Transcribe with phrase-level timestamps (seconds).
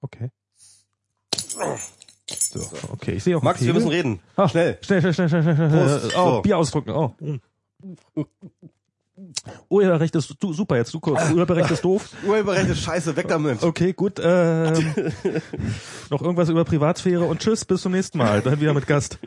[0.00, 0.30] Okay.
[2.50, 2.60] So,
[2.92, 4.20] okay, ich sehe auch Max, wir müssen reden.
[4.36, 4.78] Ah, Schnell.
[4.82, 5.70] Schnell, schnell, schnell, schnell, schnell, schnell.
[6.00, 6.16] Prost.
[6.16, 6.42] Oh, So.
[6.42, 6.90] Bier ausdrücken.
[6.90, 7.14] Oh.
[9.68, 11.30] Urheberrecht ist du, super, jetzt du kurz.
[11.30, 12.08] Urheberrecht ist doof.
[12.26, 13.62] Urheberrecht ist scheiße, weg damit.
[13.62, 14.20] Okay, gut.
[14.22, 14.74] Ähm,
[16.10, 18.40] noch irgendwas über Privatsphäre und tschüss, bis zum nächsten Mal.
[18.42, 19.18] Dann wieder mit Gast.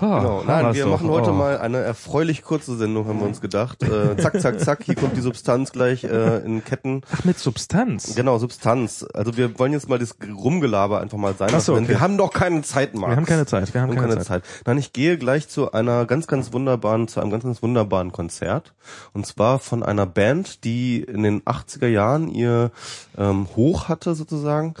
[0.00, 0.42] Ah, Genau.
[0.46, 1.34] Nein, wir machen heute Oh.
[1.34, 3.82] mal eine erfreulich kurze Sendung, haben wir uns gedacht.
[3.82, 7.02] Äh, zack, zack, zack, hier kommt die Substanz gleich äh, in Ketten.
[7.12, 8.14] Ach, mit Substanz.
[8.14, 9.06] Genau, Substanz.
[9.14, 11.88] Also wir wollen jetzt mal das Rumgelaber einfach mal sein Ach so, okay.
[11.88, 13.10] Wir haben doch keine Zeit, Max.
[13.10, 13.72] Wir haben keine Zeit.
[13.74, 14.42] Wir haben Wir haben keine, Zeit.
[14.66, 18.74] Nein, ich gehe gleich zu einer ganz, ganz wunderbaren, zu einem ganz, ganz wunderbaren Konzert.
[19.12, 22.70] Und zwar von einer Band, die in den 80er Jahren ihr
[23.16, 24.74] ähm, Hoch hatte sozusagen,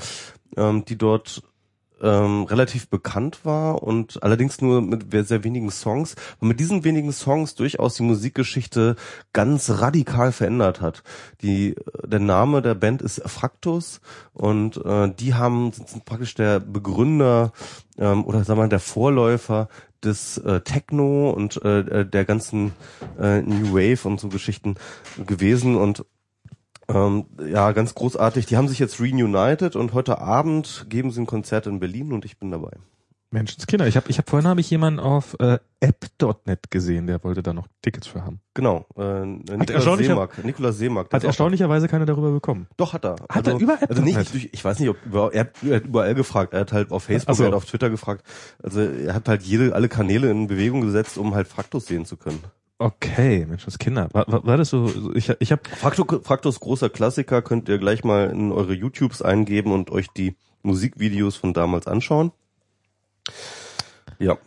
[0.56, 1.42] ähm, die dort
[2.04, 7.12] ähm, relativ bekannt war und allerdings nur mit sehr wenigen Songs und mit diesen wenigen
[7.12, 8.96] Songs durchaus die Musikgeschichte
[9.32, 11.02] ganz radikal verändert hat.
[11.40, 14.00] Die, der Name der Band ist Fraktus
[14.34, 17.52] und äh, die haben sind praktisch der Begründer
[17.98, 19.68] ähm, oder sagen wir mal der Vorläufer
[20.04, 22.72] des äh, Techno und äh, der ganzen
[23.18, 24.74] äh, New Wave und so Geschichten
[25.26, 26.04] gewesen und
[26.88, 28.46] ähm, ja, ganz großartig.
[28.46, 32.24] Die haben sich jetzt reunited und heute Abend geben sie ein Konzert in Berlin und
[32.24, 32.72] ich bin dabei.
[33.34, 33.86] Menschenskinder.
[33.86, 37.52] Ich habe ich hab vorhin habe ich jemanden auf äh, app.net gesehen, der wollte da
[37.52, 38.40] noch Tickets für haben.
[38.54, 38.86] Genau.
[38.96, 40.44] Äh, Nikolaus Seemark.
[40.44, 41.12] Nikolaus Seemark.
[41.12, 42.68] Hat erstaunlicherweise keine darüber bekommen.
[42.76, 43.16] Doch, hat er.
[43.28, 45.84] Hat er über Also nicht, durch, ich weiß nicht, ob über, er, hat, er hat
[45.84, 46.54] überall gefragt.
[46.54, 47.42] Er hat halt auf Facebook, Ach so.
[47.42, 48.24] er hat auf Twitter gefragt.
[48.62, 52.16] Also er hat halt jede, alle Kanäle in Bewegung gesetzt, um halt Fraktus sehen zu
[52.16, 52.42] können.
[52.78, 54.08] Okay, Menschenskinder.
[54.12, 55.12] War, war, war das so?
[55.14, 59.72] Ich, ich habe Fraktus, Fraktus großer Klassiker, könnt ihr gleich mal in eure YouTubes eingeben
[59.72, 62.32] und euch die Musikvideos von damals anschauen.
[64.18, 64.38] Ja,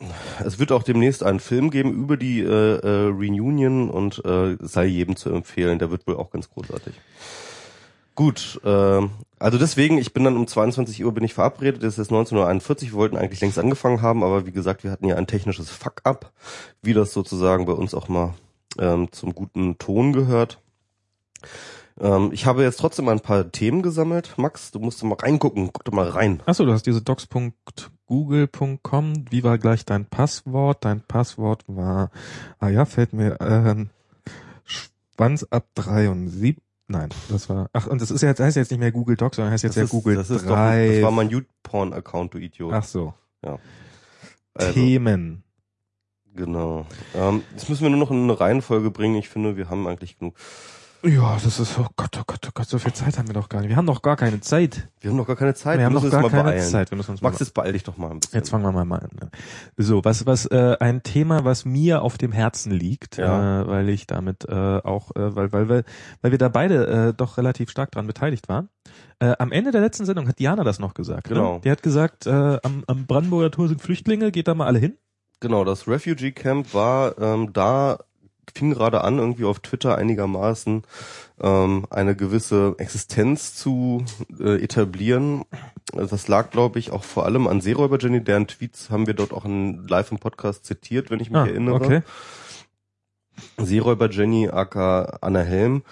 [0.43, 4.85] es wird auch demnächst einen Film geben über die äh, äh, Reunion und äh, sei
[4.85, 5.79] jedem zu empfehlen.
[5.79, 6.93] Der wird wohl auch ganz großartig.
[8.17, 12.09] Gut, äh, also deswegen, ich bin dann um 22 Uhr bin ich verabredet, es ist
[12.09, 15.69] 19.41 wir wollten eigentlich längst angefangen haben, aber wie gesagt, wir hatten ja ein technisches
[15.69, 16.31] Fuck-up,
[16.81, 18.33] wie das sozusagen bei uns auch mal
[18.79, 20.59] ähm, zum guten Ton gehört.
[21.99, 24.33] Ähm, ich habe jetzt trotzdem ein paar Themen gesammelt.
[24.37, 26.41] Max, du musst mal reingucken, guck doch mal rein.
[26.47, 29.25] Achso, du hast diese docs.google.com.
[29.29, 30.83] Wie war gleich dein Passwort?
[30.85, 32.09] Dein Passwort war,
[32.57, 33.91] ah ja, fällt mir, ähm,
[34.63, 36.57] Schwanz ab 73.
[36.89, 39.35] Nein, das war, ach, und das ist ja jetzt, heißt jetzt nicht mehr Google Docs,
[39.35, 40.93] sondern heißt jetzt das ja ist, Google das ist doch, Drive.
[40.93, 42.73] das war mein YouPorn-Account, du Idiot.
[42.73, 43.13] ach so.
[44.53, 45.43] Also, Themen.
[46.33, 46.85] Genau.
[47.15, 49.15] Ähm, das müssen wir nur noch in eine Reihenfolge bringen.
[49.15, 50.35] Ich finde, wir haben eigentlich genug.
[51.03, 53.49] Ja, das ist, oh Gott, oh Gott, oh Gott, so viel Zeit haben wir doch
[53.49, 53.69] gar nicht.
[53.69, 54.87] Wir haben doch gar keine Zeit.
[54.99, 55.77] Wir haben noch gar keine Zeit.
[55.77, 56.71] wir haben müssen noch gar uns mal keine beeilen.
[56.71, 56.91] Zeit.
[56.91, 58.37] Wir müssen uns Max, jetzt beeil dich doch mal ein bisschen.
[58.37, 59.09] Jetzt fangen wir mal an.
[59.21, 59.29] ne?
[59.77, 63.61] So, was was äh, ein Thema, was mir auf dem Herzen liegt, Ja.
[63.61, 65.83] äh, weil ich damit äh, auch, äh, weil weil weil
[66.21, 68.69] weil wir da beide äh, doch relativ stark dran beteiligt waren.
[69.19, 71.27] Äh, am Ende der letzten Sendung hat Diana das noch gesagt.
[71.27, 71.55] Genau.
[71.55, 71.61] Ne?
[71.63, 74.97] Die hat gesagt, äh, am, am Brandenburger Tor sind Flüchtlinge, geht da mal alle hin.
[75.39, 77.99] Genau, das Refugee Camp war ähm, da
[78.53, 80.83] fing gerade an, irgendwie auf Twitter einigermaßen
[81.41, 84.03] ähm, eine gewisse Existenz zu
[84.39, 85.43] äh, etablieren.
[85.93, 89.13] Also Das lag, glaube ich, auch vor allem an Seeräuber Jenny, deren Tweets haben wir
[89.13, 91.75] dort auch in, live im Podcast zitiert, wenn ich mich erinnere.
[91.75, 92.01] Ah, okay.
[93.57, 95.83] Seeräuber Jenny aka Anna Helm,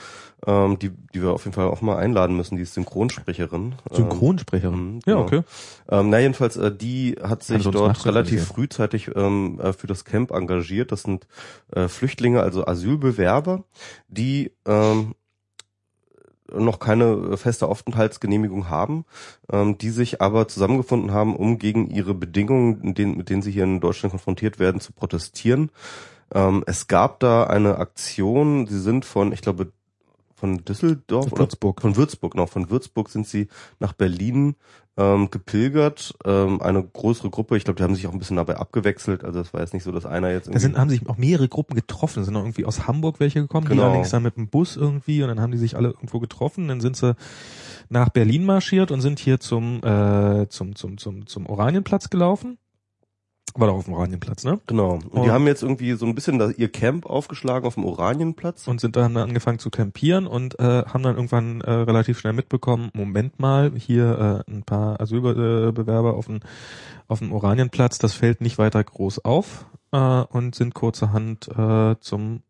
[0.48, 3.76] ähm, die, die wir auf jeden Fall auch mal einladen müssen, die ist Synchronsprecherin.
[3.90, 5.00] Ähm, Synchronsprecherin.
[5.06, 5.26] Ja, genau.
[5.26, 5.42] okay.
[5.90, 10.06] ähm, na jedenfalls, äh, die hat sich sonst dort relativ frühzeitig ähm, äh, für das
[10.06, 10.92] Camp engagiert.
[10.92, 11.28] Das sind
[11.72, 13.64] äh, Flüchtlinge, also Asylbewerber,
[14.08, 15.16] die ähm,
[16.54, 19.06] noch keine feste Aufenthaltsgenehmigung haben,
[19.52, 23.52] ähm, die sich aber zusammengefunden haben, um gegen ihre Bedingungen, in denen, mit denen sie
[23.52, 25.72] hier in Deutschland konfrontiert werden, zu protestieren.
[26.34, 29.72] Ähm, es gab da eine Aktion, sie sind von, ich glaube,
[30.36, 31.82] von Düsseldorf oder Würzburg.
[31.82, 33.48] von Würzburg, genau, von Würzburg sind sie
[33.80, 34.56] nach Berlin
[34.98, 38.58] ähm, gepilgert, ähm, eine größere Gruppe, ich glaube, die haben sich auch ein bisschen dabei
[38.58, 41.18] abgewechselt, also es war jetzt nicht so, dass einer jetzt Da sind, haben sich auch
[41.18, 42.20] mehrere Gruppen getroffen.
[42.20, 43.84] Da sind auch irgendwie aus Hamburg welche gekommen, die Genau.
[43.84, 46.68] allerdings dann mit dem Bus irgendwie und dann haben die sich alle irgendwo getroffen.
[46.68, 47.16] Dann sind sie
[47.90, 52.58] nach Berlin marschiert und sind hier zum, äh, zum, zum, zum, zum Oranienplatz gelaufen.
[53.58, 54.60] War doch auf dem Oranienplatz, ne?
[54.68, 54.96] Genau.
[54.96, 57.86] Und Und- die haben jetzt irgendwie so ein bisschen da ihr Camp aufgeschlagen auf dem
[57.86, 58.68] Oranienplatz.
[58.68, 62.90] Und sind dann angefangen zu campieren und äh, haben dann irgendwann äh, relativ schnell mitbekommen,
[62.94, 66.42] Moment mal, hier äh, ein paar Asylbewerber auf dem,
[67.08, 72.42] auf dem Oranienplatz, das fällt nicht weiter groß auf äh, und sind kurzerhand äh, zum,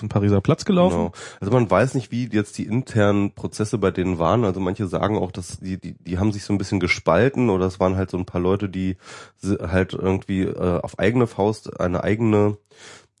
[0.00, 0.96] zum Pariser Platz gelaufen.
[0.96, 1.12] Genau.
[1.40, 4.44] Also man weiß nicht, wie jetzt die internen Prozesse bei denen waren.
[4.44, 7.66] Also manche sagen auch, dass die, die, die haben sich so ein bisschen gespalten oder
[7.66, 8.96] es waren halt so ein paar Leute, die
[9.42, 12.56] halt irgendwie äh, auf eigene Faust eine eigene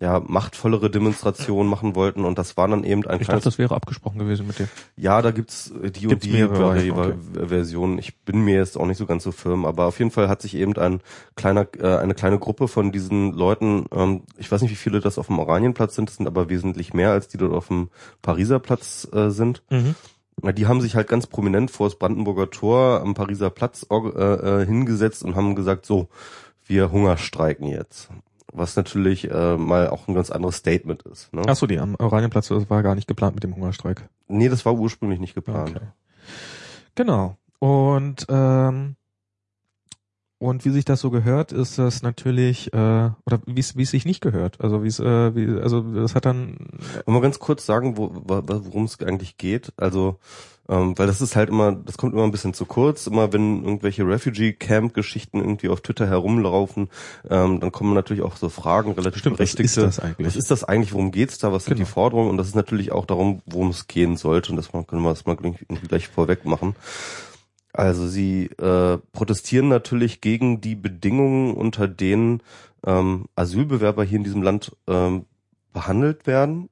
[0.00, 3.58] ja, machtvollere Demonstrationen machen wollten und das war dann eben ein Ich kleines dachte, das
[3.58, 4.68] wäre abgesprochen gewesen mit dem.
[4.96, 7.14] Ja, da gibt's äh, die Gibt's und die mehrere, okay.
[7.48, 7.98] Versionen.
[7.98, 10.40] Ich bin mir jetzt auch nicht so ganz so firm, aber auf jeden Fall hat
[10.40, 11.02] sich eben ein
[11.36, 15.18] kleiner, äh, eine kleine Gruppe von diesen Leuten, ähm, ich weiß nicht, wie viele das
[15.18, 17.90] auf dem Oranienplatz sind, das sind aber wesentlich mehr, als die dort auf dem
[18.22, 19.62] Pariser Platz äh, sind.
[19.68, 19.94] Mhm.
[20.54, 24.64] Die haben sich halt ganz prominent vor das Brandenburger Tor am Pariser Platz äh, äh,
[24.64, 26.08] hingesetzt und haben gesagt, so,
[26.64, 28.08] wir hungerstreiken jetzt.
[28.52, 31.32] Was natürlich äh, mal auch ein ganz anderes Statement ist.
[31.32, 31.42] Ne?
[31.46, 34.08] Ach so, die am Oranienplatz, das war gar nicht geplant mit dem Hungerstreik.
[34.28, 35.76] Nee, das war ursprünglich nicht geplant.
[35.76, 35.86] Okay.
[36.96, 37.36] Genau.
[37.60, 38.96] Und ähm,
[40.38, 42.76] und wie sich das so gehört, ist das natürlich äh,
[43.26, 44.58] oder wie es wie es sich nicht gehört.
[44.62, 46.56] Also wie es äh, wie also das hat dann
[47.04, 49.72] Wollen wir ganz kurz sagen, wo- worum es eigentlich geht?
[49.76, 50.18] Also,
[50.70, 53.08] ähm, weil das ist halt immer, das kommt immer ein bisschen zu kurz.
[53.08, 56.88] Immer wenn irgendwelche Refugee-Camp-Geschichten irgendwie auf Twitter herumlaufen,
[57.28, 60.26] ähm, dann kommen natürlich auch so Fragen, relativ Stimmt, was ist das eigentlich?
[60.28, 60.92] Was ist das eigentlich?
[60.92, 61.52] Worum geht's da?
[61.52, 61.86] Was sind Genau.
[61.86, 62.30] die Forderungen?
[62.30, 64.52] Und das ist natürlich auch darum, worum es gehen sollte.
[64.52, 66.76] Und das können wir das mal gleich vorweg machen.
[67.72, 72.42] Also sie äh, protestieren natürlich gegen die Bedingungen, unter denen
[72.86, 75.26] ähm, Asylbewerber hier in diesem Land ähm,
[75.72, 76.68] behandelt werden.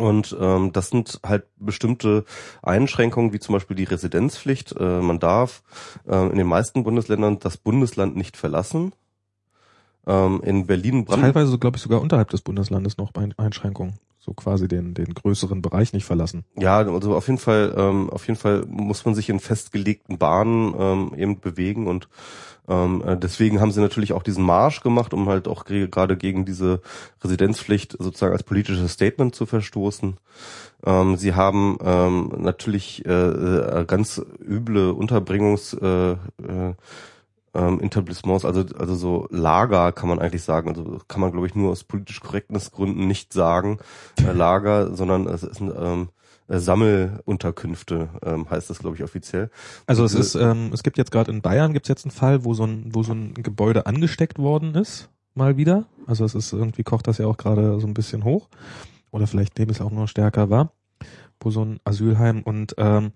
[0.00, 2.24] Und ähm, das sind halt bestimmte
[2.62, 4.74] Einschränkungen, wie zum Beispiel die Residenzpflicht.
[4.78, 5.62] Äh, man darf
[6.08, 8.92] äh, in den meisten Bundesländern das Bundesland nicht verlassen.
[10.06, 11.34] Ähm, in Berlin, Brandenburg.
[11.34, 13.94] teilweise, glaube ich, sogar unterhalb des Bundeslandes noch Ein- Einschränkungen.
[14.18, 16.44] So quasi den, den größeren Bereich nicht verlassen.
[16.58, 20.74] Ja, also auf jeden Fall, ähm, auf jeden Fall muss man sich in festgelegten Bahnen
[20.78, 22.08] ähm, eben bewegen und
[22.70, 26.16] ähm, äh, deswegen haben sie natürlich auch diesen Marsch gemacht, um halt auch ge- gerade
[26.16, 26.80] gegen diese
[27.22, 30.16] Residenzpflicht sozusagen als politisches Statement zu verstoßen.
[30.86, 36.74] Ähm, sie haben ähm, natürlich äh, äh, ganz üble Unterbringungs äh, äh,
[37.52, 41.56] ähm, Etablissements, also also so Lager kann man eigentlich sagen, also kann man glaube ich
[41.56, 43.78] nur aus politisch Korrektnessgründen nicht sagen
[44.24, 46.19] äh, Lager, sondern es ist ein ähm, äh,
[46.58, 49.50] Sammelunterkünfte ähm, heißt das glaube ich offiziell.
[49.86, 52.54] Also es ist, ähm, es gibt jetzt gerade in Bayern gibt's jetzt einen Fall, wo
[52.54, 55.86] so ein, wo so ein Gebäude angesteckt worden ist, mal wieder.
[56.06, 58.48] Also es ist irgendwie kocht das ja auch gerade so ein bisschen hoch.
[59.12, 60.72] Oder vielleicht dem es auch noch stärker war,
[61.40, 63.12] wo so ein Asylheim und ähm,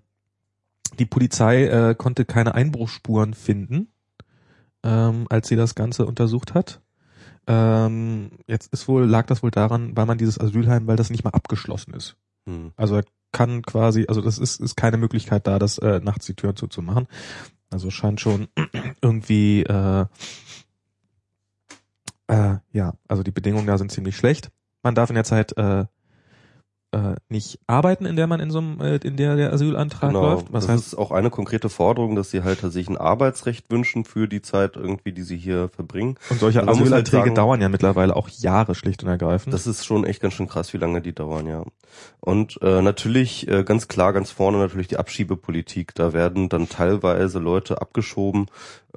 [0.99, 3.87] die Polizei äh, konnte keine Einbruchsspuren finden,
[4.83, 6.81] ähm, als sie das Ganze untersucht hat.
[7.47, 11.23] Ähm, jetzt ist wohl, lag das wohl daran, weil man dieses Asylheim, weil das nicht
[11.23, 12.15] mal abgeschlossen ist.
[12.47, 12.71] Hm.
[12.75, 13.01] Also
[13.35, 17.05] kann quasi, also das ist, ist keine Möglichkeit da, das äh, nachts die Tür zuzumachen.
[17.69, 18.47] Also scheint schon
[19.01, 20.05] irgendwie, äh,
[22.27, 24.51] äh, ja, also die Bedingungen da sind ziemlich schlecht.
[24.83, 25.83] Man darf in der Zeit äh,
[26.95, 30.21] äh, nicht arbeiten, in der man in so einem, äh, in der der Asylantrag Genau,
[30.33, 30.53] läuft.
[30.53, 34.05] Was das heißt, ist auch eine konkrete Forderung, dass sie halt sich ein Arbeitsrecht wünschen
[34.05, 36.15] für die Zeit irgendwie, die sie hier verbringen.
[36.29, 39.53] und solche also halt Asylanträge sagen- dauern ja mittlerweile auch Jahre schlicht und ergreifend.
[39.53, 41.63] Das ist schon echt ganz schön krass, wie lange die dauern, ja.
[42.19, 45.93] Und äh, natürlich, äh, ganz klar, ganz vorne natürlich die Abschiebepolitik.
[45.95, 48.47] Da werden dann teilweise Leute abgeschoben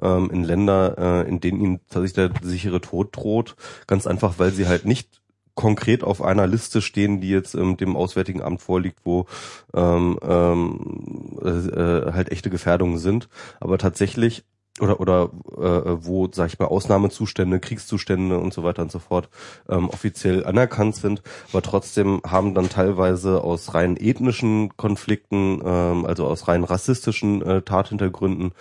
[0.01, 3.55] ähm, in Länder, äh, in denen ihnen tatsächlich der sichere Tod droht.
[3.87, 5.19] Ganz einfach, weil sie halt nicht
[5.59, 9.25] konkret auf einer Liste stehen, die jetzt ähm, dem Auswärtigen Amt vorliegt, wo
[9.73, 13.27] ähm, ähm, äh, äh, halt echte Gefährdungen sind.
[13.59, 14.45] Aber tatsächlich
[14.81, 19.29] oder oder äh, wo sag ich mal Ausnahmezustände, Kriegszustände und so weiter und so fort
[19.69, 21.21] ähm, offiziell anerkannt sind,
[21.51, 27.61] aber trotzdem haben dann teilweise aus rein ethnischen Konflikten, ähm, also aus rein rassistischen äh,
[27.61, 28.51] Tathintergründen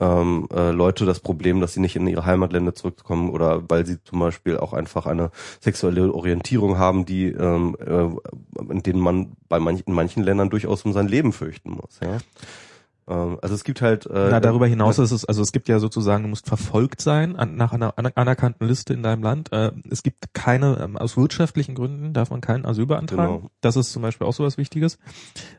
[0.00, 4.02] ähm, äh, Leute das Problem, dass sie nicht in ihre Heimatländer zurückkommen oder weil sie
[4.02, 5.30] zum Beispiel auch einfach eine
[5.60, 10.84] sexuelle Orientierung haben, die ähm, äh, in denen man bei manchen in manchen Ländern durchaus
[10.84, 12.00] um sein Leben fürchten muss.
[12.02, 12.18] Ja?
[13.08, 15.78] Ähm, also es gibt halt äh, Na, darüber hinaus ist es, also es gibt ja
[15.78, 19.52] sozusagen, du musst verfolgt sein an, nach einer aner- anerkannten Liste in deinem Land.
[19.52, 23.36] Äh, es gibt keine, ähm, aus wirtschaftlichen Gründen darf man keinen Asyl beantragen.
[23.38, 23.50] Genau.
[23.60, 24.98] Das ist zum Beispiel auch so was Wichtiges.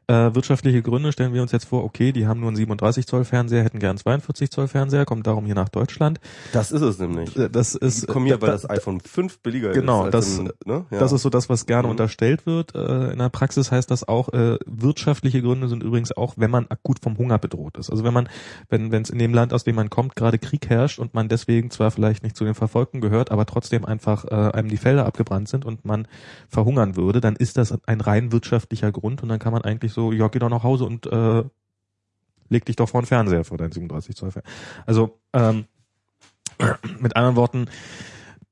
[0.08, 3.24] Äh, wirtschaftliche Gründe stellen wir uns jetzt vor, okay, die haben nur einen 37 Zoll
[3.26, 6.20] Fernseher, hätten gern 42 Zoll Fernseher, kommt darum hier nach Deutschland.
[6.54, 7.36] das ist es nämlich.
[7.38, 10.14] Äh, Das ist, Die kommen hier, weil das iPhone 5 billiger Genau, ist.
[10.14, 10.86] das- in, ne?
[10.92, 11.00] ja.
[11.00, 11.92] Das ist so das, was gerne Mhm.
[11.92, 12.74] unterstellt wird.
[12.76, 16.66] Äh, in der Praxis heißt das auch, äh, wirtschaftliche Gründe sind übrigens auch, wenn man
[16.70, 17.90] akut vom Hunger bedroht ist.
[17.90, 18.30] Also wenn man,
[18.70, 21.30] wenn wenn es in dem Land, aus dem man kommt, gerade Krieg herrscht und man
[21.30, 25.06] deswegen zwar vielleicht nicht zu den Verfolgten gehört, aber trotzdem einfach äh, einem die Felder
[25.06, 26.08] abgebrannt sind und man
[26.48, 30.12] verhungern würde, dann ist das ein rein wirtschaftlicher Grund und dann kann man eigentlich so,
[30.12, 31.44] ja, geh doch nach Hause und äh,
[32.50, 34.54] leg dich doch vor den Fernseher vor deinen 37 Zoll Fernseher.
[34.86, 35.66] Also ähm,
[37.00, 37.68] mit anderen Worten,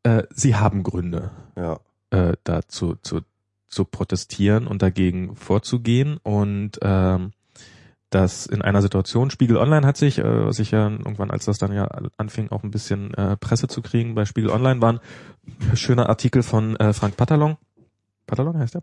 [0.03, 1.79] äh, sie haben Gründe ja.
[2.09, 3.21] äh, dazu zu,
[3.67, 6.17] zu protestieren und dagegen vorzugehen.
[6.17, 7.31] Und ähm,
[8.11, 11.57] dass in einer Situation, Spiegel Online hat sich, äh, was ich ja irgendwann, als das
[11.57, 11.85] dann ja
[12.17, 14.99] anfing, auch ein bisschen äh, Presse zu kriegen, bei Spiegel Online waren
[15.73, 17.57] schöner Artikel von äh, Frank Patalon.
[18.27, 18.81] Patalon heißt der?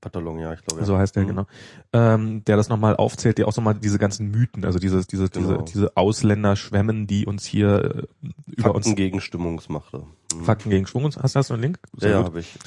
[0.00, 0.80] Patalon, ja, ich glaube.
[0.80, 0.86] Ja.
[0.86, 1.28] So heißt der, Mhm.
[1.28, 1.46] genau.
[1.92, 5.58] Ähm, der das nochmal aufzählt, der auch nochmal diese ganzen Mythen, also diese, diese, Genau.
[5.62, 10.04] diese, diese Ausländer schwemmen, die uns hier äh, über Fakten uns gegen Stimmungsmache.
[10.34, 10.44] Mhm.
[10.44, 11.04] Fakten gegen Schwung.
[11.04, 11.78] Hast, du einen Link?
[11.94, 12.58] Ja, Sehr ja habe ich.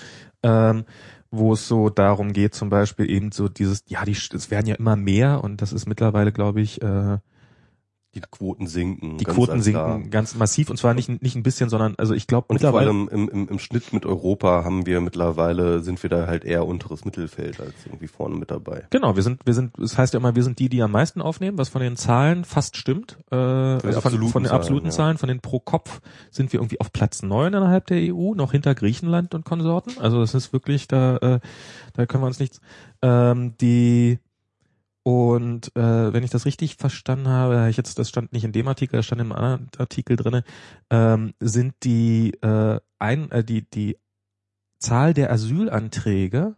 [0.43, 0.85] ähm,
[1.33, 4.75] wo es so darum geht, zum Beispiel eben so dieses, ja, die, es werden ja
[4.75, 7.17] immer mehr und das ist mittlerweile, glaube ich, äh,
[8.15, 9.17] Die Quoten sinken.
[9.17, 9.93] die ganz Quoten ganz klar.
[9.95, 12.69] sinken ganz massiv und zwar nicht nicht ein bisschen, sondern also ich glaube Und vor
[12.71, 16.45] mittlerweile allem im, im, im Schnitt mit Europa haben wir mittlerweile, sind wir da halt
[16.45, 18.85] eher unteres Mittelfeld als irgendwie vorne mit dabei.
[18.91, 21.21] Genau, wir sind, wir sind, es heißt ja immer, wir sind die, die am meisten
[21.21, 23.17] aufnehmen, was von den Zahlen fast stimmt.
[23.31, 24.91] Äh, also von, von den Zahlen, absoluten ja.
[24.91, 28.51] Zahlen, von den pro Kopf sind wir irgendwie auf Platz neun innerhalb der EU, noch
[28.51, 29.99] hinter Griechenland und Konsorten.
[29.99, 31.39] Also das ist wirklich, da, äh,
[31.93, 32.61] da können wir uns nichts.
[33.01, 34.19] Ähm, die
[35.03, 38.67] und äh, wenn ich das richtig verstanden habe, ich jetzt, das stand nicht in dem
[38.67, 40.43] Artikel, das stand im anderen Artikel drinne,
[40.89, 43.97] ähm, sind die äh, ein, äh, die die
[44.79, 46.55] Zahl der Asylanträge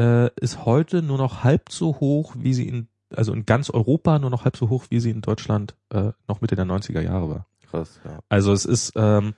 [0.00, 4.18] äh, ist heute nur noch halb so hoch, wie sie in, also in ganz Europa
[4.18, 7.28] nur noch halb so hoch, wie sie in Deutschland äh, noch Mitte der 90er Jahre
[7.28, 7.46] war.
[7.70, 8.20] Krass, ja.
[8.28, 9.34] Also es ist ähm,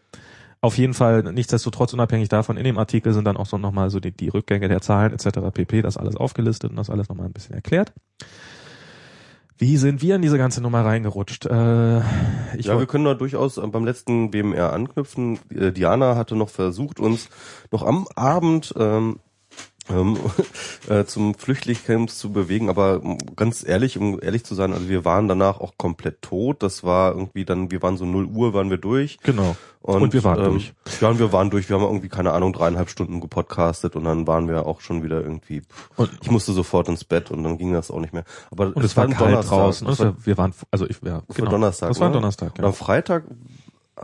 [0.65, 4.01] auf jeden Fall nichtsdestotrotz unabhängig davon, in dem Artikel sind dann auch so nochmal so
[4.01, 5.41] die, die Rückgänge der Zahlen etc.
[5.53, 5.83] pp.
[5.83, 7.93] das alles aufgelistet und das alles nochmal ein bisschen erklärt.
[9.59, 11.45] Wie sind wir in diese ganze Nummer reingerutscht?
[11.45, 11.99] Äh,
[12.57, 15.39] ich ja, wir können da durchaus beim letzten BMR anknüpfen.
[15.55, 17.29] Äh, Diana hatte noch versucht, uns
[17.71, 19.21] noch am Abend ähm,
[19.91, 20.17] ähm,
[20.89, 23.03] äh, zum Flüchtlingscamps zu bewegen, aber
[23.37, 26.63] ganz ehrlich, um ehrlich zu sein, also wir waren danach auch komplett tot.
[26.63, 29.19] Das war irgendwie dann, wir waren so 0 Uhr, waren wir durch.
[29.23, 29.57] genau.
[29.87, 30.73] Und wir waren ähm, durch.
[31.01, 31.69] Ja, und wir waren durch.
[31.69, 35.21] Wir haben irgendwie, keine Ahnung, dreieinhalb Stunden gepodcastet und dann waren wir auch schon wieder
[35.21, 35.61] irgendwie,
[35.97, 38.25] Und, ich musste sofort ins Bett und dann ging das auch nicht mehr.
[38.51, 39.51] Aber und es war ein kalt Donnerstag.
[39.59, 39.87] draußen.
[39.87, 41.47] Das Und war, es war, wir waren, also ich, ja, genau.
[41.47, 41.89] war Donnerstag.
[41.91, 42.15] Das war oder?
[42.15, 42.65] Donnerstag, Und ja.
[42.65, 43.25] am Freitag,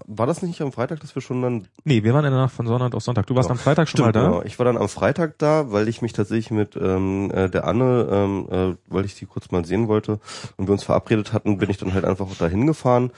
[0.06, 2.54] war das nicht am Freitag, dass wir schon dann Nee, wir waren in der Nacht
[2.54, 3.26] von Sonntag auf Sonntag.
[3.26, 4.24] Du warst Ja, am Freitag schon mal da?
[4.24, 4.42] Genau.
[4.42, 8.06] Ich war dann am Freitag da, weil ich mich tatsächlich mit ähm, äh, der Anne,
[8.10, 10.20] ähm, äh, weil ich die kurz mal sehen wollte
[10.56, 13.10] und wir uns verabredet hatten, bin ich dann halt einfach dahin gefahren.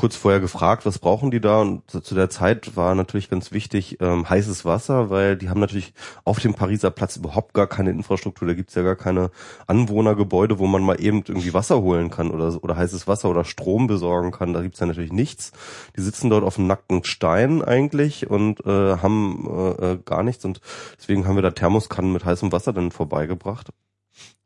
[0.00, 1.60] Kurz vorher gefragt, was brauchen die da?
[1.60, 5.92] Und zu der Zeit war natürlich ganz wichtig ähm, heißes Wasser, weil die haben natürlich
[6.24, 8.48] auf dem Pariser Platz überhaupt gar keine Infrastruktur.
[8.48, 9.30] Da gibt's ja gar keine
[9.66, 13.88] Anwohnergebäude, wo man mal eben irgendwie Wasser holen kann oder, oder heißes Wasser oder Strom
[13.88, 14.54] besorgen kann.
[14.54, 15.52] Da gibt's ja natürlich nichts.
[15.98, 20.46] Die sitzen dort auf dem nackten Stein eigentlich und äh, haben äh, äh, gar nichts
[20.46, 20.62] und
[20.98, 23.68] deswegen haben wir da Thermoskannen mit heißem Wasser dann vorbeigebracht.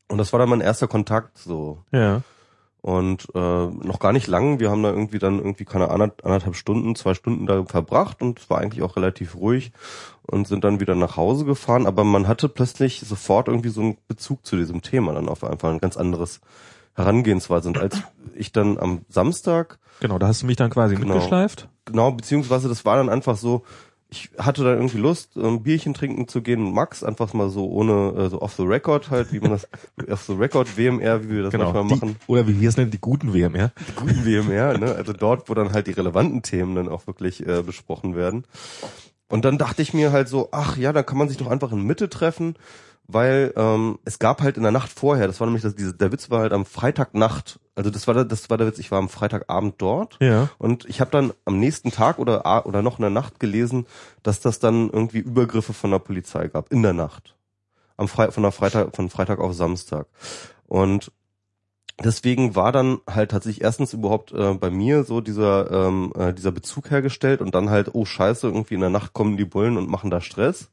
[0.09, 1.85] Und das war dann mein erster Kontakt so.
[1.93, 2.23] Ja.
[2.85, 4.61] Und äh, noch gar nicht lang.
[4.61, 8.39] Wir haben da irgendwie dann irgendwie keine ander- anderthalb Stunden, zwei Stunden da verbracht und
[8.39, 9.73] es war eigentlich auch relativ ruhig
[10.21, 11.87] und sind dann wieder nach Hause gefahren.
[11.87, 15.71] Aber man hatte plötzlich sofort irgendwie so einen Bezug zu diesem Thema, dann auf einfach
[15.71, 16.43] ein ganz anderes
[16.95, 17.69] Herangehensweise.
[17.69, 18.03] Und als
[18.35, 21.15] ich dann am Samstag Genau, da hast du mich dann quasi Genau.
[21.15, 21.69] mitgeschleift.
[21.87, 23.63] Genau, beziehungsweise das war dann einfach so,
[24.15, 27.69] ich hatte dann irgendwie Lust, ein Bierchen trinken zu gehen und Max einfach mal so
[27.69, 29.67] ohne, äh, so off the record halt, wie man das,
[30.11, 31.95] off the record WMR, wie wir das manchmal Genau.
[31.95, 33.73] Die, machen, oder wie wir es nennen, die guten WMR.
[33.89, 34.95] die guten WMR, ne?
[34.95, 38.45] also dort, wo dann halt die relevanten Themen dann auch wirklich äh, besprochen werden.
[39.29, 41.73] Und dann dachte ich mir halt so, ach ja, da kann man sich doch einfach
[41.73, 42.55] in Mitte treffen,
[43.07, 46.11] weil ähm, es gab halt in der Nacht vorher, das war nämlich das, diese, der
[46.13, 48.99] Witz war halt am Freitagnacht, also das war der, das war der Witz, ich war
[48.99, 50.49] am Freitagabend dort Ja.
[50.59, 53.87] und ich habe dann am nächsten Tag oder oder noch in der Nacht gelesen,
[54.23, 57.35] dass das dann irgendwie Übergriffe von der Polizei gab in der Nacht.
[57.97, 60.07] Am Fre von der Freitag von Freitag auf Samstag.
[60.67, 61.13] Und
[62.03, 66.53] deswegen war dann halt tatsächlich erstens überhaupt äh, bei mir so dieser ähm, äh, dieser
[66.53, 69.89] Bezug hergestellt und dann halt oh Scheiße, irgendwie in der Nacht kommen die Bullen und
[69.89, 70.71] machen da Stress.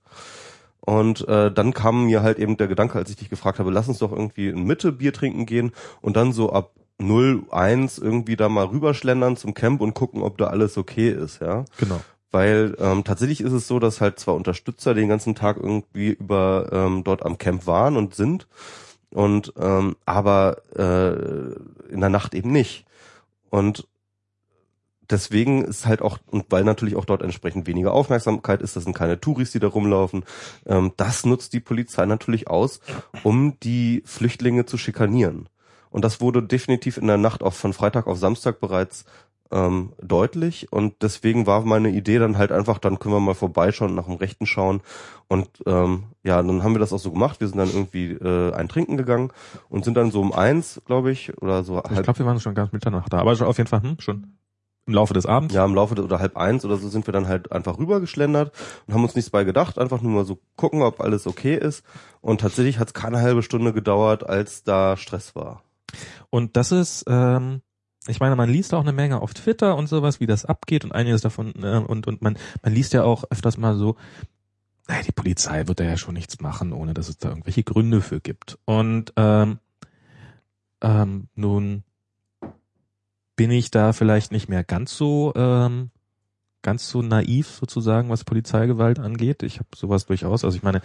[0.81, 3.87] Und äh, dann kam mir halt eben der Gedanke, als ich dich gefragt habe, lass
[3.87, 5.71] uns doch irgendwie in Mitte Bier trinken gehen
[6.01, 10.37] und dann so ab 0, 1 irgendwie da mal rüberschlendern zum Camp und gucken, ob
[10.37, 11.65] da alles okay ist, ja.
[11.77, 12.01] Genau.
[12.31, 16.69] Weil ähm, tatsächlich ist es so, dass halt zwar Unterstützer den ganzen Tag irgendwie über
[16.71, 18.47] ähm, dort am Camp waren und sind,
[19.13, 22.85] und ähm, aber äh, in der Nacht eben nicht.
[23.49, 23.87] Und
[25.11, 28.95] deswegen ist halt auch, und weil natürlich auch dort entsprechend weniger Aufmerksamkeit ist, das sind
[28.95, 30.23] keine Touris, die da rumlaufen,
[30.65, 32.79] ähm, das nutzt die Polizei natürlich aus,
[33.23, 35.49] um die Flüchtlinge zu schikanieren.
[35.89, 39.05] Und das wurde definitiv in der Nacht auch von Freitag auf Samstag bereits
[39.51, 43.93] ähm, deutlich und deswegen war meine Idee dann halt einfach, dann können wir mal vorbeischauen,
[43.93, 44.81] nach dem Rechten schauen
[45.27, 47.41] und ähm, ja, dann haben wir das auch so gemacht.
[47.41, 49.31] Wir sind dann irgendwie äh, ein Trinken gegangen
[49.67, 52.55] und sind dann so um eins, glaube ich, oder so Ich glaube, wir waren schon
[52.55, 54.37] ganz Mitternacht da, aber auf jeden Fall hm, schon
[54.91, 55.53] im Laufe des Abends?
[55.53, 58.51] Ja, im Laufe des, oder halb eins oder so sind wir dann halt einfach rübergeschlendert
[58.85, 61.83] und haben uns nichts bei gedacht, einfach nur mal so gucken, ob alles okay ist.
[62.19, 65.63] Und tatsächlich hat es keine halbe Stunde gedauert, als da Stress war.
[66.29, 67.61] Und das ist, ähm,
[68.07, 70.91] ich meine, man liest auch eine Menge auf Twitter und sowas, wie das abgeht und
[70.91, 73.95] einiges davon, äh, und, und man, man liest ja auch öfters mal so,
[74.87, 78.01] naja, die Polizei wird da ja schon nichts machen, ohne dass es da irgendwelche Gründe
[78.01, 78.59] für gibt.
[78.65, 79.59] Und ähm,
[80.81, 81.83] ähm, nun
[83.41, 85.89] bin ich da vielleicht nicht mehr ganz so ähm,
[86.61, 89.41] ganz so naiv sozusagen, was Polizeigewalt angeht.
[89.41, 90.45] Ich habe sowas durchaus.
[90.45, 90.81] Also ich meine,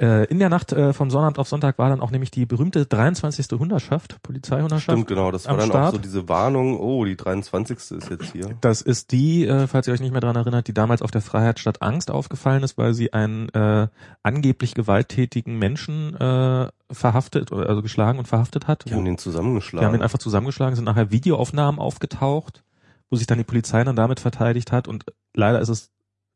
[0.00, 2.84] äh, in der Nacht äh, vom Sonnabend auf Sonntag war dann auch nämlich die berühmte
[2.84, 3.46] 23.
[3.58, 4.98] Hunderschaft, Polizeihunderschaft.
[4.98, 5.30] Stimmt, genau.
[5.30, 5.88] Das war dann Start.
[5.88, 7.76] auch so diese Warnung, oh, die 23.
[7.76, 8.56] ist jetzt hier.
[8.60, 11.20] Das ist die, äh, falls ihr euch nicht mehr dran erinnert, die damals auf der
[11.20, 13.88] Freiheitsstadt Angst aufgefallen ist, weil sie einen äh,
[14.22, 18.84] angeblich gewalttätigen Menschen äh, verhaftet, also geschlagen und verhaftet hat.
[18.86, 19.80] Die haben den zusammengeschlagen.
[19.80, 22.64] Die haben ihn einfach zusammengeschlagen, sind nachher Videoaufnahmen aufgetaucht,
[23.10, 25.90] wo sich dann die Polizei dann damit verteidigt hat und leider ist es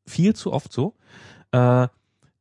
[0.07, 0.95] viel zu oft so,
[1.53, 1.89] äh,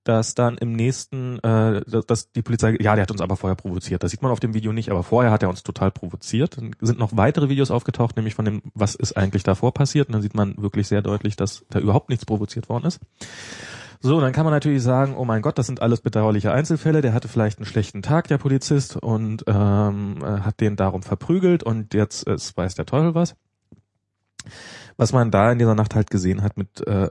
[0.08, 4.04] dass dann im nächsten, äh, dass die Polizei, ja, der hat uns aber vorher provoziert.
[4.04, 6.58] Das sieht man auf dem Video nicht, aber vorher hat er uns total provoziert.
[6.58, 10.08] Dann sind noch weitere Videos aufgetaucht, nämlich von dem, was ist eigentlich davor passiert.
[10.08, 13.00] Und dann sieht man wirklich sehr deutlich, dass da überhaupt nichts provoziert worden ist.
[14.00, 17.02] So, dann kann man natürlich sagen, oh mein Gott, das sind alles bedauerliche Einzelfälle.
[17.02, 21.64] Der hatte vielleicht einen schlechten Tag, der Polizist, und ähm, äh, hat den darum verprügelt
[21.64, 23.36] und jetzt äh, weiß der Teufel was.
[24.98, 27.10] Was man da in dieser Nacht halt gesehen hat mit äh,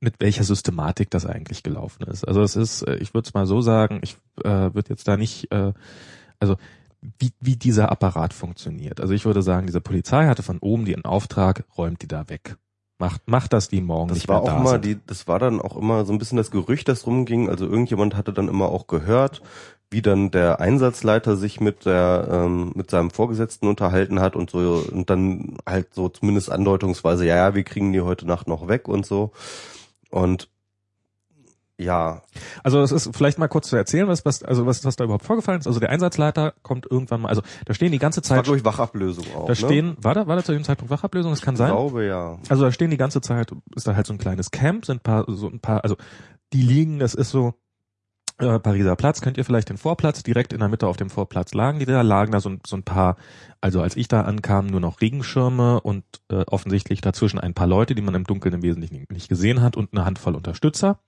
[0.00, 2.26] mit welcher Systematik das eigentlich gelaufen ist.
[2.26, 5.16] Also es ist, äh, ich würde es mal so sagen, ich äh, würde jetzt da
[5.16, 5.72] nicht, äh,
[6.38, 6.56] also
[7.18, 9.00] wie, wie dieser Apparat funktioniert.
[9.00, 12.56] Also ich würde sagen, diese Polizei hatte von oben den Auftrag, räumt die da weg.
[12.98, 14.84] Macht, macht das die morgen das nicht war mehr auch da immer sind.
[14.86, 17.50] die, das war dann auch immer so ein bisschen das Gerücht, das rumging.
[17.50, 19.42] Also irgendjemand hatte dann immer auch gehört,
[19.90, 24.82] wie dann der Einsatzleiter sich mit der ähm, mit seinem Vorgesetzten unterhalten hat und so
[24.90, 28.88] und dann halt so zumindest andeutungsweise, ja, ja, wir kriegen die heute Nacht noch weg
[28.88, 29.30] und so.
[30.16, 30.48] Und
[31.78, 32.22] ja.
[32.62, 35.26] Also es ist vielleicht mal kurz zu erzählen, was, was, also was, was da überhaupt
[35.26, 35.66] vorgefallen ist.
[35.66, 38.38] Also der Einsatzleiter kommt irgendwann mal, also da stehen die ganze Zeit.
[38.38, 39.42] War durch Wachablösung auch.
[39.42, 39.56] Da ne?
[39.56, 41.32] stehen, war da, war da zu dem Zeitpunkt Wachablösung?
[41.32, 41.70] Das kann ich sein.
[41.70, 42.38] glaube ja.
[42.48, 45.26] Also da stehen die ganze Zeit, ist da halt so ein kleines Camp, sind paar,
[45.28, 45.96] so ein paar, also
[46.54, 47.52] die liegen, das ist so,
[48.38, 51.54] äh, Pariser Platz, kennt ihr vielleicht den Vorplatz, direkt in der Mitte auf dem Vorplatz
[51.54, 51.78] lagen?
[51.78, 53.16] Die da, lagen da so, so ein paar,
[53.60, 57.94] also als ich da ankam, nur noch Regenschirme und äh, offensichtlich dazwischen ein paar Leute,
[57.94, 60.98] die man im Dunkeln im Wesentlichen nicht gesehen hat und eine Handvoll Unterstützer,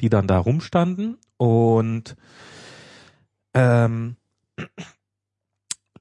[0.00, 2.16] die dann da rumstanden und
[3.54, 4.16] ähm,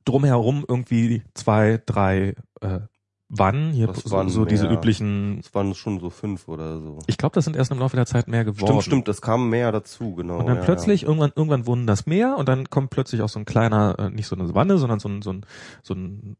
[0.05, 2.79] drumherum irgendwie zwei, drei äh,
[3.29, 4.77] Wannen, hier Das so, waren so diese mehr.
[4.77, 6.99] üblichen, Es waren schon so fünf oder so.
[7.07, 8.67] ich glaube, das sind erst im Laufe der Zeit mehr geworden.
[8.67, 10.37] Stimmt, stimmt, das kam mehr dazu, genau.
[10.37, 13.39] Und dann ja, plötzlich, irgendwann, irgendwann wurden das mehr und dann kommt plötzlich auch so
[13.39, 15.45] ein kleiner, äh, nicht so eine Wanne, sondern so ein, so ein,
[15.83, 16.37] so ein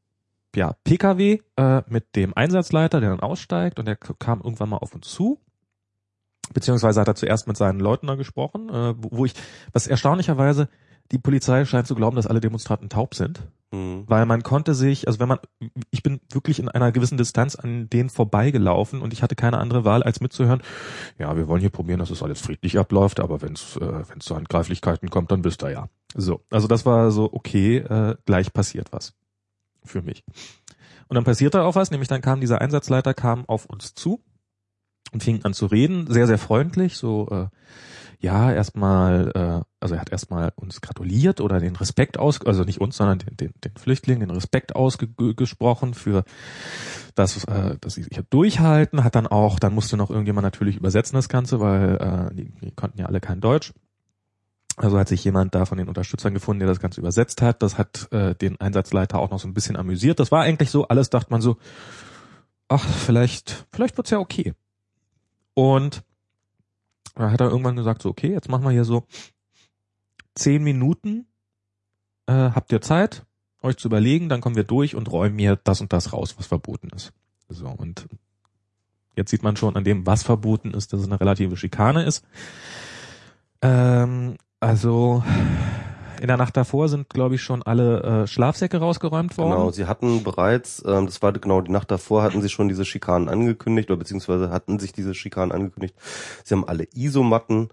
[0.55, 4.95] ja, PKW äh, mit dem Einsatzleiter, der dann aussteigt und der kam irgendwann mal auf
[4.95, 5.39] uns zu.
[6.53, 9.33] Beziehungsweise hat er zuerst mit seinen Leuten da gesprochen, äh, wo, wo ich,
[9.73, 10.69] was erstaunlicherweise,
[11.11, 13.41] die Polizei scheint zu glauben, dass alle Demonstranten taub sind.
[13.71, 13.77] Ja.
[13.77, 14.03] Hm.
[14.07, 15.39] Weil man konnte sich, also wenn man,
[15.91, 19.85] ich bin wirklich in einer gewissen Distanz an denen vorbeigelaufen und ich hatte keine andere
[19.85, 20.61] Wahl, als mitzuhören,
[21.17, 24.25] ja, wir wollen hier probieren, dass es alles friedlich abläuft, aber wenn es äh, wenn's
[24.25, 25.89] zu Handgreiflichkeiten kommt, dann wisst ihr ja.
[26.15, 29.13] So, also das war so, okay, äh, gleich passiert was
[29.83, 30.23] für mich.
[31.07, 34.21] Und dann passierte auch was, nämlich dann kam dieser Einsatzleiter, kam auf uns zu
[35.13, 37.47] und fing an zu reden, sehr, sehr freundlich, so, äh,
[38.19, 42.81] ja, erstmal, äh, also er hat erstmal uns gratuliert oder den Respekt aus, also nicht
[42.81, 46.23] uns, sondern den, den, den Flüchtlingen den Respekt ausgesprochen für
[47.13, 51.15] das, äh, dass sie sich durchhalten, hat dann auch, dann musste noch irgendjemand natürlich übersetzen
[51.15, 51.97] das Ganze, weil
[52.31, 53.73] äh, die, die konnten ja alle kein Deutsch.
[54.77, 57.63] Also hat sich jemand da von den Unterstützern gefunden, der das Ganze übersetzt hat.
[57.63, 60.19] Das hat äh, den Einsatzleiter auch noch so ein bisschen amüsiert.
[60.19, 61.57] Das war eigentlich so, alles dachte man so,
[62.67, 64.53] ach, vielleicht, vielleicht wird's ja okay.
[65.55, 66.03] Und
[67.17, 69.05] da hat er irgendwann gesagt, so, okay, jetzt machen wir hier so
[70.35, 71.27] zehn Minuten,
[72.27, 73.25] äh, habt ihr Zeit,
[73.63, 76.47] euch zu überlegen, dann kommen wir durch und räumen hier das und das raus, was
[76.47, 77.11] verboten ist.
[77.49, 78.07] So, und
[79.15, 82.23] jetzt sieht man schon an dem, was verboten ist, dass es eine relative Schikane ist.
[83.61, 85.23] Ähm, also
[86.19, 89.51] in der Nacht davor sind, glaube ich, schon alle äh, Schlafsäcke rausgeräumt worden.
[89.51, 92.85] Genau, sie hatten bereits, ähm, das war genau die Nacht davor, hatten sie schon diese
[92.85, 95.95] Schikanen angekündigt oder beziehungsweise hatten sich diese Schikanen angekündigt.
[96.43, 97.69] Sie haben alle Isomatten,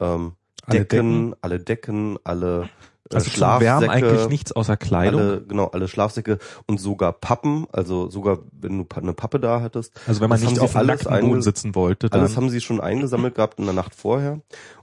[0.00, 0.32] ähm,
[0.66, 2.68] Alle Decken, alle Decken, alle
[3.14, 5.20] Also zum Schlafsäcke, Wärmen eigentlich nichts außer Kleidung.
[5.20, 9.92] alle, genau, alle Schlafsäcke und sogar Pappen, also sogar wenn du eine Pappe da hattest.
[10.06, 13.34] also wenn man nicht auf nackten Boden sitzen wollte, dann Alles haben sie schon eingesammelt
[13.34, 14.40] gehabt in der Nacht vorher.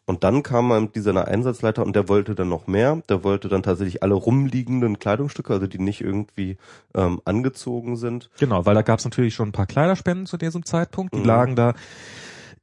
[0.07, 3.01] Und dann kam mal dieser Einsatzleiter und der wollte dann noch mehr.
[3.09, 6.57] Der wollte dann tatsächlich alle rumliegenden Kleidungsstücke, also die nicht irgendwie
[6.93, 8.29] ähm, angezogen sind.
[8.37, 11.15] Genau, weil da gab es natürlich schon ein paar Kleiderspenden zu diesem Zeitpunkt.
[11.15, 11.25] Die Mhm.
[11.25, 11.73] lagen da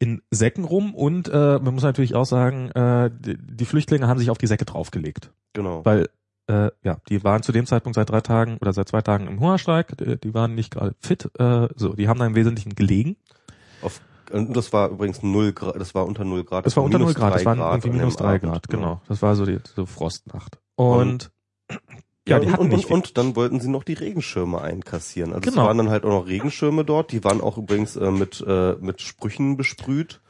[0.02, 4.18] in Säcken rum und äh, man muss natürlich auch sagen, äh, die, die Flüchtlinge haben
[4.18, 5.84] sich auf die Säcke draufgelegt, Genau.
[5.84, 6.08] weil
[6.48, 9.38] äh, ja, die waren zu dem Zeitpunkt seit drei Tagen oder seit zwei Tagen im
[9.38, 13.16] Hungerstreik, die, die waren nicht gerade fit, äh, so, die haben da im Wesentlichen gelegen.
[13.80, 14.00] Auf,
[14.32, 16.66] und das war übrigens null Grad, das war unter null Grad.
[16.66, 19.00] Das war unter minus null Grad, das waren irgendwie minus drei Grad, genau.
[19.06, 20.58] Das war so die so Frostnacht.
[20.74, 21.30] Und-
[21.70, 21.78] Und
[22.28, 25.32] ja, die und, hatten und, nicht und, und dann wollten sie noch die Regenschirme einkassieren.
[25.32, 25.62] Also Genau.
[25.62, 28.74] es waren dann halt auch noch Regenschirme dort, die waren auch übrigens äh, mit, äh,
[28.80, 30.20] mit Sprüchen besprüht.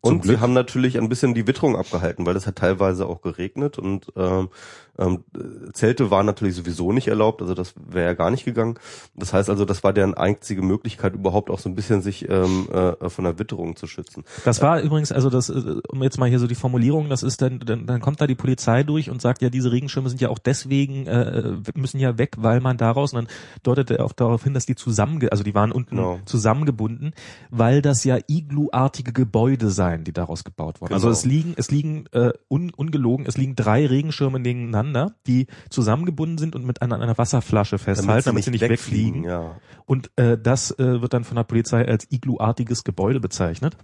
[0.00, 3.78] Und sie haben natürlich ein bisschen die Witterung abgehalten, weil es hat teilweise auch geregnet
[3.78, 4.50] und ähm,
[4.98, 5.24] ähm,
[5.72, 8.78] Zelte waren natürlich sowieso nicht erlaubt, also das wäre ja gar nicht gegangen.
[9.14, 12.68] Das heißt also, das war deren einzige Möglichkeit, überhaupt auch so ein bisschen sich ähm,
[12.72, 14.24] äh, von der Witterung zu schützen.
[14.44, 17.42] Das war übrigens, also das, äh, um jetzt mal hier so die Formulierung, das ist
[17.42, 20.28] dann, dann, dann kommt da die Polizei durch und sagt, ja, diese Regenschirme sind ja
[20.28, 23.28] auch deswegen, äh, müssen ja weg, weil man daraus, und dann
[23.62, 26.18] deutet er auch darauf hin, dass die zusammen, also die waren unten Genau.
[26.24, 27.12] zusammengebunden,
[27.50, 30.92] weil das ja igluartige Gebäude seien, die daraus gebaut wurden.
[30.92, 31.12] Also Genau.
[31.18, 34.83] es liegen, es liegen, äh, un, ungelogen, es liegen drei Regenschirme nebeneinander,
[35.26, 39.24] die zusammengebunden sind und mit einer, einer Wasserflasche festhalten, damit sie nicht, wegfliegen.
[39.24, 39.56] Ja.
[39.86, 43.76] Und äh, das äh, wird dann von der Polizei als igluartiges Gebäude bezeichnet.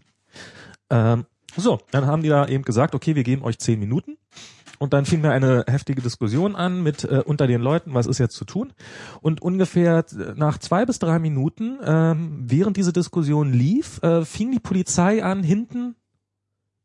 [0.90, 1.24] Ähm,
[1.56, 4.16] so, dann haben die da eben gesagt, okay, wir geben euch zehn Minuten.
[4.78, 8.18] Und dann fing mir eine heftige Diskussion an mit äh, unter den Leuten, was ist
[8.18, 8.72] jetzt zu tun.
[9.20, 14.52] Und ungefähr äh, nach zwei bis drei Minuten, ähm, während diese Diskussion lief, äh, fing
[14.52, 15.96] die Polizei an, hinten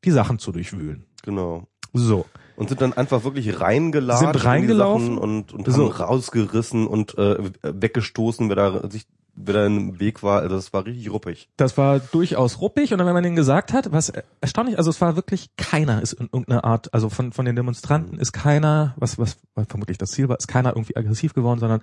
[0.04, 1.06] die Sachen zu durchwühlen.
[1.24, 1.68] Genau.
[1.94, 2.26] So.
[2.56, 5.18] Und sind dann einfach wirklich reingeladen Sind reingelaufen.
[5.18, 5.94] und, und So.
[5.94, 10.42] haben rausgerissen und äh, weggestoßen, wer da sich wer da im Weg war.
[10.42, 11.50] Also das war richtig ruppig.
[11.58, 15.02] Das war durchaus ruppig und dann, wenn man denen gesagt hat, was erstaunlich, also es
[15.02, 19.20] war wirklich keiner ist in irgendeiner Art, also von, von den Demonstranten ist keiner, was,
[19.20, 19.38] was
[19.68, 21.82] vermutlich das Ziel war, ist keiner irgendwie aggressiv geworden, sondern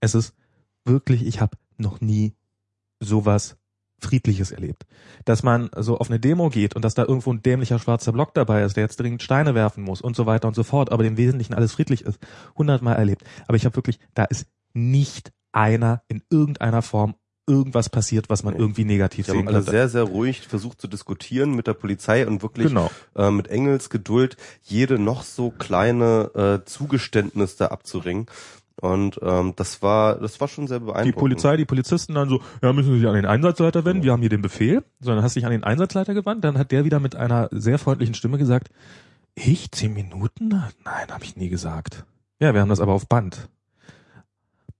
[0.00, 0.34] es ist
[0.84, 2.34] wirklich, ich habe noch nie
[3.00, 3.56] sowas
[4.02, 4.84] Friedliches erlebt.
[5.24, 8.34] Dass man so auf eine Demo geht und dass da irgendwo ein dämlicher schwarzer Block
[8.34, 11.04] dabei ist, der jetzt dringend Steine werfen muss und so weiter und so fort, aber
[11.04, 12.18] im Wesentlichen alles friedlich ist,
[12.56, 13.22] hundertmal erlebt.
[13.46, 17.14] Aber ich habe wirklich, da ist nicht einer in irgendeiner Form
[17.46, 19.70] irgendwas passiert, was man irgendwie negativ Die sehen haben alle könnte.
[19.72, 22.88] sehr, sehr ruhig versucht zu diskutieren mit der Polizei und wirklich Genau.
[23.16, 26.30] äh, mit Engels Geduld jede noch so kleine
[26.62, 28.26] äh, Zugeständnis da abzuringen.
[28.82, 31.06] Und ähm, das war, das war schon sehr beeindruckend.
[31.06, 34.10] Die Polizei, die Polizisten dann so, ja, müssen Sie sich an den Einsatzleiter wenden, wir
[34.10, 34.82] haben hier den Befehl.
[34.98, 38.16] Sondern hast dich an den Einsatzleiter gewandt, dann hat der wieder mit einer sehr freundlichen
[38.16, 38.70] Stimme gesagt,
[39.36, 40.48] ich, zehn Minuten?
[40.48, 42.04] Nein, habe ich nie gesagt.
[42.40, 43.48] Ja, wir haben das aber auf Band.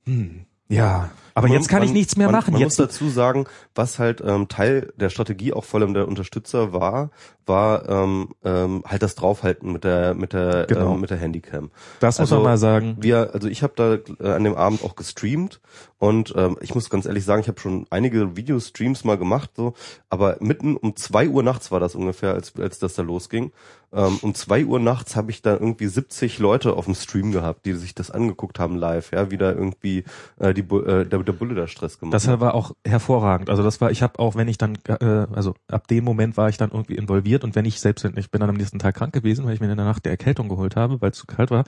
[0.05, 2.53] Hm, ja, aber Man- jetzt kann ich man- nichts mehr man, machen.
[2.53, 6.09] Man Jetzt muss dazu sagen, was halt ähm, Teil der Strategie auch vor allem der
[6.09, 7.11] Unterstützer war,
[7.47, 10.95] war ähm, ähm, halt das Draufhalten mit der mit der Genau.
[10.95, 11.71] ähm, mit der Handycam.
[12.01, 12.97] das muss also man mal sagen.
[13.01, 15.61] Wir, also ich habe da äh, an dem Abend auch gestreamt
[15.99, 19.75] und ähm, ich muss ganz ehrlich sagen, ich habe schon einige Videostreams mal gemacht, so,
[20.09, 23.51] aber mitten um zwei Uhr nachts war das ungefähr, als als das da losging.
[23.95, 27.67] Ähm, um zwei Uhr nachts habe ich da irgendwie 70 Leute auf dem Stream gehabt,
[27.67, 30.05] die sich das angeguckt haben live, ja, wie da irgendwie
[30.39, 33.51] äh, die äh, der, der Bulle da Stress gemacht Das war auch hervorragend.
[33.51, 36.49] Also das war, ich habe auch, wenn ich dann, äh, also ab dem Moment war
[36.49, 39.13] ich dann irgendwie involviert und wenn ich selbst, ich bin dann am nächsten Tag krank
[39.13, 41.51] gewesen, weil ich mir in der Nacht die Erkältung geholt habe, weil es zu kalt
[41.51, 41.65] war.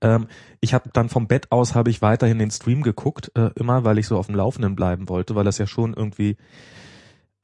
[0.00, 0.26] Ähm,
[0.60, 3.98] ich habe dann vom Bett aus habe ich weiterhin den Stream geguckt, äh, immer, weil
[3.98, 6.36] ich so auf dem Laufenden bleiben wollte, weil das ja schon irgendwie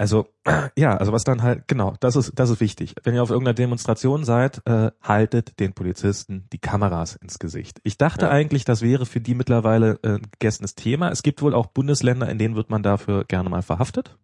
[0.02, 0.26] also
[0.76, 2.96] ja, also was dann halt genau, das ist das ist wichtig.
[3.04, 7.78] Wenn ihr auf irgendeiner Demonstration seid, äh, haltet den Polizisten die Kameras ins Gesicht.
[7.84, 8.32] Ich dachte Ja.
[8.32, 11.10] eigentlich, das wäre für die mittlerweile äh, ein gegessenes Thema.
[11.10, 14.18] Es gibt wohl auch Bundesländer, in denen wird man dafür gerne mal verhaftet.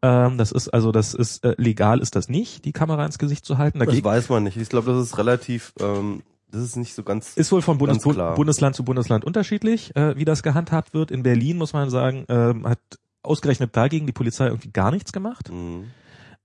[0.00, 3.44] Ähm, das ist also das ist äh, legal ist das nicht, die Kamera ins Gesicht
[3.44, 3.80] zu halten.
[3.80, 4.56] Das Dagegen weiß man nicht.
[4.56, 7.36] Ich glaube, das ist relativ, ähm, das ist nicht so ganz.
[7.36, 7.98] ist wohl von Bundes.
[8.04, 11.10] Bundesland zu Bundesland unterschiedlich, äh, wie das gehandhabt wird.
[11.10, 12.78] In Berlin muss man sagen, ähm, hat
[13.24, 15.50] ausgerechnet dagegen die Polizei irgendwie gar nichts gemacht.
[15.50, 15.90] Mhm.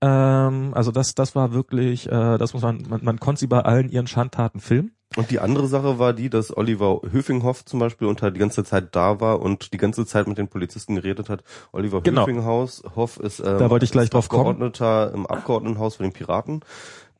[0.02, 3.60] Ähm, also das, das war wirklich, äh, das muss man, man, man konnte sie bei
[3.60, 4.92] allen ihren Schandtaten filmen.
[5.16, 8.94] Und die andere Sache war die, dass Oliver Höfinghoff zum Beispiel unter die ganze Zeit
[8.94, 11.42] da war und die ganze Zeit mit den Polizisten geredet hat.
[11.72, 12.22] Oliver Genau.
[12.22, 14.42] Höfinghaus, Hoff ist ähm, Da wollte ich gleich drauf kommen.
[14.42, 16.60] Abgeordneter im Abgeordnetenhaus von den Piraten,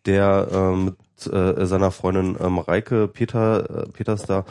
[0.07, 4.45] der ähm, mit äh, seiner Freundin ähm, Reike Peter äh, Peters da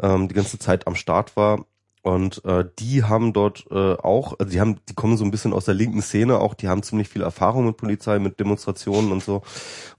[0.00, 1.66] ähm, die ganze Zeit am Start war
[2.04, 5.54] Und äh, die haben dort äh, auch, also die haben, die kommen so ein bisschen
[5.54, 9.24] aus der linken Szene auch, die haben ziemlich viel Erfahrung mit Polizei, mit Demonstrationen und
[9.24, 9.40] so.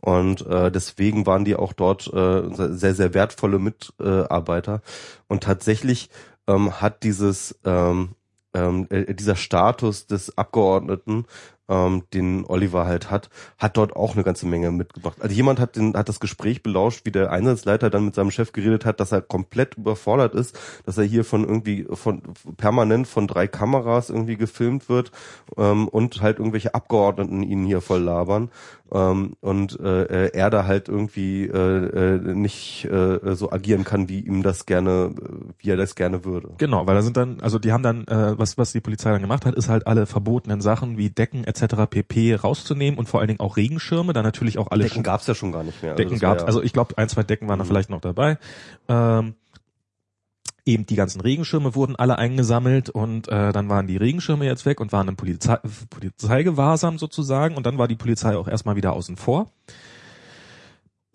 [0.01, 4.83] Und äh, deswegen waren die auch dort äh, sehr, sehr wertvolle Mitarbeiter.
[5.27, 6.11] Und tatsächlich
[6.45, 8.09] ähm, hat dieses ähm,
[8.53, 11.25] ähm, äh, dieser Status des Abgeordneten
[11.69, 15.17] ähm, den Oliver halt hat, hat dort auch eine ganze Menge mitgebracht.
[15.21, 18.51] Also jemand hat den, hat das Gespräch belauscht, wie der Einsatzleiter dann mit seinem Chef
[18.51, 22.21] geredet hat, dass er komplett überfordert ist, dass er hier von irgendwie von
[22.57, 25.11] permanent von drei Kameras irgendwie gefilmt wird
[25.57, 28.49] ähm, und halt irgendwelche Abgeordneten ihn hier voll labern
[28.91, 34.19] ähm, und äh, er da halt irgendwie äh, äh, nicht äh, so agieren kann, wie
[34.19, 35.13] ihm das gerne,
[35.57, 36.49] wie er das gerne würde.
[36.57, 39.21] Genau, weil da sind dann, also die haben dann, äh, was was die Polizei dann
[39.21, 41.89] gemacht hat, ist halt alle verbotenen Sachen wie Decken etc.
[41.89, 42.35] pp.
[42.35, 45.51] rauszunehmen und vor allen Dingen auch Regenschirme, dann natürlich auch alle Decken gab's ja schon
[45.51, 45.91] gar nicht mehr.
[45.91, 47.63] Also Decken gab's, ja also ich glaube ein zwei Decken waren mhm.
[47.63, 48.37] da vielleicht noch dabei.
[48.87, 49.35] Ähm,
[50.65, 54.79] eben die ganzen Regenschirme wurden alle eingesammelt und äh, dann waren die Regenschirme jetzt weg
[54.81, 55.57] und waren im Polizei
[55.89, 59.51] Polizeigewahrsam sozusagen und dann war die Polizei auch erstmal wieder außen vor.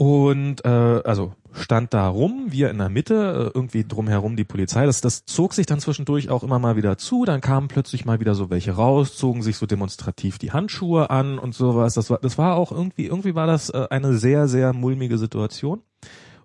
[0.00, 4.86] Und äh, also stand da rum, wir in der Mitte, äh, irgendwie drumherum die Polizei.
[4.86, 7.26] Das, das zog sich dann zwischendurch auch immer mal wieder zu.
[7.26, 11.38] Dann kamen plötzlich mal wieder so welche raus, zogen sich so demonstrativ die Handschuhe an
[11.38, 11.92] und sowas.
[11.92, 15.82] Das war, das war auch irgendwie, irgendwie war das äh, eine sehr, sehr mulmige Situation.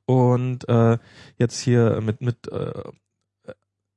[0.06, 0.98] Und äh,
[1.38, 2.74] jetzt hier mit, mit äh,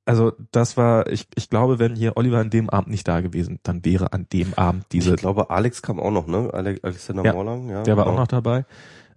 [0.05, 3.59] also das war, ich, ich glaube, wenn hier Oliver an dem Abend nicht da gewesen,
[3.65, 5.15] dann wäre an dem Abend diese.
[5.15, 6.49] Ich glaube, Alex kam auch noch, ne?
[6.53, 7.83] Alex, Alexander ja, Morlang, ja.
[7.83, 8.15] Der war genau.
[8.15, 8.65] auch noch dabei.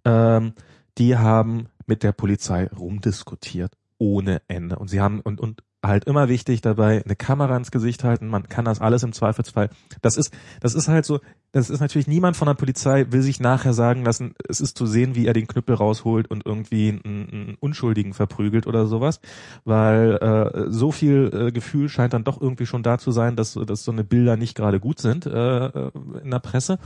[0.05, 0.53] Ähm,
[0.97, 4.77] die haben mit der Polizei rumdiskutiert ohne Ende.
[4.77, 8.47] Und sie haben, und, und halt immer wichtig dabei, eine Kamera ins Gesicht halten, man
[8.47, 9.69] kann das alles im Zweifelsfall.
[10.01, 11.19] Das ist, das ist halt so,
[11.51, 14.85] das ist natürlich niemand von der Polizei will sich nachher sagen lassen, es ist zu
[14.85, 19.21] sehen, wie er den Knüppel rausholt und irgendwie einen, einen Unschuldigen verprügelt oder sowas,
[19.65, 23.53] weil äh, so viel äh, Gefühl scheint dann doch irgendwie schon da zu sein, dass,
[23.53, 25.89] dass so eine Bilder nicht gerade gut sind äh,
[26.23, 26.77] in der Presse.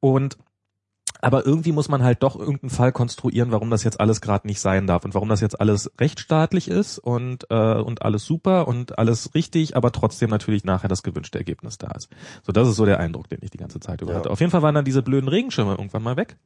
[0.00, 0.38] Und
[1.22, 4.60] aber irgendwie muss man halt doch irgendeinen Fall konstruieren, warum das jetzt alles gerade nicht
[4.60, 8.98] sein darf und warum das jetzt alles rechtsstaatlich ist und äh, und alles super und
[8.98, 12.08] alles richtig, aber trotzdem natürlich nachher das gewünschte Ergebnis da ist.
[12.42, 14.18] So, das ist so der Eindruck, den ich die ganze Zeit über ja.
[14.18, 14.30] hatte.
[14.30, 16.36] Auf jeden Fall waren dann diese blöden Regenschirme irgendwann mal weg.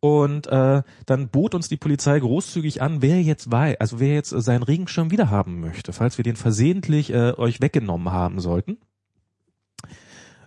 [0.00, 4.28] Und äh, dann bot uns die Polizei großzügig an, wer jetzt weiß, also wer jetzt
[4.28, 8.76] seinen Regenschirm wiederhaben möchte, falls wir den versehentlich äh, euch weggenommen haben sollten.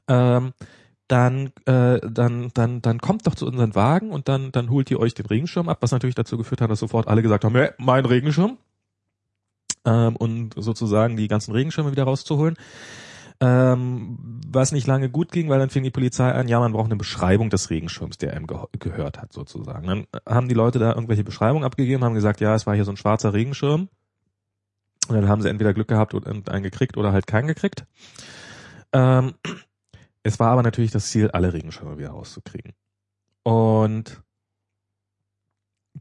[0.07, 0.53] Ähm,
[1.09, 4.99] dann, äh, dann, dann, dann kommt doch zu unseren Wagen und dann, dann holt ihr
[4.99, 7.71] euch den Regenschirm ab, was natürlich dazu geführt hat, dass sofort alle gesagt haben, hey,
[7.79, 8.57] mein Regenschirm.
[9.85, 12.55] Ähm, und sozusagen die ganzen Regenschirme wieder rauszuholen.
[13.41, 16.87] Ähm, was nicht lange gut ging, weil dann fing die Polizei an, ja, man braucht
[16.87, 19.87] eine Beschreibung des Regenschirms, der einem ge gehört hat, sozusagen.
[19.87, 22.91] Dann haben die Leute da irgendwelche Beschreibungen abgegeben, haben gesagt, ja, es war hier so
[22.91, 23.89] ein schwarzer Regenschirm.
[25.07, 27.85] Und dann haben sie entweder Glück gehabt und einen gekriegt oder halt keinen gekriegt.
[28.93, 29.33] Ähm,
[30.29, 32.73] es war aber natürlich das Ziel, alle Regenschirme wieder rauszukriegen.
[33.43, 34.23] Und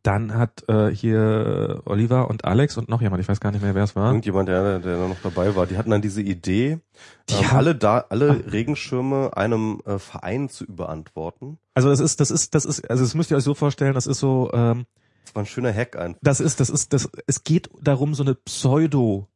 [0.03, 3.75] dann hat äh, hier Oliver und Alex und noch jemand, ich weiß gar nicht mehr,
[3.75, 4.07] wer es war.
[4.09, 6.79] Irgendjemand, der, der noch dabei war, die hatten dann diese Idee,
[7.29, 8.51] die ähm, alle da, alle ah.
[8.51, 11.59] Regenschirme einem äh, Verein zu überantworten.
[11.75, 14.07] Also das ist, das ist, das ist, also das müsst ihr euch so vorstellen, das
[14.07, 14.87] ist so, ähm,
[15.25, 16.21] das war ein schöner Hack einfach.
[16.23, 19.27] Das ist, das ist, das, es geht darum, so eine Pseudo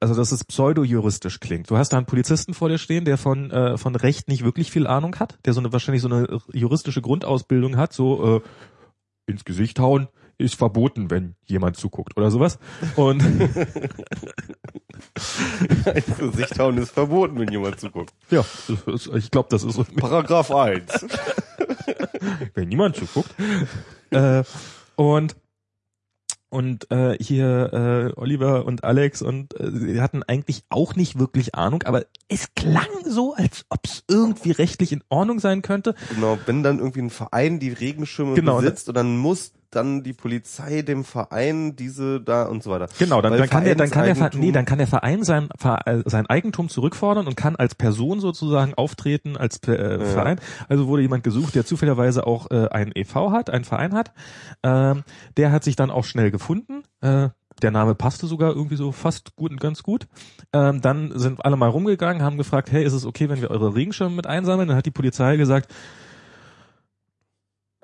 [0.00, 1.70] also dass es pseudo-juristisch klingt.
[1.70, 4.70] Du hast da einen Polizisten vor dir stehen, der von, äh, von Recht nicht wirklich
[4.70, 8.40] viel Ahnung hat, der so eine wahrscheinlich so eine juristische Grundausbildung hat, so äh,
[9.26, 10.08] ins Gesicht hauen
[10.38, 12.60] ist verboten, wenn jemand zuguckt oder sowas.
[12.94, 13.56] Und ins
[16.16, 18.14] Gesicht hauen ist verboten, wenn jemand zuguckt.
[18.30, 18.44] Ja,
[19.14, 19.96] ich glaube, das ist.
[19.96, 21.06] Paragraph 1.
[22.54, 23.34] wenn niemand zuguckt.
[24.10, 24.44] Äh,
[24.94, 25.34] und
[26.50, 31.54] und äh, hier äh, Oliver und Alex und äh, sie hatten eigentlich auch nicht wirklich
[31.54, 35.94] Ahnung, aber es klang so, als ob es irgendwie rechtlich in Ordnung sein könnte.
[36.14, 40.12] Genau, wenn dann irgendwie ein Verein die Regenschirme genau, besitzt und dann muss dann die
[40.12, 42.88] Polizei dem Verein diese da und so weiter.
[42.98, 45.48] Genau, dann, dann kann der, dann kann der, nee, dann kann der Verein sein,
[46.04, 50.38] sein Eigentum zurückfordern und kann als Person sozusagen auftreten als äh, Verein.
[50.38, 50.66] Ja.
[50.68, 54.12] Also wurde jemand gesucht, der zufälligerweise auch äh, ein EV hat, einen Verein hat.
[54.62, 55.04] Ähm,
[55.36, 56.84] der hat sich dann auch schnell gefunden.
[57.00, 57.28] Äh,
[57.62, 60.06] der Name passte sogar irgendwie so fast gut und ganz gut.
[60.52, 63.74] Ähm, dann sind alle mal rumgegangen, haben gefragt, hey, ist es okay, wenn wir eure
[63.74, 64.68] Regenschirme mit einsammeln?
[64.68, 65.74] Dann hat die Polizei gesagt,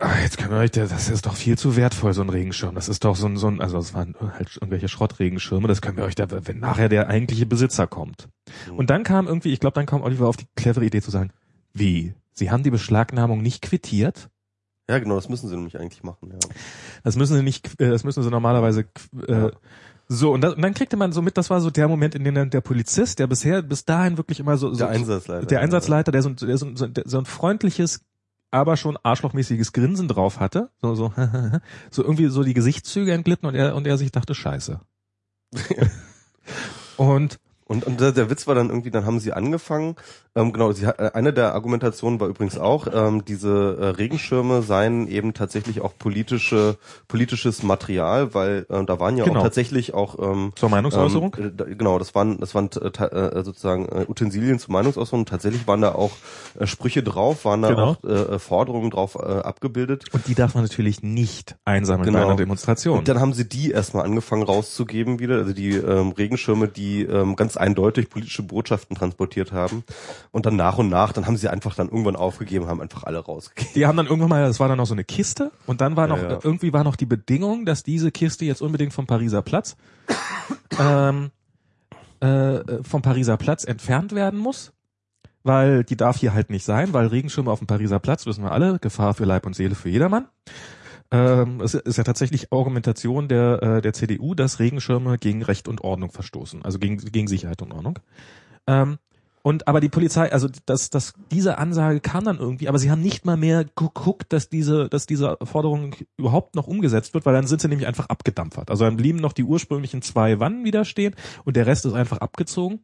[0.06, 2.74] Ah, jetzt können wir euch, das ist doch viel zu wertvoll, so ein Regenschirm.
[2.74, 5.96] Das ist doch so ein, so ein also es waren halt irgendwelche Schrottregenschirme, das können
[5.96, 8.28] wir euch da, wenn nachher der eigentliche Besitzer kommt.
[8.70, 8.76] Mhm.
[8.78, 11.30] Und dann kam irgendwie, ich glaube, dann kam Oliver auf die clevere Idee zu sagen,
[11.72, 12.14] wie?
[12.32, 14.28] Sie haben die Beschlagnahmung nicht quittiert?
[14.90, 16.38] Ja, genau, das müssen sie nämlich eigentlich machen, ja.
[17.04, 18.84] Das müssen sie nicht, äh, das müssen sie normalerweise
[19.26, 19.50] äh,
[20.08, 22.24] So, und, das, und dann kriegte man so mit, das war so der Moment, in
[22.24, 25.46] dem dann der Polizist, der bisher, bis dahin wirklich immer so, so Der Einsatzleiter.
[25.46, 28.02] der Einsatzleiter, der so, ein- der so, ein- ein- so ein freundliches,
[28.54, 31.12] aber schon arschlochmäßiges Grinsen drauf hatte, so, so,
[31.90, 34.80] so irgendwie so die Gesichtszüge entglitten und er, und er sich dachte, scheiße.
[36.96, 39.96] und Und, und der, der Witz war dann irgendwie, dann haben sie angefangen,
[40.36, 44.62] ähm, genau, sie, hat- äh, eine der Argumentationen war übrigens auch, ähm, diese äh, Regenschirme
[44.62, 46.76] seien eben tatsächlich auch politische,
[47.08, 49.38] politisches Material, weil äh, da waren ja Genau.
[49.40, 51.36] auch tatsächlich auch ähm, zur Meinungsäußerung?
[51.38, 55.24] Ähm, äh, genau, das waren, das waren äh, äh, sozusagen äh, Utensilien zur Meinungsäußerung.
[55.26, 56.10] Tatsächlich waren da auch
[56.58, 57.96] äh, Sprüche drauf, waren da Genau.
[58.02, 60.06] auch äh, Forderungen drauf äh, abgebildet.
[60.12, 62.18] Und die darf man natürlich nicht einsammeln Genau.
[62.18, 62.98] bei einer Demonstration.
[62.98, 67.36] Und dann haben sie die erstmal angefangen rauszugeben wieder, also die ähm, Regenschirme, die ähm,
[67.36, 69.84] ganz eindeutig politische Botschaften transportiert haben.
[70.30, 73.18] Und dann nach und nach, dann haben sie einfach dann irgendwann aufgegeben, haben einfach alle
[73.18, 73.72] rausgegeben.
[73.74, 76.08] Die haben dann irgendwann mal, das war dann noch so eine Kiste und dann war
[76.08, 76.38] Ja, noch, ja.
[76.42, 79.76] irgendwie war noch die Bedingung, dass diese Kiste jetzt unbedingt vom Pariser Platz,
[80.80, 81.30] ähm,
[82.20, 84.72] äh, vom Pariser Platz entfernt werden muss,
[85.44, 88.52] weil die darf hier halt nicht sein, weil Regenschirme auf dem Pariser Platz, wissen wir
[88.52, 90.26] alle, Gefahr für Leib und Seele für jedermann.
[91.10, 95.82] Ähm, es ist ja tatsächlich Argumentation der, äh, der CDU, dass Regenschirme gegen Recht und
[95.82, 97.98] Ordnung verstoßen, also gegen, gegen Sicherheit und Ordnung.
[98.66, 98.98] Ähm,
[99.46, 103.02] und aber die Polizei, also das, das, diese Ansage kam dann irgendwie, aber sie haben
[103.02, 107.46] nicht mal mehr geguckt, dass diese, dass diese Forderung überhaupt noch umgesetzt wird, weil dann
[107.46, 108.70] sind sie nämlich einfach abgedampfert.
[108.70, 112.18] Also dann blieben noch die ursprünglichen zwei Wannen wieder stehen und der Rest ist einfach
[112.18, 112.80] abgezogen.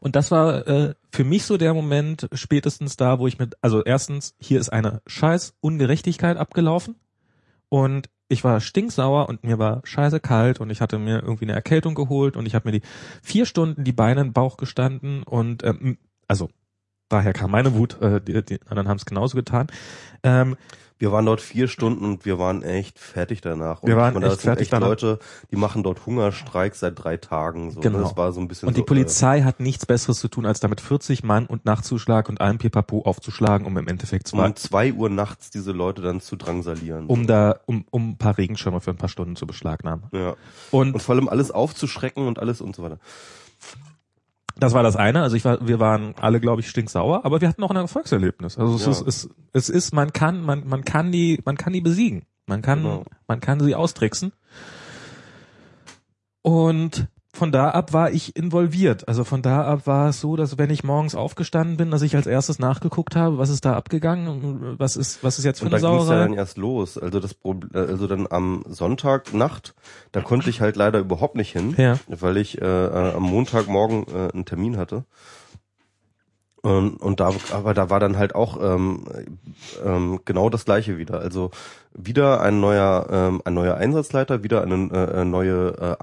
[0.00, 3.84] Und das war äh, für mich so der Moment spätestens da, wo ich mit, also
[3.84, 6.96] erstens, hier ist eine scheiß Ungerechtigkeit abgelaufen
[7.68, 11.54] und ich war stinksauer und mir war scheiße kalt und ich hatte mir irgendwie eine
[11.54, 12.86] Erkältung geholt und ich habe mir die
[13.22, 16.50] vier Stunden die Beine in den Bauch gestanden und ähm, also
[17.08, 19.68] daher kam meine Wut, äh, die, die anderen haben es genauso getan.
[20.22, 20.56] Ähm,
[20.98, 23.82] Wir waren dort vier Stunden und wir waren echt fertig danach.
[23.82, 24.88] Und Wir waren meine, echt fertig danach.
[24.88, 25.18] Leute,
[25.50, 27.70] die machen dort Hungerstreik seit drei Tagen.
[27.70, 27.98] So, Genau.
[27.98, 28.04] ne?
[28.04, 30.60] Das war so ein bisschen und die so, Polizei hat nichts Besseres zu tun, als
[30.60, 34.56] damit 40 Mann und Nachtzuschlag und allem Pipapo aufzuschlagen, um im Endeffekt Äh, zwei, um
[34.56, 37.06] zwei Uhr nachts diese Leute dann zu drangsalieren.
[37.08, 40.04] um da, um, um ein paar Regenschirme für ein paar Stunden zu beschlagnahmen.
[40.12, 40.34] ja.
[40.70, 42.98] Und Und vor allem alles aufzuschrecken und alles und so weiter.
[44.58, 45.22] Das war das eine.
[45.22, 48.56] Also ich war, wir waren alle, glaube ich, stinksauer, aber wir hatten auch ein Erfolgserlebnis.
[48.58, 48.90] Also es Ja.
[48.92, 52.24] ist, es, es ist, man kann, man, man kann die, man kann die besiegen.
[52.46, 53.04] Man kann, Genau.
[53.28, 54.32] man kann sie austricksen.
[56.42, 59.06] Und von da ab war ich involviert.
[59.08, 62.16] Also von da ab war es so, dass wenn ich morgens aufgestanden bin, dass ich
[62.16, 65.70] als erstes nachgeguckt habe, was ist da abgegangen, was ist, was ist jetzt für Und
[65.72, 66.24] da eine ging es ja Sauerei.
[66.24, 66.98] dann erst los.
[66.98, 69.74] Also das Prob- äh, also dann am Sonntagnacht,
[70.12, 71.98] da konnte ich halt leider überhaupt nicht hin, Ja.
[72.08, 75.04] weil ich äh, äh, am Montagmorgen äh, einen Termin hatte.
[76.66, 79.04] Und, und da, aber da war dann halt auch ähm,
[79.84, 81.20] ähm, genau das gleiche wieder.
[81.20, 81.52] Also
[81.94, 85.96] wieder ein neuer, ähm, ein neuer Einsatzleiter, wieder eine äh, neue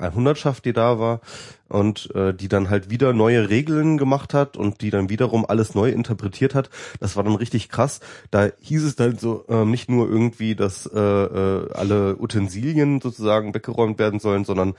[0.00, 1.20] äh, äh, Hundertschaft, die da war
[1.68, 5.74] und äh, die dann halt wieder neue Regeln gemacht hat und die dann wiederum alles
[5.74, 6.70] neu interpretiert hat.
[7.00, 8.00] Das war dann richtig krass.
[8.30, 13.52] Da hieß es dann so ähm, nicht nur irgendwie, dass äh, äh, alle Utensilien sozusagen
[13.52, 14.74] weggeräumt werden sollen, sondern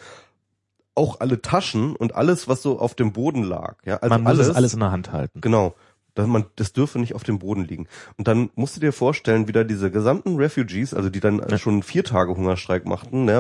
[1.00, 3.78] auch alle Taschen und alles, was so auf dem Boden lag.
[3.86, 5.40] Ja, also man muss alles, es alles in der Hand halten.
[5.40, 5.76] Genau.
[6.14, 7.88] Dass man, das dürfe nicht auf dem Boden liegen.
[8.18, 11.58] Und dann musst du dir vorstellen, wie da diese gesamten Refugees, also die dann äh,
[11.58, 13.38] schon vier Tage Hungerstreik machten, ne,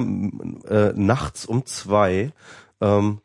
[0.69, 2.31] äh, nachts um zwei,
[2.79, 3.19] ähm,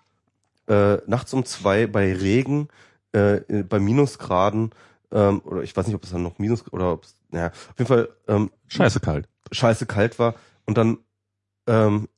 [0.67, 2.69] äh, nachts um zwei bei Regen,
[3.13, 4.73] äh, bei Minusgraden,
[5.13, 7.79] ähm, oder ich weiß nicht, ob es dann noch Minus oder ob es, naja, auf
[7.79, 9.29] jeden Fall ähm, Scheiße kalt.
[9.53, 10.35] scheiße kalt war
[10.67, 10.99] und dann
[11.69, 12.09] ähm,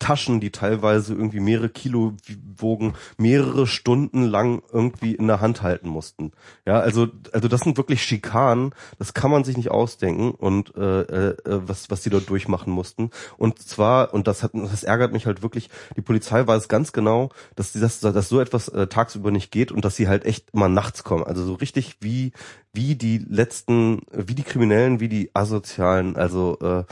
[0.00, 2.14] Taschen, die teilweise irgendwie mehrere Kilo
[2.56, 6.32] wogen, mehrere Stunden lang irgendwie in der Hand halten mussten.
[6.66, 11.02] Ja, also also das sind wirklich Schikanen, das kann man sich nicht ausdenken und äh,
[11.02, 13.10] äh, was was die dort durchmachen mussten.
[13.36, 15.70] Und zwar und das hat das ärgert mich halt wirklich.
[15.96, 19.70] Die Polizei weiß ganz genau, dass die, dass, dass so etwas äh, tagsüber nicht geht
[19.70, 21.24] und dass sie halt echt immer nachts kommen.
[21.24, 22.32] Also so richtig wie
[22.72, 26.16] wie die letzten, wie die Kriminellen, wie die asozialen.
[26.16, 26.84] Also äh,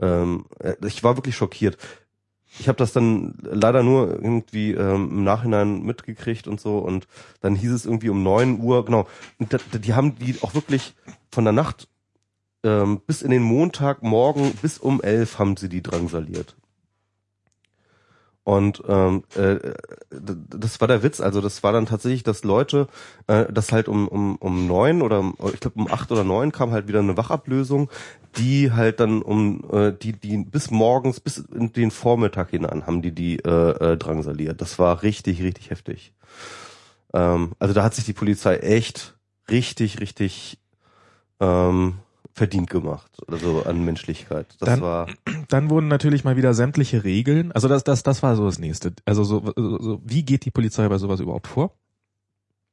[0.00, 1.78] ähm, äh, ich war wirklich schockiert.
[2.58, 7.06] Ich habe das dann leider nur irgendwie ähm, im Nachhinein mitgekriegt und so und
[7.40, 9.06] dann hieß es irgendwie um neun Uhr, genau,
[9.38, 10.94] da, die haben die auch wirklich
[11.30, 11.88] von der Nacht
[12.64, 16.56] ähm, bis in den Montagmorgen bis um elf haben sie die drangsaliert.
[18.44, 19.56] Und ähm, äh,
[20.10, 21.20] das war der Witz.
[21.20, 22.88] Also das war dann tatsächlich, dass Leute,
[23.26, 26.70] äh, das halt um um um neun oder ich glaube um acht oder neun kam
[26.70, 27.90] halt wieder eine Wachablösung,
[28.36, 33.00] die halt dann um äh, die die bis morgens bis in den Vormittag hinein haben
[33.00, 34.60] die die äh, äh, drangsaliert.
[34.60, 36.12] Das war richtig richtig heftig.
[37.14, 39.16] Ähm, also da hat sich die Polizei echt
[39.48, 40.58] richtig richtig
[41.40, 41.94] ähm,
[42.34, 44.46] verdient gemacht, also an Menschlichkeit.
[44.60, 45.06] Das Dann- war
[45.48, 48.92] Dann wurden natürlich mal wieder sämtliche Regeln, also das, das, das war so das nächste.
[49.04, 51.76] Also so, so, so wie geht die Polizei bei sowas überhaupt vor?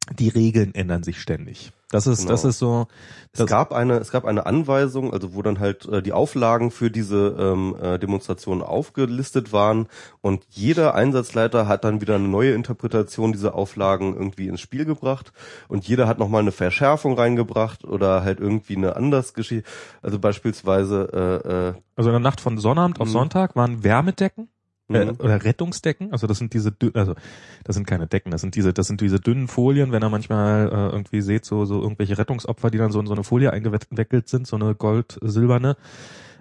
[0.09, 1.71] Die Regeln ändern sich ständig.
[1.91, 2.31] Das ist, Genau.
[2.31, 2.87] das ist so,
[3.33, 6.71] Es Das- gab eine, es gab eine Anweisung, also wo dann halt äh, die Auflagen
[6.71, 9.87] für diese ähm, äh, Demonstration aufgelistet waren
[10.21, 15.31] und jeder Einsatzleiter hat dann wieder eine neue Interpretation dieser Auflagen irgendwie ins Spiel gebracht
[15.69, 19.69] und jeder hat nochmal eine Verschärfung reingebracht oder halt irgendwie eine anders Geschichte,
[20.01, 21.09] also beispielsweise
[21.45, 23.11] äh, äh, also in der Nacht von Sonnabend auf Mhm.
[23.13, 24.49] Sonntag waren Wärmedecken
[24.91, 25.15] mhm.
[25.19, 26.11] oder Rettungsdecken.
[26.11, 27.15] Also das sind diese, also
[27.63, 30.67] das sind keine Decken, das sind diese, das sind diese dünnen Folien, wenn ihr manchmal
[30.67, 34.29] äh, irgendwie seht, so, so irgendwelche Rettungsopfer, die dann so in so eine Folie eingewickelt
[34.29, 35.77] sind, so eine gold-silberne.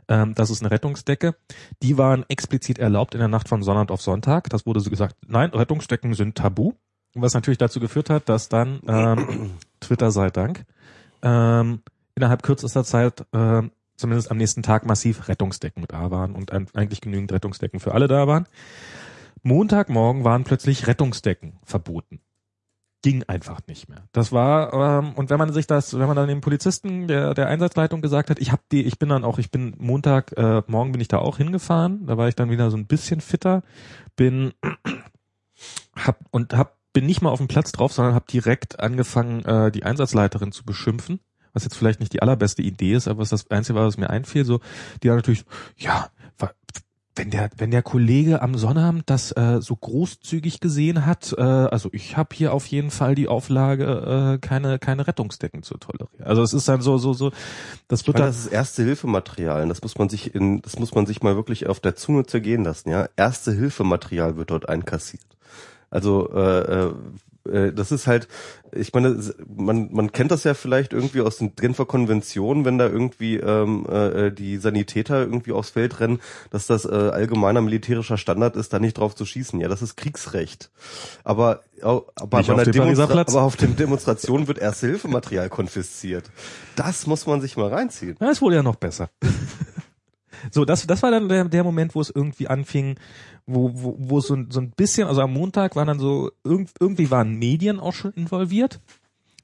[0.08, 1.36] Ähm, das ist eine Rettungsdecke.
[1.82, 4.50] Die waren explizit erlaubt in der Nacht von Sonnabend auf Sonntag.
[4.50, 6.72] Das wurde so gesagt, nein, Rettungsdecken sind tabu.
[7.14, 10.64] Was natürlich dazu geführt hat, dass dann ähm, Twitter sei Dank
[11.22, 11.80] ähm,
[12.14, 13.70] innerhalb kürzester Zeit ähm,
[14.00, 18.26] zumindest am nächsten Tag massiv Rettungsdecken da waren und eigentlich genügend Rettungsdecken für alle da
[18.26, 18.46] waren.
[19.42, 22.20] Montagmorgen waren plötzlich Rettungsdecken verboten.
[23.02, 24.04] Ging einfach nicht mehr.
[24.12, 27.48] Das war ähm, und wenn man sich das, wenn man dann dem Polizisten der der
[27.48, 30.92] Einsatzleitung gesagt hat, ich habe die, ich bin dann auch, ich bin Montag äh, morgen
[30.92, 33.62] bin ich da auch hingefahren, da war ich dann wieder so ein bisschen fitter,
[34.16, 34.52] bin
[35.96, 39.70] hab und hab bin nicht mal auf dem Platz drauf, sondern habe direkt angefangen, äh,
[39.70, 41.20] die Einsatzleiterin zu beschimpfen,
[41.52, 44.10] was jetzt vielleicht nicht die allerbeste Idee ist, aber es ist das Einzige, was mir
[44.10, 44.44] einfiel.
[44.44, 44.60] So,
[45.02, 45.44] die dann natürlich,
[45.76, 46.10] ja,
[47.16, 51.90] wenn der, wenn der Kollege am Sonnabend das äh, so großzügig gesehen hat, äh, also
[51.92, 56.24] ich habe hier auf jeden Fall die Auflage, äh, keine, keine Rettungsdecken zu tolerieren.
[56.24, 57.32] Also es ist dann so, so, so,
[57.88, 59.68] das wird dann, das ist erste Hilfematerial.
[59.68, 62.64] Das muss man sich in, das muss man sich mal wirklich auf der Zunge zergehen
[62.64, 62.90] lassen.
[62.90, 65.22] Ja, erste Hilfematerial wird dort einkassiert.
[65.90, 66.92] Also äh,
[67.50, 68.28] äh, äh, das ist halt,
[68.72, 69.18] ich meine,
[69.54, 73.86] man man kennt das ja vielleicht irgendwie aus den Genfer Konventionen, wenn da irgendwie ähm,
[73.88, 76.20] äh, die Sanitäter irgendwie aufs Feld rennen,
[76.50, 79.60] dass das äh, allgemeiner militärischer Standard ist, da nicht drauf zu schießen.
[79.60, 80.70] Ja, das ist Kriegsrecht.
[81.24, 86.30] Aber aber, bei auf einer Demonstra- aber auf dem Demonstration wird erste Hilfematerial konfisziert.
[86.76, 88.16] Das muss man sich mal reinziehen.
[88.18, 89.08] Ist wohl ja noch besser.
[90.50, 92.96] so, das, das war dann der, der Moment, wo es irgendwie anfing,
[93.52, 97.10] wo, wo, wo so, so ein bisschen, also am Montag waren dann so, irgend, irgendwie
[97.10, 98.80] waren Medien auch schon involviert.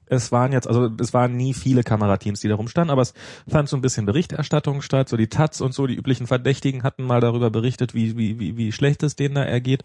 [0.09, 3.13] Es waren jetzt, also es waren nie viele Kamerateams, die da rumstanden, aber es
[3.47, 5.09] fand so ein bisschen Berichterstattung statt.
[5.09, 8.55] So die Taz und so, die üblichen Verdächtigen hatten mal darüber berichtet, wie, wie, wie,
[8.55, 9.83] wie schlecht es denen da ergeht.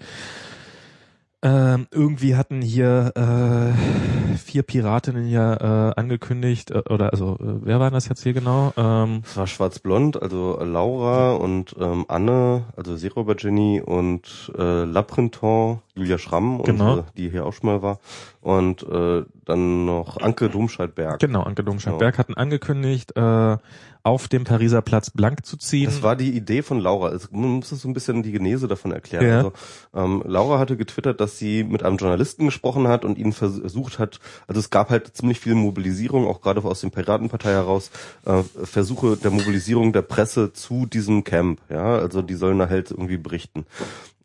[1.44, 7.80] Ähm, irgendwie hatten hier äh, vier Piratinnen ja äh, angekündigt, äh, oder also äh, wer
[7.80, 8.72] waren das jetzt hier genau?
[8.76, 15.80] Ähm, Es war schwarz-blond, also Laura und ähm, Anne, also Seeräuber Jenny und äh, Laprinton,
[15.96, 16.90] Julia Schramm, Genau.
[16.90, 17.98] unsere, die hier auch schon mal war.
[18.42, 21.20] Und äh, dann noch Anke Domscheit-Berg.
[21.20, 23.56] Genau, Anke Domscheit-Berg hatten angekündigt, äh,
[24.02, 25.84] auf dem Pariser Platz blank zu ziehen.
[25.84, 27.12] Das war die Idee von Laura.
[27.12, 29.26] Es, man muss so ein bisschen die Genese davon erklären.
[29.28, 29.36] Ja.
[29.36, 29.52] Also,
[29.94, 34.18] ähm, Laura hatte getwittert, dass sie mit einem Journalisten gesprochen hat und ihn versucht hat,
[34.48, 37.92] also es gab halt ziemlich viel Mobilisierung, auch gerade aus dem Piratenpartei heraus,
[38.24, 41.60] äh, Versuche der Mobilisierung der Presse zu diesem Camp.
[41.70, 43.66] Ja, also die sollen da halt irgendwie berichten.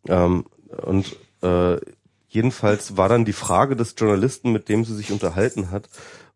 [0.08, 0.46] Ähm,
[0.86, 1.78] und äh,
[2.28, 5.90] jedenfalls war dann die Frage des Journalisten, mit dem sie sich unterhalten hat,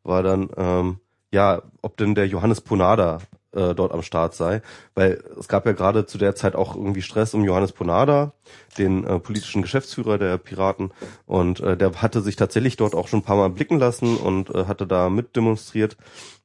[0.03, 0.99] war dann, ähm,
[1.31, 3.19] ja, ob denn der Johannes Ponada
[3.53, 4.61] äh, dort am Start sei,
[4.95, 8.33] weil es gab ja gerade zu der Zeit auch irgendwie Stress um Johannes Ponada,
[8.77, 10.91] den äh, politischen Geschäftsführer der Piraten,
[11.25, 14.53] und äh, der hatte sich tatsächlich dort auch schon ein paar Mal blicken lassen und
[14.55, 15.97] äh, hatte da mitdemonstriert.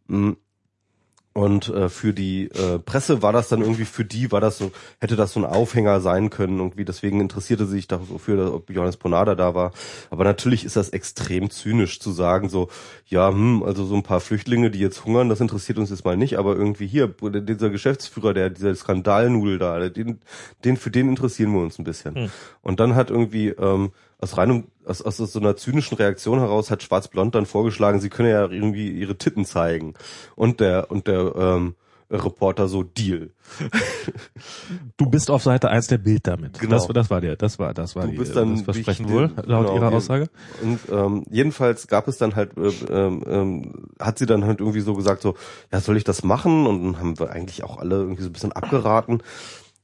[0.08, 0.32] Mm.
[1.36, 4.72] Und äh, für die äh, Presse war das dann irgendwie, für die war das so,
[5.00, 6.58] hätte das so ein Aufhänger sein können.
[6.58, 9.72] Irgendwie deswegen interessierte sie sich dafür, ob Johannes Ponada da war.
[10.08, 12.70] Aber natürlich ist das extrem zynisch zu sagen, so,
[13.04, 16.16] ja, hm, also so ein paar Flüchtlinge, die jetzt hungern, das interessiert uns jetzt mal
[16.16, 20.20] nicht, aber irgendwie hier, dieser Geschäftsführer, der, dieser Skandalnudel da, den,
[20.64, 22.14] den, für den interessieren wir uns ein bisschen.
[22.14, 22.30] Hm.
[22.62, 26.82] Und dann hat irgendwie, ähm, aus reinem, aus, aus so einer zynischen Reaktion heraus hat
[26.82, 29.94] Schwarz-Blond dann vorgeschlagen, sie könne ja irgendwie ihre Titten zeigen.
[30.34, 31.74] Und der, und der, ähm,
[32.10, 33.30] Reporter so Deal.
[34.96, 36.58] du bist auf Seite 1 der Bild damit.
[36.58, 36.76] Genau.
[36.76, 39.32] Das, das war der, das war, das war Du die, bist dann das Versprechen wohl,
[39.44, 40.28] laut genau, ihrer Aussage.
[40.62, 44.80] Und ähm, jedenfalls gab es dann halt, äh, ähm, ähm, hat sie dann halt irgendwie
[44.80, 45.34] so gesagt, so,
[45.72, 46.66] ja, soll ich das machen?
[46.66, 49.22] Und dann haben wir eigentlich auch alle irgendwie so ein bisschen abgeraten.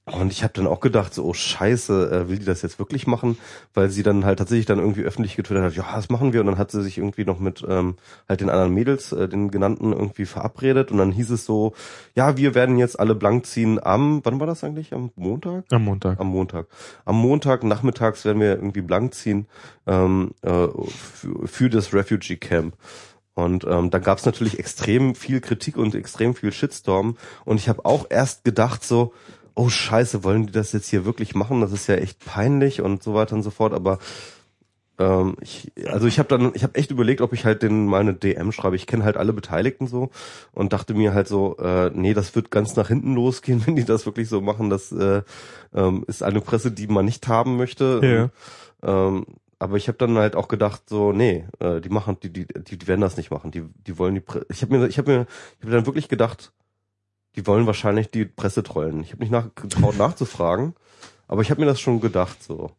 [0.04, 3.06] Und ich habe dann auch gedacht, so, oh scheiße, äh, will die das jetzt wirklich
[3.06, 3.38] machen?
[3.72, 6.40] Weil sie dann halt tatsächlich dann irgendwie öffentlich getwittert hat, ja, das machen wir.
[6.40, 7.94] Und dann hat sie sich irgendwie noch mit ähm,
[8.28, 10.90] halt den anderen Mädels, äh, den genannten, irgendwie verabredet.
[10.90, 11.74] Und dann hieß es so,
[12.16, 14.92] ja, wir werden jetzt alle blank ziehen am, wann war das eigentlich?
[14.92, 15.66] Am Montag?
[15.70, 16.18] Am Montag.
[16.18, 16.66] Am Montag.
[17.04, 19.46] Am Montag nachmittags werden wir irgendwie blank ziehen
[19.86, 22.74] ähm, äh, für, für das Refugee Camp.
[23.34, 27.16] Und ähm, da gab es natürlich extrem viel Kritik und extrem viel Shitstorm.
[27.44, 29.14] Und ich habe auch erst gedacht so,
[29.54, 31.60] oh scheiße, wollen die das jetzt hier wirklich machen?
[31.60, 33.72] Das ist ja echt peinlich und so weiter und so fort.
[33.72, 33.98] Aber
[34.98, 38.00] ähm, ich, also ich habe dann, ich habe echt überlegt, ob ich halt den mal
[38.00, 38.76] eine DM schreibe.
[38.76, 40.10] Ich kenne halt alle Beteiligten so
[40.52, 43.84] und dachte mir halt so, äh, nee, das wird ganz nach hinten losgehen, wenn die
[43.84, 44.70] das wirklich so machen.
[44.70, 45.22] Das äh,
[45.74, 48.30] ähm, ist eine Presse, die man nicht haben möchte.
[48.82, 49.08] Ja.
[49.08, 49.26] Ähm,
[49.58, 52.76] aber ich habe dann halt auch gedacht so nee äh, die machen die, die die
[52.76, 55.12] die werden das nicht machen die die wollen die Pre ich habe mir ich habe
[55.12, 55.26] mir
[55.58, 56.52] ich habe dann wirklich gedacht
[57.36, 60.74] die wollen wahrscheinlich die Presse trollen ich habe nicht nachgetraut nachzufragen
[61.28, 62.72] aber ich habe mir das schon gedacht so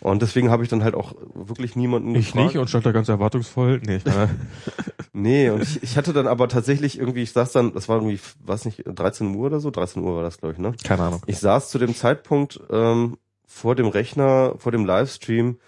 [0.00, 2.46] und deswegen habe ich dann halt auch wirklich niemanden Ich gefragt.
[2.46, 3.80] nicht und stand da ganz erwartungsvoll.
[3.86, 4.04] Nee, ich
[5.12, 8.18] nee, und ich, ich hatte dann aber tatsächlich irgendwie, ich saß dann, das war irgendwie,
[8.44, 9.70] was nicht, 13 Uhr oder so?
[9.70, 10.74] 13 Uhr war das, glaube ich, ne?
[10.82, 11.22] Keine Ahnung.
[11.26, 13.16] Ich saß zu dem Zeitpunkt ähm,
[13.46, 15.58] vor dem Rechner, vor dem Livestream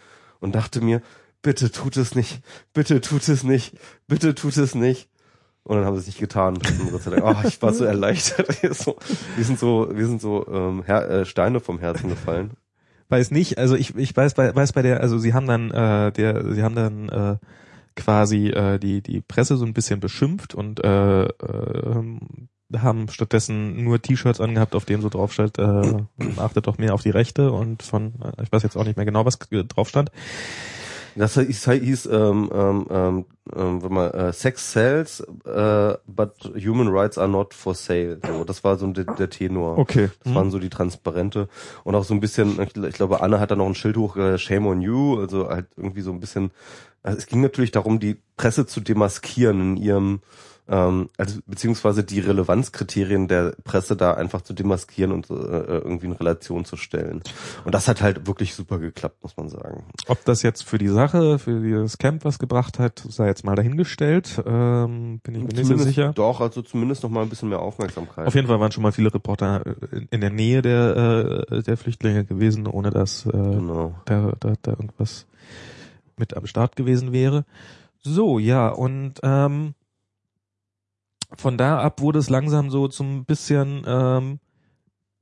[0.41, 1.01] und dachte mir,
[1.43, 2.41] bitte tut es nicht,
[2.73, 3.77] bitte tut es nicht,
[4.09, 5.09] bitte tut es nicht.
[5.65, 6.59] Und dann haben sie es nicht getan.
[7.23, 8.53] oh, ich war so erleichtert.
[8.77, 8.97] so,
[9.37, 12.53] wir sind so, wir sind so ähm, Her äh, Steine vom Herzen gefallen
[13.09, 16.13] weiß nicht, also ich, ich weiß bei, weiß bei der, also sie haben dann, äh,
[16.13, 17.37] der, sie haben dann äh,
[17.97, 22.05] quasi äh, die, die Presse so ein bisschen beschimpft und äh, äh,
[22.77, 26.03] haben stattdessen nur T-Shirts angehabt, auf denen so drauf steht, äh,
[26.39, 29.07] achtet doch mehr auf die Rechte und von, äh, ich weiß jetzt auch nicht mehr
[29.07, 30.11] genau, was drauf stand.
[31.17, 36.89] Das hieß, hieß ähm, ähm, ähm, ähm wenn man äh, Sex sells, äh, but human
[36.89, 38.19] rights are not for sale.
[38.27, 39.79] So, das war so der, der Tenor.
[39.79, 40.11] Okay.
[40.23, 40.37] Das mhm.
[40.37, 41.49] waren so die Transparente
[41.85, 42.61] und auch so ein bisschen.
[42.61, 45.19] Ich, ich glaube, Anne hat da noch ein Schild hoch, äh, Shame on you.
[45.21, 46.51] Also halt irgendwie so ein bisschen.
[47.03, 50.21] Also es ging natürlich darum, die Presse zu demaskieren in ihrem
[50.67, 56.13] ähm, also beziehungsweise die Relevanzkriterien der Presse da einfach zu demaskieren und äh, irgendwie in
[56.13, 57.23] Relation zu stellen.
[57.65, 59.85] Und das hat halt wirklich super geklappt, muss man sagen.
[60.09, 63.57] Ob das jetzt für die Sache, für dieses Camp was gebracht hat, sei jetzt mal
[63.57, 64.43] dahingestellt.
[64.47, 66.13] Ähm, bin ich mir nicht so sicher.
[66.15, 68.27] Doch, also zumindest noch mal ein bisschen mehr Aufmerksamkeit.
[68.27, 69.63] Auf jeden Fall waren schon mal viele Reporter
[70.11, 73.95] in der Nähe der, äh, der Flüchtlinge gewesen, ohne dass äh, genau.
[74.07, 75.27] da, da, da irgendwas
[76.17, 77.45] mit am Start gewesen wäre.
[78.01, 79.75] So, ja, und ähm,
[81.37, 84.41] von da ab wurde es langsam so zum bisschen, ähm,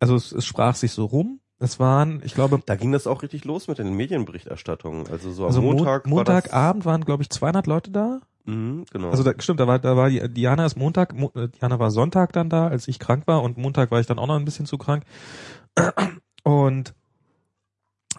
[0.01, 1.41] also es, es sprach sich so rum.
[1.59, 5.07] Es waren, ich glaube, da ging das auch richtig los mit den Medienberichterstattungen.
[5.07, 6.07] Also so am also Montag.
[6.07, 8.21] Mo Montagabend war waren, glaube ich, 200 Leute da.
[8.45, 9.11] Mhm, genau.
[9.11, 12.33] Also da, stimmt, da war, da war Diana ist Montag, Mo, äh, Diana war Sonntag
[12.33, 14.67] dann da, als ich krank war und Montag war ich dann auch noch ein bisschen
[14.67, 15.05] zu krank.
[16.43, 16.95] Und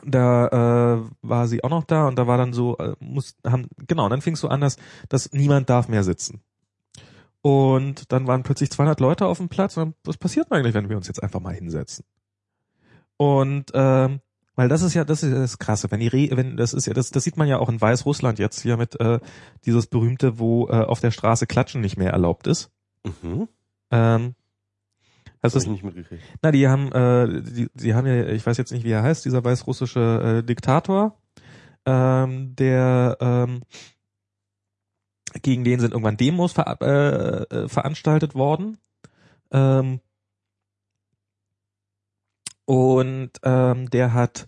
[0.06, 3.68] da äh, war sie auch noch da und da war dann so, äh, muss, haben,
[3.88, 4.78] genau, und dann fing es so an, dass,
[5.10, 6.42] dass niemand darf mehr sitzen.
[7.44, 9.76] Und dann waren plötzlich 200 Leute auf dem Platz.
[9.76, 12.06] Und was passiert eigentlich, wenn wir uns jetzt einfach mal hinsetzen?
[13.18, 14.22] Und ähm,
[14.56, 16.86] weil das ist ja das ist ja das Krasse, wenn die Re wenn das ist
[16.86, 19.20] ja das das sieht man ja auch in Weißrussland jetzt hier mit äh,
[19.66, 22.72] dieses berühmte, wo äh, auf der Straße Klatschen nicht mehr erlaubt ist.
[23.04, 23.50] Mhm.
[23.92, 24.36] Ähm,
[25.42, 26.24] das ist nicht mitgekriegt.
[26.42, 29.26] Na, die haben äh, die, die haben ja ich weiß jetzt nicht wie er heißt,
[29.26, 31.20] dieser weißrussische äh, Diktator,
[31.86, 33.64] ähm, der ähm,
[35.42, 38.78] gegen den sind irgendwann Demos ver äh, äh, veranstaltet worden.
[39.52, 40.00] Ähm,
[42.66, 44.48] und ähm, der hat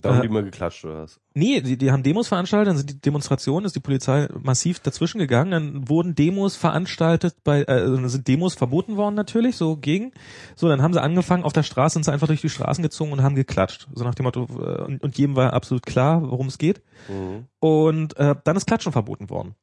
[0.00, 1.20] da haben äh, die mal geklatscht oder was?
[1.34, 5.18] Nee, die, die haben Demos veranstaltet, dann sind die Demonstrationen, ist die Polizei massiv dazwischen
[5.18, 9.76] gegangen, dann wurden Demos veranstaltet, bei äh, also dann sind Demos verboten worden natürlich, so
[9.76, 10.12] gegen.
[10.56, 13.12] So, dann haben sie angefangen, auf der Straße sind sie einfach durch die Straßen gezogen
[13.12, 13.88] und haben geklatscht.
[13.94, 16.82] So nach dem Motto, äh, und, und jedem war absolut klar, worum es geht.
[17.08, 17.46] Mhm.
[17.60, 19.54] Und äh, dann ist Klatschen verboten worden.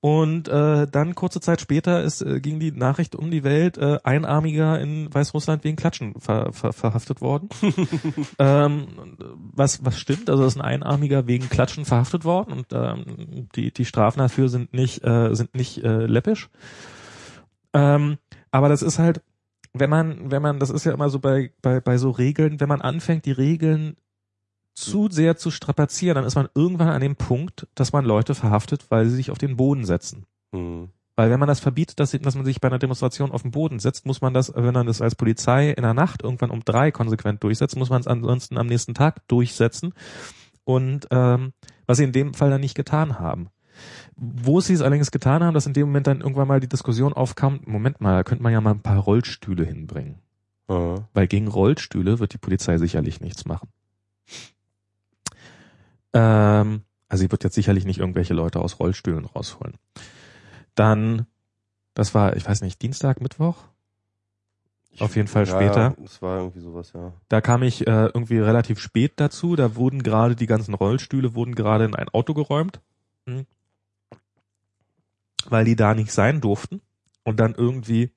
[0.00, 3.98] Und äh, dann kurze Zeit später ist, äh, ging die Nachricht um die Welt, äh,
[4.04, 7.48] Einarmiger in Weißrussland wegen Klatschen ver, ver, verhaftet worden.
[8.38, 8.86] ähm,
[9.52, 13.84] was, was stimmt, also ist ein Einarmiger wegen Klatschen verhaftet worden und ähm, die, die
[13.84, 16.48] Strafen dafür sind nicht, äh, sind nicht äh, läppisch.
[17.72, 18.18] Ähm,
[18.52, 19.20] aber das ist halt,
[19.72, 22.68] wenn man, wenn man, das ist ja immer so bei, bei, bei so Regeln, wenn
[22.68, 23.96] man anfängt, die Regeln
[24.78, 28.86] zu sehr zu strapazieren, dann ist man irgendwann an dem Punkt, dass man Leute verhaftet,
[28.90, 30.26] weil sie sich auf den Boden setzen.
[30.52, 30.90] Mhm.
[31.16, 33.80] Weil wenn man das verbietet, dass, dass man sich bei einer Demonstration auf den Boden
[33.80, 36.92] setzt, muss man das, wenn man das als Polizei in der Nacht irgendwann um drei
[36.92, 39.94] konsequent durchsetzt, muss man es ansonsten am nächsten Tag durchsetzen.
[40.62, 41.52] Und ähm,
[41.88, 43.48] was sie in dem Fall dann nicht getan haben.
[44.14, 47.12] Wo sie es allerdings getan haben, dass in dem Moment dann irgendwann mal die Diskussion
[47.12, 50.20] aufkam, Moment mal, da könnte man ja mal ein paar Rollstühle hinbringen.
[50.68, 51.04] Mhm.
[51.14, 53.68] Weil gegen Rollstühle wird die Polizei sicherlich nichts machen.
[56.12, 59.74] Ähm, also sie wird jetzt sicherlich nicht irgendwelche Leute aus Rollstühlen rausholen.
[60.74, 61.26] Dann,
[61.94, 63.56] das war, ich weiß nicht, Dienstag, Mittwoch?
[65.00, 65.96] Auf jeden Fall ja, später.
[66.02, 67.12] Das war irgendwie sowas, ja.
[67.28, 69.54] Da kam ich äh, irgendwie relativ spät dazu.
[69.54, 72.80] Da wurden gerade die ganzen Rollstühle wurden gerade in ein Auto geräumt.
[73.28, 73.46] Hm.
[75.50, 76.80] weil die da nicht sein durften
[77.24, 78.10] und dann irgendwie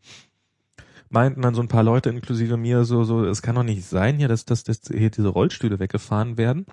[1.10, 4.18] meinten dann so ein paar Leute inklusive mir so so es kann doch nicht sein
[4.18, 6.66] hier dass dass, dass hier diese Rollstühle weggefahren werden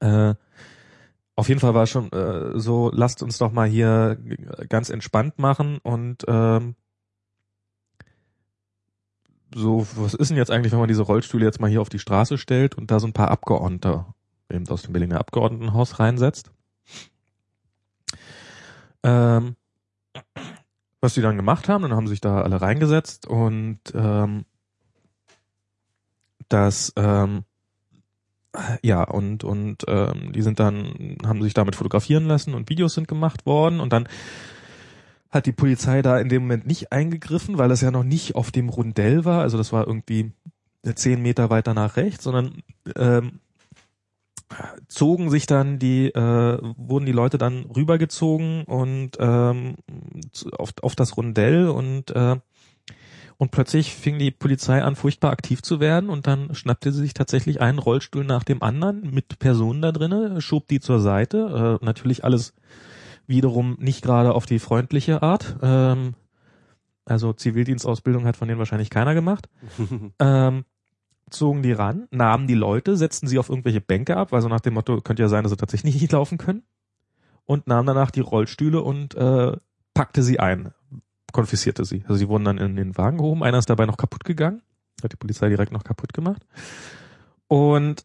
[0.00, 0.34] äh,
[1.36, 4.18] auf jeden Fall war schon äh, so lasst uns doch mal hier
[4.68, 6.74] ganz entspannt machen und ähm,
[9.54, 11.98] so was ist denn jetzt eigentlich wenn man diese Rollstühle jetzt mal hier auf die
[11.98, 14.04] Straße stellt und da so ein paar Abgeordnete
[14.50, 16.50] eben aus dem Berliner Abgeordnetenhaus reinsetzt?
[19.02, 19.56] Ähm,
[21.00, 24.44] was die dann gemacht haben, dann haben sich da alle reingesetzt und ähm,
[26.48, 27.44] das ähm,
[28.82, 33.08] ja und und ähm, die sind dann haben sich damit fotografieren lassen und Videos sind
[33.08, 34.08] gemacht worden und dann
[35.30, 38.50] hat die Polizei da in dem Moment nicht eingegriffen, weil das ja noch nicht auf
[38.50, 40.32] dem Rundell war, also das war irgendwie
[40.94, 42.62] zehn Meter weiter nach rechts, sondern
[42.96, 43.40] ähm,
[44.88, 49.76] zogen sich dann die, äh, wurden die Leute dann rübergezogen und ähm,
[50.56, 52.36] auf, auf das Rundell und äh,
[53.38, 57.14] und plötzlich fing die Polizei an, furchtbar aktiv zu werden und dann schnappte sie sich
[57.14, 61.78] tatsächlich einen Rollstuhl nach dem anderen mit Personen da drinnen, schob die zur Seite.
[61.80, 62.54] Äh, natürlich alles
[63.28, 65.56] wiederum nicht gerade auf die freundliche Art.
[65.62, 66.14] Ähm,
[67.04, 69.48] also Zivildienstausbildung hat von denen wahrscheinlich keiner gemacht.
[70.18, 70.64] ähm,
[71.30, 74.60] zogen die ran, nahmen die Leute, setzten sie auf irgendwelche Bänke ab, weil so nach
[74.60, 76.64] dem Motto, könnte ja sein, dass sie tatsächlich nicht laufen können,
[77.44, 79.56] und nahmen danach die Rollstühle und äh,
[79.94, 80.72] packte sie ein,
[81.32, 82.02] konfiszierte sie.
[82.02, 84.62] Also sie wurden dann in den Wagen gehoben, einer ist dabei noch kaputt gegangen,
[85.02, 86.46] hat die Polizei direkt noch kaputt gemacht.
[87.46, 88.04] Und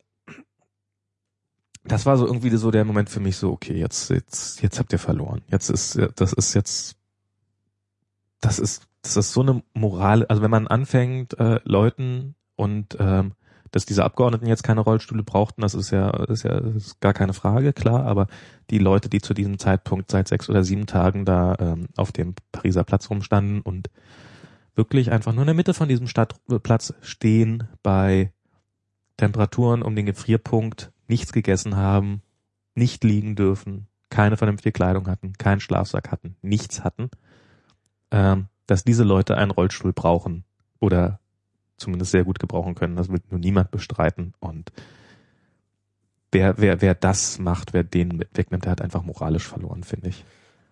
[1.84, 4.93] das war so irgendwie so der Moment für mich so, okay, jetzt, jetzt, jetzt habt
[4.93, 5.41] ihr verloren.
[5.49, 6.95] Jetzt ist, das ist jetzt,
[8.39, 13.34] das ist, das ist so eine Moral, also wenn man anfängt, äh, Leuten und ähm,
[13.74, 17.34] dass diese Abgeordneten jetzt keine Rollstühle brauchten, das ist ja, ist ja ist gar keine
[17.34, 18.28] Frage, klar, aber
[18.69, 22.36] die Leute, die zu diesem Zeitpunkt seit sechs oder sieben Tagen da ähm, auf dem
[22.51, 23.89] Pariser Platz rumstanden und
[24.76, 28.32] wirklich einfach nur in der Mitte von diesem Stadtplatz stehen bei
[29.17, 32.21] Temperaturen um den Gefrierpunkt, nichts gegessen haben,
[32.76, 37.09] nicht liegen dürfen, keine vernünftige Kleidung hatten, keinen Schlafsack hatten, nichts hatten,
[38.11, 40.43] ähm, dass diese Leute einen Rollstuhl brauchen
[40.80, 41.19] oder
[41.84, 42.95] zumindest sehr gut gebrauchen können.
[42.95, 44.34] Das wird nur niemand bestreiten.
[44.39, 44.71] Und
[46.31, 50.25] wer, wer, wer das macht, wer den wegnimmt, der hat einfach moralisch verloren, finde ich.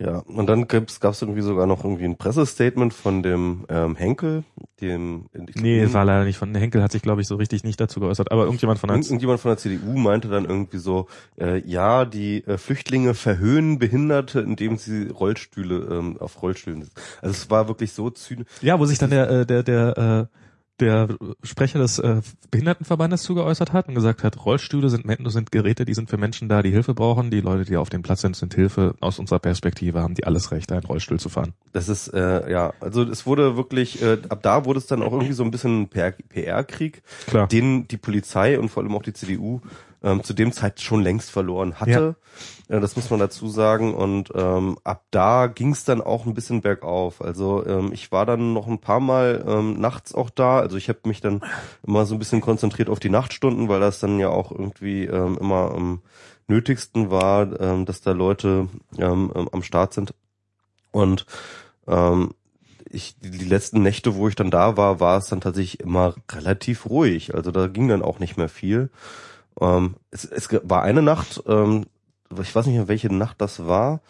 [0.04, 4.44] Ja, und dann gab es irgendwie sogar noch irgendwie ein Pressestatement von dem ähm, Henkel,
[4.82, 5.26] dem...
[5.54, 8.00] Nee, es war leider nicht von Henkel, hat sich glaube ich so richtig nicht dazu
[8.00, 8.98] geäußert, aber irgendjemand von der...
[8.98, 11.06] Irgendjemand von der CDU meinte dann irgendwie so,
[11.40, 16.90] äh, ja, die äh, Flüchtlinge verhöhnen Behinderte, indem sie Rollstühle ähm, auf Rollstühlen...
[17.22, 18.48] Also es war wirklich so zynisch.
[18.62, 20.38] Ja, wo sich dann der, äh, der, der, äh,
[20.82, 21.08] der
[21.44, 26.10] Sprecher des äh, Behindertenverbandes zugeäußert hat und gesagt hat, Rollstühle sind, sind Geräte, die sind
[26.10, 27.32] für Menschen da, die Hilfe brauchen.
[27.32, 28.96] Die Leute, die auf dem Platz sind, sind Hilfe.
[29.00, 31.54] Aus unserer Perspektive haben die alles Recht, einen Rollstuhl zu fahren.
[31.72, 35.14] Das ist, äh, ja, also es wurde wirklich, äh, ab da wurde es dann auch
[35.14, 37.04] irgendwie so ein bisschen PR-Krieg,
[37.52, 39.62] den die Polizei und vor allem auch die CDU
[40.04, 41.92] ähm, zu dem Zeit schon längst verloren hatte.
[41.92, 42.16] Ja.
[42.72, 43.94] Äh, das muss man dazu sagen.
[43.94, 47.22] Und ähm, ab da ging es dann auch ein bisschen bergauf.
[47.22, 50.60] Also ähm, ich war dann noch ein paar Mal ähm, nachts auch da.
[50.60, 51.42] Also ich habe mich dann
[51.86, 55.38] immer so ein bisschen konzentriert auf die Nachtstunden, weil das dann ja auch irgendwie ähm,
[55.40, 56.02] immer am
[56.48, 58.68] nötigsten war, ähm, dass da Leute
[58.98, 60.14] ähm, am Start sind.
[60.92, 61.26] Und
[61.88, 62.32] ähm,
[62.90, 66.90] ich, die letzten Nächte, wo ich dann da war, war es dann tatsächlich immer relativ
[66.90, 67.34] ruhig.
[67.36, 68.90] Also da ging dann auch nicht mehr viel.
[69.60, 71.86] Ähm, es, es war eine Nacht, ähm,
[72.40, 74.02] ich weiß nicht mehr, welche Nacht das war.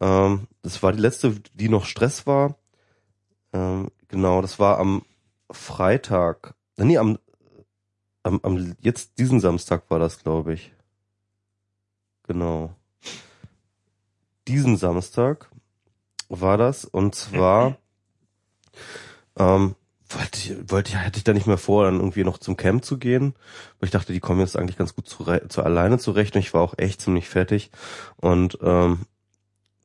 [0.00, 2.56] Ähm, das war die letzte, die noch Stress war.
[3.52, 5.04] Ähm, genau, das war am
[5.50, 6.54] Freitag.
[6.76, 7.18] Nee, am,
[8.22, 10.72] am, am jetzt diesen Samstag war das, glaube ich.
[12.24, 12.74] Genau.
[14.48, 15.50] Diesen Samstag
[16.28, 17.76] war das und zwar
[19.36, 19.76] ähm,
[20.16, 22.84] wollte ich, wollte ich, hätte ich da nicht mehr vor, dann irgendwie noch zum Camp
[22.84, 23.34] zu gehen.
[23.78, 26.54] Weil ich dachte, die kommen jetzt eigentlich ganz gut zu, zu alleine zurecht und ich
[26.54, 27.70] war auch echt ziemlich fertig.
[28.16, 29.06] Und ähm,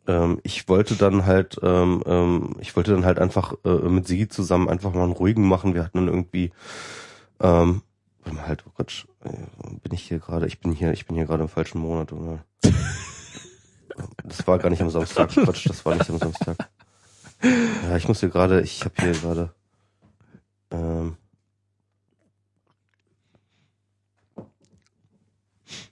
[0.08, 4.28] ähm, ich wollte dann halt, ähm, ähm, ich wollte dann halt einfach äh, mit sie
[4.28, 5.74] zusammen einfach mal einen ruhigen machen.
[5.74, 6.52] Wir hatten dann irgendwie
[7.42, 7.82] ähm,
[8.46, 9.30] halt, oh Gott, äh,
[9.84, 12.44] bin ich hier gerade, ich bin hier, ich bin hier gerade im falschen Monat, oder?
[14.24, 16.58] Das war gar nicht am Samstag, Quatsch, das war nicht am Samstag.
[17.42, 19.54] Ja, ich muss hier gerade, ich habe hier gerade
[20.72, 21.18] ähm,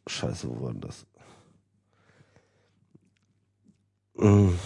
[0.08, 1.06] Scheiße, wo war denn das?
[4.18, 4.58] Mhm.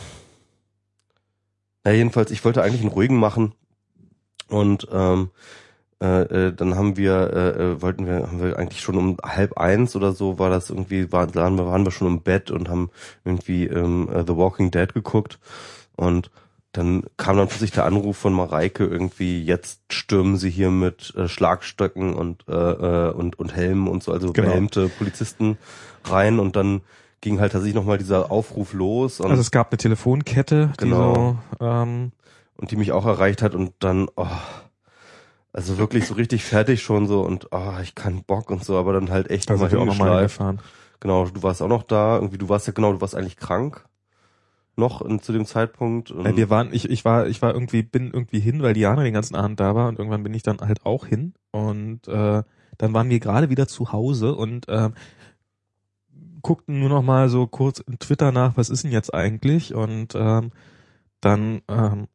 [1.85, 3.53] Ja, jedenfalls, ich wollte eigentlich einen ruhigen machen
[4.49, 5.31] und ähm,
[6.01, 9.57] äh, äh, dann haben wir, äh, äh, wollten wir, haben wir eigentlich schon um halb
[9.57, 12.89] eins oder so war das irgendwie, waren, waren wir schon im Bett und haben
[13.25, 15.39] irgendwie ähm, äh, The Walking Dead geguckt
[15.97, 16.31] und
[16.79, 21.27] dann kam dann plötzlich der Anruf von Mareike irgendwie, jetzt stürmen sie hier mit äh,
[21.27, 24.47] Schlagstöcken und, äh, äh, und, und Helmen und so, also Genau.
[24.47, 25.57] behelmte Polizisten
[26.05, 26.79] rein und dann
[27.19, 31.37] ging halt tatsächlich nochmal dieser Aufruf los und, Also es gab eine Telefonkette, die Genau.
[31.59, 32.13] so, ähm,
[32.55, 34.25] und die mich auch erreicht hat und dann, oh,
[35.51, 38.93] also wirklich so richtig fertig schon so und oh, ich kann Bock und so, aber
[38.93, 40.37] dann halt echt nochmal hingeschleift.
[40.37, 40.59] hingefahren.
[41.01, 43.83] Genau, du warst auch noch da, irgendwie, du warst ja genau, du warst eigentlich krank
[44.79, 46.09] noch in, zu dem Zeitpunkt.
[46.11, 49.13] Äh, Wir waren, ich, ich war, ich war irgendwie, bin irgendwie hin, weil Diana den
[49.13, 52.43] ganzen Abend da war und irgendwann bin ich dann halt auch hin und äh,
[52.77, 54.93] dann waren wir gerade wieder zu Hause und ähm,
[56.41, 60.15] guckten nur noch mal so kurz in Twitter nach, was ist denn jetzt eigentlich und
[60.15, 60.51] ähm,
[61.21, 62.07] dann ähm,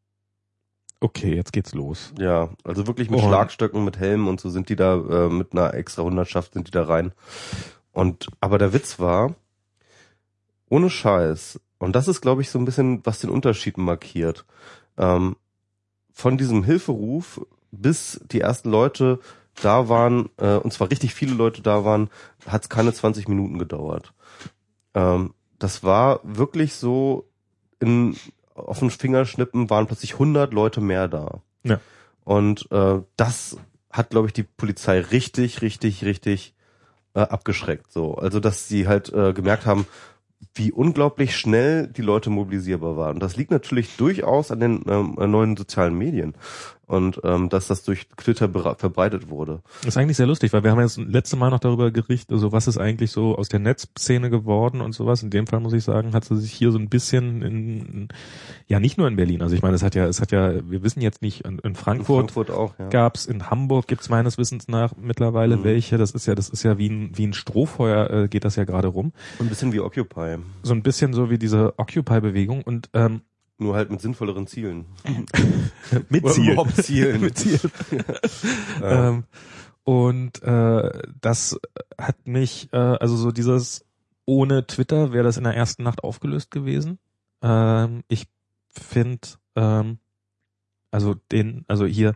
[1.01, 2.15] okay, jetzt geht's los.
[2.19, 5.53] Ja, also wirklich mit Und- Schlagstöcken, mit Helmen und so sind die da, äh, mit
[5.53, 7.13] einer extra Hundertschaft sind die da rein.
[7.93, 9.35] Und, aber der Witz war,
[10.71, 14.45] ohne Scheiß, und das ist, glaube ich, so ein bisschen, was den Unterschied markiert,
[14.97, 15.37] ähm,
[16.13, 19.19] von diesem Hilferuf bis die ersten Leute
[19.61, 22.11] da waren, äh, und zwar richtig viele Leute da waren,
[22.47, 24.13] hat es keine 20 Minuten gedauert.
[24.95, 27.29] Ähm, das war wirklich so,
[27.81, 28.17] in,
[28.55, 31.41] auf den Fingerschnippen waren plötzlich 100 Leute mehr da.
[31.63, 31.81] Ja.
[32.25, 33.57] Und äh, das
[33.91, 36.55] hat, glaube ich, die Polizei richtig, richtig, richtig
[37.15, 37.93] äh, abgeschreckt.
[37.93, 39.87] So, also dass sie halt äh, gemerkt haben,
[40.55, 43.15] wie unglaublich schnell die Leute mobilisierbar waren.
[43.15, 46.35] Und das liegt natürlich durchaus an den ähm, neuen sozialen Medien
[46.87, 49.63] und ähm, dass das durch Twitter verbreitet wurde.
[49.81, 52.33] Das ist eigentlich sehr lustig, weil wir haben jetzt das letzte Mal noch darüber gerichtet,
[52.33, 55.23] also was ist eigentlich so aus der Netzszene geworden und sowas.
[55.23, 58.09] In dem Fall muss ich sagen, hat sie sich hier so ein bisschen in,
[58.67, 60.83] ja nicht nur in Berlin, also ich meine, es hat ja, es hat ja, wir
[60.83, 62.89] wissen jetzt nicht, in, in Frankfurt, In Frankfurt auch, ja.
[62.89, 65.65] gab's, in Hamburg gibt's meines Wissens nach mittlerweile Mhm.
[65.65, 65.99] welche.
[65.99, 68.65] Das ist ja, das ist ja wie ein, wie ein Strohfeuer, äh, geht das ja
[68.65, 69.13] gerade rum.
[69.41, 70.37] Ein bisschen wie Occupy.
[70.63, 73.23] So ein bisschen so wie diese Occupy-Bewegung und ähm,
[73.59, 74.87] Nur halt mit sinnvolleren Zielen.
[76.09, 76.57] mit Ziel.
[76.75, 77.21] Zielen.
[77.21, 77.61] mit Ziel.
[77.91, 78.05] Ja.
[79.09, 79.25] Ähm,
[79.85, 80.91] und äh,
[81.21, 81.59] das
[81.99, 83.85] hat mich, äh, also so dieses
[84.27, 86.99] ohne Twitter wäre das in der ersten Nacht aufgelöst gewesen.
[87.43, 88.27] Ähm, ich
[88.69, 89.99] finde, ähm,
[90.91, 92.15] also den, also hier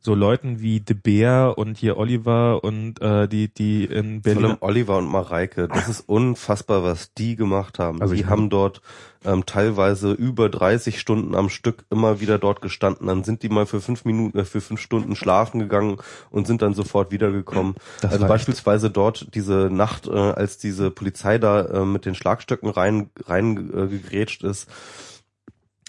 [0.00, 4.40] so Leuten wie De Beer und hier Oliver und äh, die, die in Vor allem
[4.40, 4.56] Berlin.
[4.60, 8.00] Oliver und Mareike, das ist unfassbar, was die gemacht haben.
[8.00, 8.80] Also die haben dort
[9.24, 13.08] ähm, teilweise über 30 Stunden am Stück immer wieder dort gestanden.
[13.08, 15.98] Dann sind die mal für fünf Minuten, äh, für fünf Stunden schlafen gegangen
[16.30, 17.74] und sind dann sofort wiedergekommen.
[18.00, 22.04] Das also war echt- beispielsweise dort diese Nacht, äh, als diese Polizei da äh, mit
[22.06, 23.72] den Schlagstöcken rein, rein
[24.12, 24.68] äh, ist,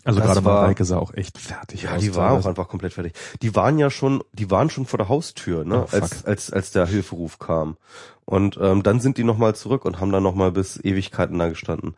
[0.03, 2.01] Also das gerade war- Mareike sah auch echt fertig ja, aus.
[2.01, 3.13] die war auch einfach komplett fertig.
[3.41, 6.71] Die waren ja schon, die waren schon vor der Haustür, ne, Oh, als als als
[6.71, 7.77] der Hilferuf kam.
[8.25, 11.95] Und ähm, dann sind die nochmal zurück und haben dann nochmal bis Ewigkeiten da gestanden.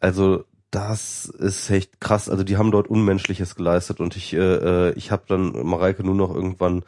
[0.00, 2.28] Also das ist echt krass.
[2.28, 4.38] Also die haben dort Unmenschliches geleistet und ich äh,
[4.88, 6.82] äh, ich habe dann Mareike nur noch irgendwann,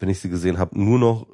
[0.00, 1.26] wenn ich sie gesehen habe, nur noch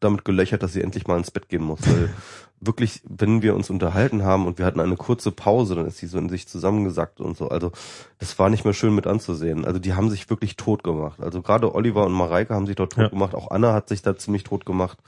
[0.00, 1.80] damit gelöchert, dass sie endlich mal ins Bett gehen muss.
[1.82, 2.08] Weil
[2.60, 6.06] wirklich, wenn wir uns unterhalten haben und wir hatten eine kurze Pause, dann ist sie
[6.06, 7.48] so in sich zusammengesackt und so.
[7.48, 7.72] Also
[8.18, 9.66] das war nicht mehr schön mit anzusehen.
[9.66, 11.20] Also die haben sich wirklich tot gemacht.
[11.20, 13.08] Also gerade Oliver und Mareike haben sich dort tot Ja.
[13.10, 13.34] gemacht.
[13.34, 14.98] Auch Anna hat sich da ziemlich tot gemacht.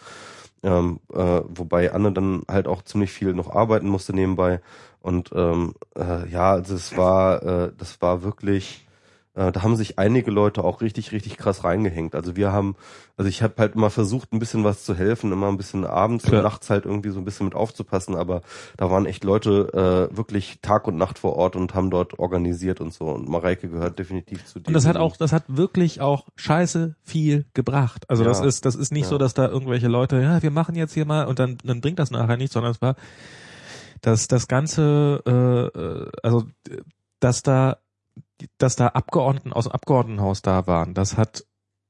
[0.63, 4.61] Ähm, äh, wobei Anne dann halt auch ziemlich viel noch arbeiten musste nebenbei.
[5.01, 8.87] Und ähm, äh, ja, also es war, äh, das war wirklich,
[9.35, 12.15] da haben sich einige Leute auch richtig, richtig krass reingehängt.
[12.15, 12.77] Also wir haben,
[13.17, 16.25] also ich habe halt mal versucht, ein bisschen was zu helfen, immer ein bisschen abends
[16.25, 16.41] Klar.
[16.41, 18.43] und nachts halt irgendwie so ein bisschen mit aufzupassen, aber
[18.77, 22.83] da waren echt Leute äh, wirklich Tag und Nacht vor Ort und haben dort organisiert
[22.83, 23.07] und so.
[23.07, 27.47] Und Mareike gehört definitiv zu Und das hat auch, das hat wirklich auch scheiße viel
[27.55, 28.05] gebracht.
[28.11, 28.29] Also Ja.
[28.29, 29.09] das ist, das ist nicht Ja.
[29.11, 31.99] so, dass da irgendwelche Leute, ja, wir machen jetzt hier mal und dann, dann bringt
[31.99, 32.97] das nachher nichts, sondern es war,
[34.03, 36.45] dass das ganze, äh, äh, also
[37.21, 37.79] dass da,
[38.59, 41.45] dass da Abgeordneten aus dem Abgeordnetenhaus da waren, das hat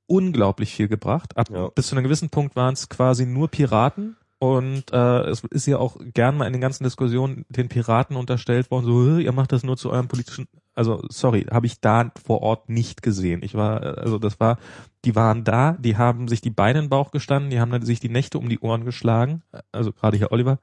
[0.07, 1.37] unglaublich viel gebracht.
[1.37, 1.69] Ab, Ja.
[1.69, 4.17] Bis zu einem gewissen Punkt waren es quasi nur Piraten.
[4.39, 8.73] Und äh, es ist ja auch gern mal in den ganzen Diskussionen den Piraten unterstellt
[8.73, 12.11] worden, so, "Hä, ihr macht das nur zu eurem politischen, also sorry, habe ich da
[12.27, 13.45] vor Ort nicht gesehen.
[13.45, 14.59] Ich war, also das war,
[15.05, 18.01] die waren da, die haben sich die Beine in den Bauch gestanden, die haben sich
[18.01, 20.59] die Nächte um die Ohren geschlagen, also gerade hier Oliver.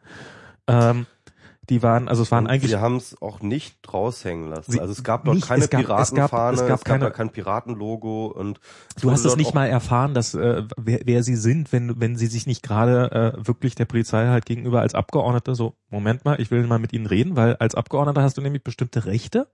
[0.67, 1.05] Ähm,
[1.69, 4.71] die waren, also es waren Und eigentlich wir haben es auch nicht raushängen lassen.
[4.71, 5.97] Sie- Also es gab dort nicht- keine es gab- es gab-
[6.31, 8.59] Piratenfahne, es gab keine- kein Piratenlogo und
[8.95, 12.15] es Du hast dort nicht mal erfahren, dass äh, wer, wer sie sind, wenn wenn
[12.15, 16.39] sie sich nicht gerade äh, wirklich der Polizei halt gegenüber als Abgeordnete so Moment mal,
[16.41, 19.47] ich will mal mit ihnen reden, weil als Abgeordneter hast du nämlich bestimmte Rechte.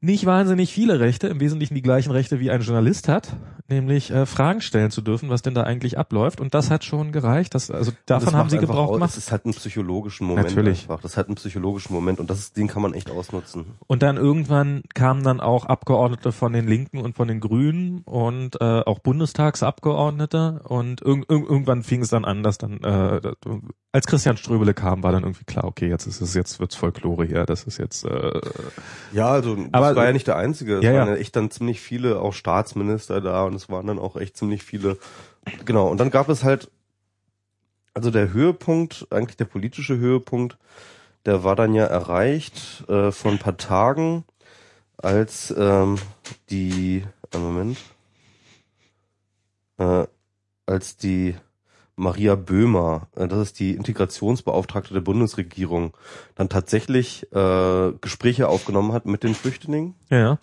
[0.00, 3.34] Nicht wahnsinnig viele Rechte, im Wesentlichen die gleichen Rechte wie ein Journalist hat,
[3.68, 6.40] nämlich äh, Fragen stellen zu dürfen, was denn da eigentlich abläuft.
[6.40, 7.54] Und das hat schon gereicht.
[7.54, 9.16] Das, also davon das haben sie Gebrauch gemacht.
[9.16, 10.82] Das halt einen psychologischen Moment Natürlich.
[10.82, 11.00] einfach.
[11.00, 13.64] Das hat einen psychologischen Moment und das ist, den kann man echt ausnutzen.
[13.86, 18.60] Und dann irgendwann kamen dann auch Abgeordnete von den Linken und von den Grünen und
[18.60, 20.60] äh, auch Bundestagsabgeordnete.
[20.64, 23.20] Und irg irg irgendwann fing es dann an, dass dann, äh,
[23.92, 27.24] als Christian Ströbele kam, war dann irgendwie klar, okay, jetzt ist es, jetzt wird's Folklore
[27.24, 27.46] hier.
[27.46, 28.40] Das ist jetzt äh,
[29.12, 30.78] Ja, also Aber- war ja nicht der einzige.
[30.78, 33.98] Es Ja, waren ja echt dann ziemlich viele auch Staatsminister da und es waren dann
[33.98, 34.98] auch echt ziemlich viele.
[35.64, 35.86] Genau.
[35.88, 36.70] Und dann gab es halt,
[37.94, 40.58] also der Höhepunkt, eigentlich der politische Höhepunkt,
[41.24, 44.24] der war dann ja erreicht äh, vor ein paar Tagen,
[44.96, 45.98] als ähm,
[46.50, 47.78] die, einen Moment,
[49.78, 50.06] äh,
[50.66, 51.36] als die
[51.96, 55.94] Maria Böhmer, äh, das ist die Integrationsbeauftragte der Bundesregierung,
[56.34, 60.38] dann tatsächlich äh, Gespräche aufgenommen hat mit den Flüchtlingen ja, ja.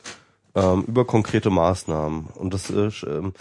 [0.55, 2.25] ähm, über konkrete Maßnahmen.
[2.35, 3.33] Und das ist, ähm,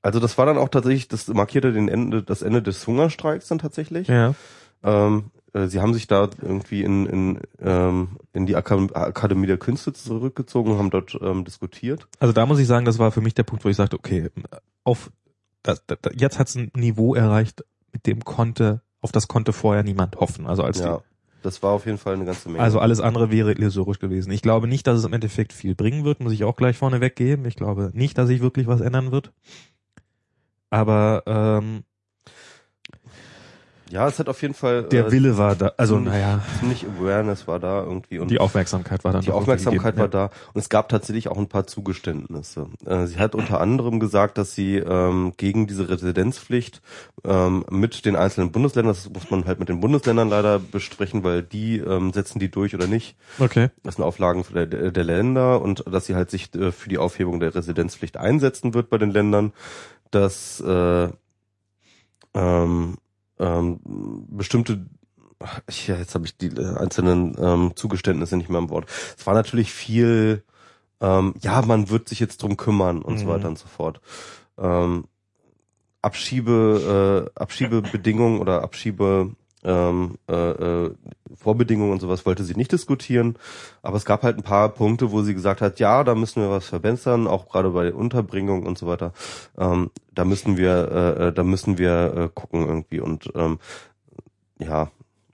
[0.00, 3.58] also das war dann auch tatsächlich, das markierte den Ende, das Ende des Hungerstreiks dann
[3.58, 4.08] tatsächlich.
[4.08, 4.34] ja.
[4.84, 9.58] Ähm, äh, sie haben sich da irgendwie in, in, ähm, in die Akad- Akademie der
[9.58, 12.08] Künste zurückgezogen und haben dort ähm, diskutiert.
[12.18, 14.30] Also da muss ich sagen, das war für mich der Punkt, wo ich sagte, okay,
[14.82, 15.10] auf
[15.62, 19.82] das, das, jetzt hat es ein Niveau erreicht, mit dem konnte, auf das konnte vorher
[19.82, 20.46] niemand hoffen.
[20.46, 21.02] Also als Ja,
[21.42, 22.62] das war auf jeden Fall eine ganze die, Menge.
[22.64, 24.30] also alles andere wäre illusorisch gewesen.
[24.32, 27.00] Ich glaube nicht, dass es im Endeffekt viel bringen wird, muss ich auch gleich vorne
[27.00, 27.44] weggeben.
[27.46, 29.32] Ich glaube nicht, dass sich wirklich was ändern wird.
[30.70, 31.84] Aber ähm,
[33.92, 35.72] ja, es hat auf jeden Fall der äh, Wille war da.
[35.76, 39.94] Also ziemlich- naja, ziemlich Awareness war da irgendwie und die Aufmerksamkeit war dann Die Aufmerksamkeit
[39.94, 42.68] irgendwie war gegeben, da und es gab tatsächlich auch ein paar Zugeständnisse.
[42.86, 46.80] Äh, sie hat unter anderem gesagt, dass sie ähm, gegen diese Residenzpflicht
[47.24, 51.42] ähm, mit den einzelnen Bundesländern, das muss man halt mit den Bundesländern leider besprechen, weil
[51.42, 53.16] die ähm, setzen die durch oder nicht.
[53.38, 53.44] Ja.
[53.44, 53.68] Okay.
[53.82, 57.40] Das sind Auflagen der, der Länder und dass sie halt sich äh, für die Aufhebung
[57.40, 59.52] der Residenzpflicht einsetzen wird bei den Ländern,
[60.10, 61.08] dass äh,
[62.34, 62.96] ähm,
[63.42, 63.80] ähm,
[64.28, 64.86] bestimmte
[65.86, 68.88] ja, jetzt habe ich die äh, einzelnen ähm, Zugeständnisse nicht mehr am Wort.
[69.18, 70.44] Es war natürlich viel,
[71.00, 73.30] ähm, ja, man wird sich jetzt drum kümmern und so Mhm.
[73.30, 74.00] weiter und so fort.
[74.58, 75.04] Ähm,
[76.00, 79.34] Abschiebe, äh, Abschiebebedingungen oder Abschiebe
[79.64, 80.94] ähm, äh, äh,
[81.34, 83.36] Vorbedingungen und sowas wollte sie nicht diskutieren,
[83.82, 86.50] aber es gab halt ein paar Punkte, wo sie gesagt hat, ja, da müssen wir
[86.50, 89.12] was verbessern, auch gerade bei der Unterbringung und so weiter.
[89.58, 93.58] Ähm, da müssen wir, äh, äh, da müssen wir äh, gucken irgendwie und ähm,
[94.58, 94.90] ja,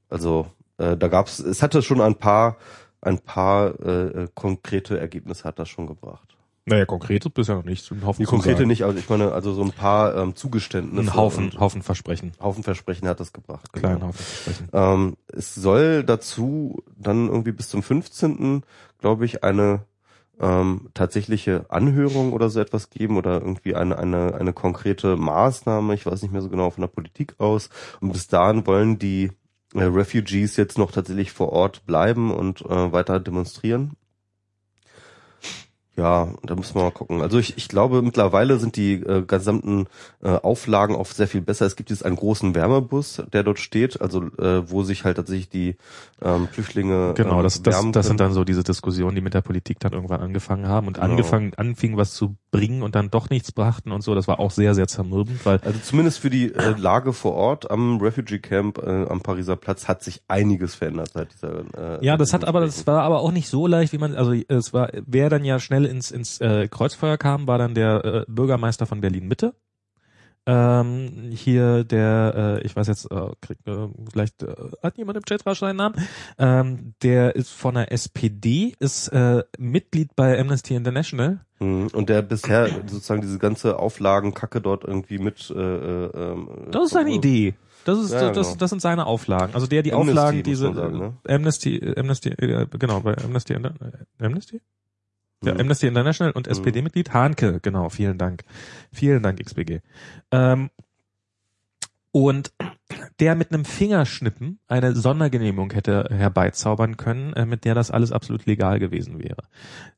[0.08, 0.46] also
[0.78, 2.56] äh, da gab's, es hatte schon ein paar,
[3.00, 6.37] ein paar äh, äh, konkrete Ergebnisse hat das schon gebracht.
[6.68, 7.90] Naja, konkret ist bisher noch nichts.
[7.90, 11.10] Ein Haufen Die konkrete nicht, also ich meine, also so ein paar ähm, Zugeständnisse.
[11.10, 12.32] Ein Haufen, Haufen Versprechen.
[12.40, 13.72] Haufen Versprechen hat das gebracht.
[13.72, 13.88] genau.
[13.88, 14.68] Kleinen Haufen Versprechen.
[14.72, 18.62] Ähm, es soll dazu dann irgendwie bis zum 15.
[18.98, 19.80] glaube ich eine
[20.40, 26.06] ähm, tatsächliche Anhörung oder so etwas geben oder irgendwie eine, eine, eine konkrete Maßnahme, ich
[26.06, 27.70] weiß nicht mehr so genau von der Politik aus.
[28.00, 29.30] Und bis dahin wollen die
[29.74, 33.92] äh, Refugees jetzt noch tatsächlich vor Ort bleiben und äh, weiter demonstrieren.
[35.98, 37.22] Ja, da müssen wir mal gucken.
[37.22, 39.86] Also ich, ich glaube, mittlerweile sind die äh, gesamten
[40.22, 41.66] äh, Auflagen auch sehr viel besser.
[41.66, 45.48] Es gibt jetzt einen großen Wärmebus, der dort steht, also äh, wo sich halt tatsächlich
[45.48, 45.76] die
[46.22, 49.40] ähm, Flüchtlinge Genau, ähm, das, das, das sind dann so diese Diskussionen, die mit der
[49.40, 51.06] Politik dann irgendwann angefangen haben und Genau.
[51.06, 54.14] angefangen, anfingen was zu bringen und dann doch nichts brachten und so.
[54.14, 57.70] Das war auch sehr, sehr zermürbend, weil Also zumindest für die äh, Lage vor Ort
[57.70, 61.98] am Refugee Camp äh, am Pariser Platz hat sich einiges verändert seit dieser.
[62.00, 64.32] Äh, Ja, das hat aber, das war aber auch nicht so leicht, wie man, also
[64.48, 68.24] es war, wer dann ja schnell ins, ins äh, Kreuzfeuer kam, war dann der äh,
[68.28, 69.54] Bürgermeister von Berlin Mitte.
[70.46, 75.24] Ähm, hier der, äh, ich weiß jetzt, äh, krieg, äh, vielleicht äh, hat jemand im
[75.26, 75.96] Chat rasch seinen Namen.
[76.38, 81.40] Ähm, der ist von der SPD, ist äh, Mitglied bei Amnesty International.
[81.60, 81.88] Mhm.
[81.92, 85.50] Und der bisher sozusagen diese ganze Auflagenkacke dort irgendwie mit.
[85.50, 87.54] Äh, äh, ähm, Das ist seine Idee.
[87.84, 88.58] Das ist, Ja, das, genau.
[88.58, 89.54] das sind seine Auflagen.
[89.54, 91.14] Also der die Amnesty, Auflagen, diese sagen, ne?
[91.28, 93.70] Amnesty, äh, Amnesty, äh, genau, bei Amnesty, äh,
[94.18, 94.62] Amnesty?
[95.44, 95.60] Ja, Mhm.
[95.60, 96.52] Amnesty International und Mhm.
[96.52, 98.42] SPD-Mitglied Hanke, genau, vielen Dank.
[98.92, 99.80] Vielen Dank, XBG.
[100.32, 100.70] Ähm,
[102.10, 102.52] und
[103.20, 108.46] der mit einem Fingerschnippen eine Sondergenehmigung hätte herbeizaubern können, äh, mit der das alles absolut
[108.46, 109.42] legal gewesen wäre.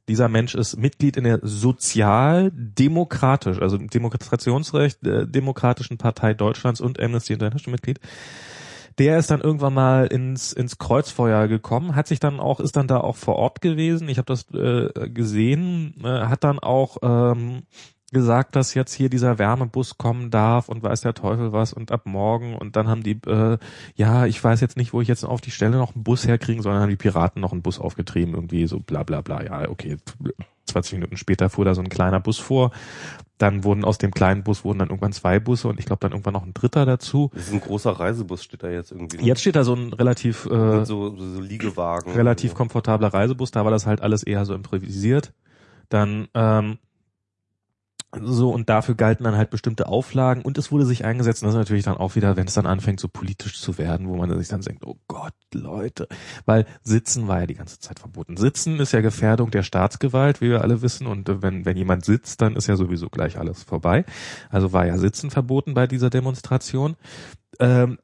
[0.09, 7.32] Dieser Mensch ist Mitglied in der sozialdemokratisch, also Demonstrationsrecht äh, Demokratischen Partei Deutschlands und Amnesty
[7.34, 8.01] International Mitglied.
[8.99, 12.88] Der ist dann irgendwann mal ins ins Kreuzfeuer gekommen, hat sich dann auch ist dann
[12.88, 14.09] da auch vor Ort gewesen.
[14.09, 17.62] Ich habe das äh, gesehen, äh, hat dann auch ähm,
[18.12, 22.02] gesagt, dass jetzt hier dieser Wärmebus kommen darf und weiß der Teufel was und ab
[22.06, 23.58] morgen und dann haben die, äh,
[23.94, 26.62] ja, ich weiß jetzt nicht, wo ich jetzt auf die Stelle noch einen Bus herkriegen
[26.62, 29.68] soll, dann haben die Piraten noch einen Bus aufgetrieben, irgendwie so bla bla bla, ja,
[29.68, 29.96] okay,
[30.66, 32.72] 20 Minuten später fuhr da so ein kleiner Bus vor,
[33.38, 36.12] dann wurden aus dem kleinen Bus wurden dann irgendwann zwei Busse und ich glaube dann
[36.12, 37.30] irgendwann noch ein dritter dazu.
[37.34, 39.16] Das ist ein großer Reisebus, steht da jetzt irgendwie.
[39.16, 39.22] ne?
[39.22, 42.12] Jetzt steht da so ein relativ äh, so, so, Liegewagen.
[42.12, 45.32] relativ komfortabler Reisebus, da war das halt alles eher so improvisiert.
[45.88, 46.78] Dann ähm,
[48.20, 51.54] so und dafür galten dann halt bestimmte Auflagen und es wurde sich eingesetzt und das
[51.54, 54.36] ist natürlich dann auch wieder, wenn es dann anfängt so politisch zu werden, wo man
[54.38, 56.08] sich dann denkt, oh Gott, Leute,
[56.44, 58.36] weil Sitzen war ja die ganze Zeit verboten.
[58.36, 62.04] Sitzen ist ja Gefährdung der Staatsgewalt, wie wir alle wissen und äh, wenn wenn jemand
[62.04, 64.04] sitzt, dann ist ja sowieso gleich alles vorbei.
[64.48, 66.96] Also war ja Sitzen verboten bei dieser Demonstration.
[67.58, 67.98] Ähm,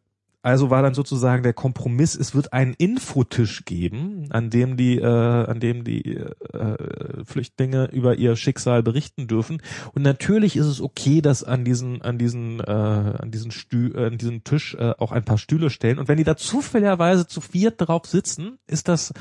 [0.46, 5.04] also war dann sozusagen der Kompromiss, es wird einen Infotisch geben, an dem die, äh,
[5.04, 9.60] an dem die äh, Flüchtlinge über ihr Schicksal berichten dürfen.
[9.92, 14.06] Und natürlich ist es okay, dass an diesen, an diesen, äh, an diesen Stü äh,
[14.06, 15.98] an diesen Tisch äh, auch ein paar Stühle stellen.
[15.98, 19.12] Und wenn die da zufälligerweise zu viert drauf sitzen, ist das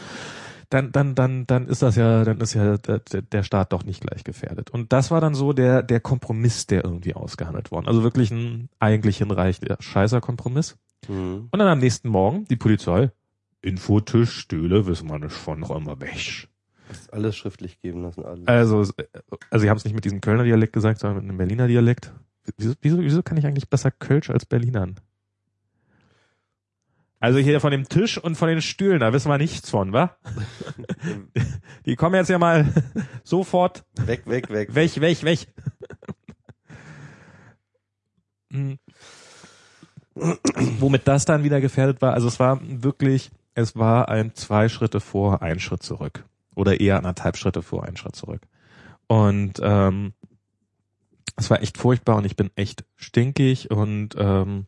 [0.70, 4.02] dann, dann, dann, dann ist das ja, dann ist ja der, der Staat doch nicht
[4.02, 4.70] gleich gefährdet.
[4.70, 7.88] Und das war dann so der, der Kompromiss, der irgendwie ausgehandelt worden.
[7.88, 10.78] Also wirklich ein eigentlich hinreichender scheißer Kompromiss.
[11.10, 11.48] Mhm.
[11.52, 13.12] Und dann am nächsten Morgen die Polizei.
[13.62, 16.48] Infotisch, Stühle, wissen wir nicht von, räumen wir weg.
[17.12, 18.48] Alles schriftlich geben lassen, alles.
[18.48, 21.68] Also, also sie haben es nicht mit diesem Kölner Dialekt gesagt, sondern mit einem Berliner
[21.68, 22.14] Dialekt.
[22.58, 25.00] Wieso, wieso, wieso kann ich eigentlich besser Kölsch als Berlinern?
[27.20, 30.16] Also hier von dem Tisch und von den Stühlen, da wissen wir nichts von, wa?
[31.86, 32.72] Die kommen jetzt ja mal
[33.24, 34.76] sofort weg, weg, weg.
[34.76, 35.48] weg, weg, weg.
[40.16, 45.00] Womit das dann wieder gefährdet war, also es war wirklich, es war ein zwei Schritte
[45.00, 46.26] vor, ein Schritt zurück.
[46.56, 48.42] Oder eher anderthalb Schritte vor, ein Schritt zurück.
[49.08, 50.14] Und ähm,
[51.36, 54.66] es war echt furchtbar und ich bin echt stinkig und ähm,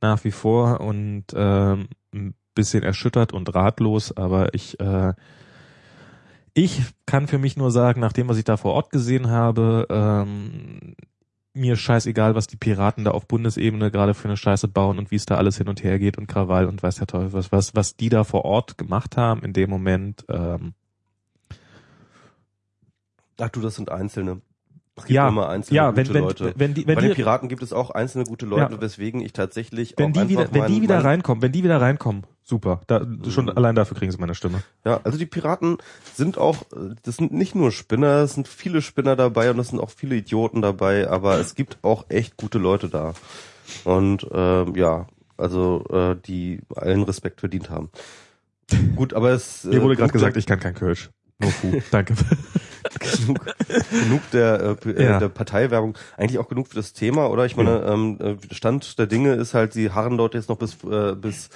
[0.00, 5.12] nach wie vor und ähm, ein bisschen erschüttert und ratlos, aber ich äh,
[6.54, 9.86] ich kann für mich nur sagen, nach dem, was ich da vor Ort gesehen habe,
[9.90, 10.96] ähm,
[11.58, 15.16] mir scheißegal, was die Piraten da auf Bundesebene gerade für eine Scheiße bauen und wie
[15.16, 17.74] es da alles hin und her geht und Krawall und weiß der Teufel was, was,
[17.74, 20.24] was die da vor Ort gemacht haben in dem Moment.
[20.28, 20.74] Ähm,
[23.40, 24.40] Ach du, das sind Einzelne.
[24.98, 26.52] Es gibt ja, immer einzelne ja, gute wenn, wenn, Leute.
[26.56, 28.80] wenn die, wenn Bei die, den Piraten gibt es auch einzelne gute Leute, Ja.
[28.80, 32.24] weswegen ich tatsächlich wenn auch die wieder, wenn die wieder reinkommen, wenn die wieder reinkommen,
[32.42, 32.80] super.
[32.86, 33.52] Da, schon Mhm.
[33.56, 34.62] allein dafür kriegen sie meine Stimme.
[34.84, 35.78] Ja, also die Piraten
[36.14, 39.68] sind auch, äh, das sind nicht nur Spinner, es sind viele Spinner dabei und es
[39.68, 43.14] sind auch viele Idioten dabei, aber es gibt auch echt gute Leute da.
[43.84, 47.90] Und ähm, ja, also äh, die allen Respekt verdient haben.
[48.96, 51.10] Gut, aber es Mir wurde gerade genug gesagt, ich kann kein Kölsch.
[51.40, 51.48] No.
[51.90, 52.14] Danke.
[53.20, 53.40] genug,
[53.90, 55.18] genug der, äh, Ja.
[55.18, 57.46] der Parteiwerbung, eigentlich auch genug für das Thema, oder?
[57.46, 60.76] Ich meine, ähm, äh, Stand der Dinge ist halt, sie harren dort jetzt noch bis
[60.84, 61.50] äh, bis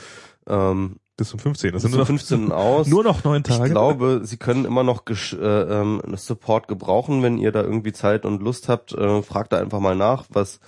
[0.49, 1.73] ähm, Bis zum 15.
[1.73, 2.53] Das bis sind nur zum noch, 15.
[2.53, 2.87] aus.
[2.89, 3.67] nur noch neun Tage.
[3.67, 8.25] Ich glaube, sie können immer noch äh, ähm, Support gebrauchen, wenn ihr da irgendwie Zeit
[8.25, 8.93] und Lust habt.
[8.93, 10.59] Äh, fragt da einfach mal nach, was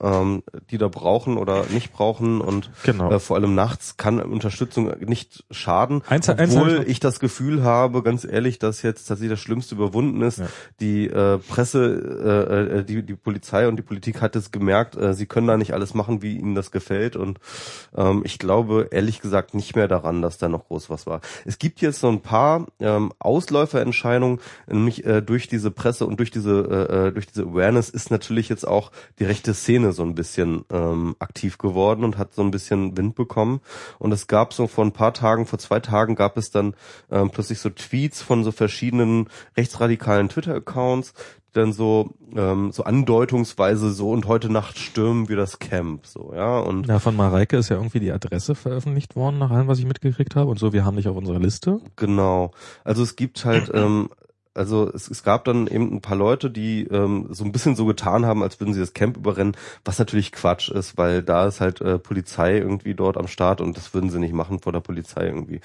[0.00, 3.10] ähm, die da brauchen oder nicht brauchen und Genau.
[3.10, 6.02] äh, vor allem nachts kann Unterstützung nicht schaden.
[6.08, 9.40] Eins- eins obwohl ich noch- ich das Gefühl habe, ganz ehrlich, dass jetzt tatsächlich das
[9.40, 10.38] Schlimmste überwunden ist.
[10.38, 10.46] Ja.
[10.80, 15.14] Die äh, Presse, äh, äh, die, die Polizei und die Politik hat es gemerkt, äh,
[15.14, 17.16] sie können da nicht alles machen, wie ihnen das gefällt.
[17.16, 17.38] Und
[17.96, 21.20] ähm, ich glaube ehrlich gesagt nicht mehr daran, dass da noch groß was war.
[21.44, 26.30] Es gibt jetzt so ein paar ähm, Ausläuferentscheidungen, nämlich äh, durch diese Presse und durch
[26.30, 26.50] diese
[26.90, 30.64] äh, äh, durch diese Awareness ist natürlich jetzt auch die rechte Szene so ein bisschen
[30.70, 33.60] ähm, aktiv geworden und hat so ein bisschen Wind bekommen.
[33.98, 36.74] Und es gab so vor ein paar Tagen, vor zwei Tagen gab es dann
[37.10, 43.90] ähm, plötzlich so Tweets von so verschiedenen rechtsradikalen Twitter-Accounts, die dann so ähm, so andeutungsweise
[43.90, 47.70] so und heute Nacht stürmen wir das Camp so ja und Ja, von Mareike ist
[47.70, 50.50] ja irgendwie die Adresse veröffentlicht worden, nach allem, was ich mitgekriegt habe.
[50.50, 51.80] Und so, wir haben dich auf unserer Liste.
[51.96, 52.52] Genau.
[52.84, 54.10] Also es gibt halt, ähm,
[54.54, 57.86] also es, es gab dann eben ein paar Leute, die ähm, so ein bisschen so
[57.86, 61.60] getan haben, als würden sie das Camp überrennen, was natürlich Quatsch ist, weil da ist
[61.60, 64.80] halt äh, Polizei irgendwie dort am Start und das würden sie nicht machen vor der
[64.80, 65.60] Polizei irgendwie.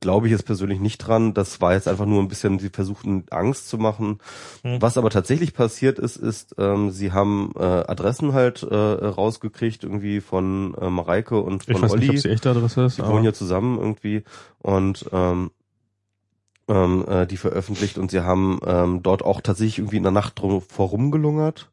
[0.00, 1.34] Glaube ich jetzt persönlich nicht dran.
[1.34, 4.20] Das war jetzt einfach nur ein bisschen, sie versuchten Angst zu machen.
[4.62, 4.80] Hm.
[4.80, 10.20] Was aber tatsächlich passiert ist, ist, ähm, sie haben äh, Adressen halt äh, rausgekriegt, irgendwie
[10.20, 12.00] von äh, Mareike und von Ich weiß Olli.
[12.02, 12.98] nicht, ob es die echte Adresse ist.
[12.98, 14.22] Die aber- wohnen ja zusammen irgendwie
[14.60, 15.50] und ähm,
[16.68, 20.38] ähm, äh, die veröffentlicht und sie haben ähm, dort auch tatsächlich irgendwie in der Nacht
[20.38, 21.70] drum vorumgelungert,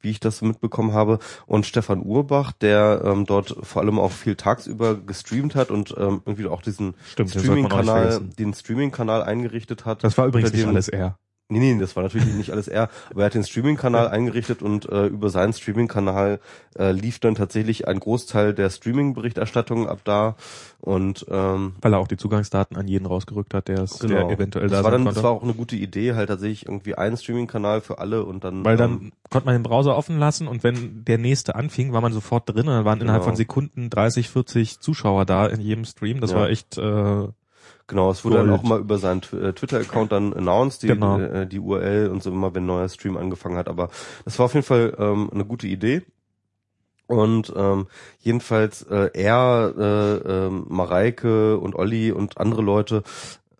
[0.00, 1.18] wie ich das mitbekommen habe.
[1.46, 6.22] Und Stefan Urbach, der ähm, dort vor allem auch viel tagsüber gestreamt hat und ähm,
[6.24, 10.04] irgendwie auch diesen den Streaming-Kanal, den Streaming-Kanal eingerichtet hat.
[10.04, 11.16] Das war übrigens nicht alles er.
[11.50, 14.88] Nee, nee, das war natürlich nicht alles er, aber er hat den Streaming-Kanal eingerichtet und
[14.88, 16.40] äh, über seinen Streaming-Kanal
[16.78, 20.36] äh, lief dann tatsächlich ein Großteil der Streaming-Berichterstattung ab da
[20.80, 24.14] und ähm, Weil er auch die Zugangsdaten an jeden rausgerückt hat, der es genau.
[24.14, 25.14] der eventuell das da war dann, konnte.
[25.16, 28.64] das war auch eine gute Idee, halt tatsächlich irgendwie einen Streaming-Kanal für alle und dann
[28.64, 32.00] Weil dann ähm, konnte man den Browser offen lassen und wenn der nächste anfing, war
[32.00, 33.30] man sofort drin und dann waren innerhalb Genau.
[33.30, 36.20] von Sekunden 30, 40 Zuschauer da in jedem Stream.
[36.20, 36.36] Das Ja.
[36.38, 37.28] war echt äh,
[37.90, 38.60] Genau, es wurde dann Gold.
[38.60, 41.18] auch mal über seinen äh, Twitter-Account dann announced, die, Genau.
[41.18, 43.68] äh, die URL und so immer, wenn ein neuer Stream angefangen hat.
[43.68, 43.90] Aber
[44.24, 46.02] das war auf jeden Fall ähm, eine gute Idee.
[47.08, 47.88] Und ähm,
[48.20, 53.02] jedenfalls äh, er, äh, ähm, Mareike und Olli und andere Leute,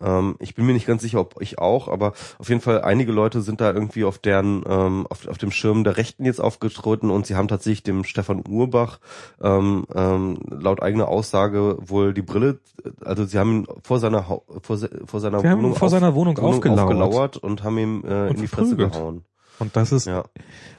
[0.03, 3.11] ähm, ich bin mir nicht ganz sicher, ob ich auch, aber auf jeden Fall einige
[3.11, 7.09] Leute sind da irgendwie auf deren, ähm, auf, auf dem Schirm der Rechten jetzt aufgetreten
[7.09, 8.99] und sie haben tatsächlich dem Stefan Urbach
[9.41, 12.59] ähm, ähm, laut eigener Aussage wohl die Brille,
[13.03, 16.15] also sie haben ihn vor seiner Hau- vor, se- vor seiner Sie Wohnung vor seiner
[16.15, 16.79] Wohnung aufgelauert.
[16.81, 19.23] aufgelauert und haben ihm äh, Und in die Fresse gehauen.
[19.59, 20.23] und das ist Ja.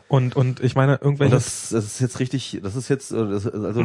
[0.09, 3.17] und und ich meine Und irgendwelche das, das ist jetzt richtig, das ist jetzt, äh,
[3.17, 3.85] also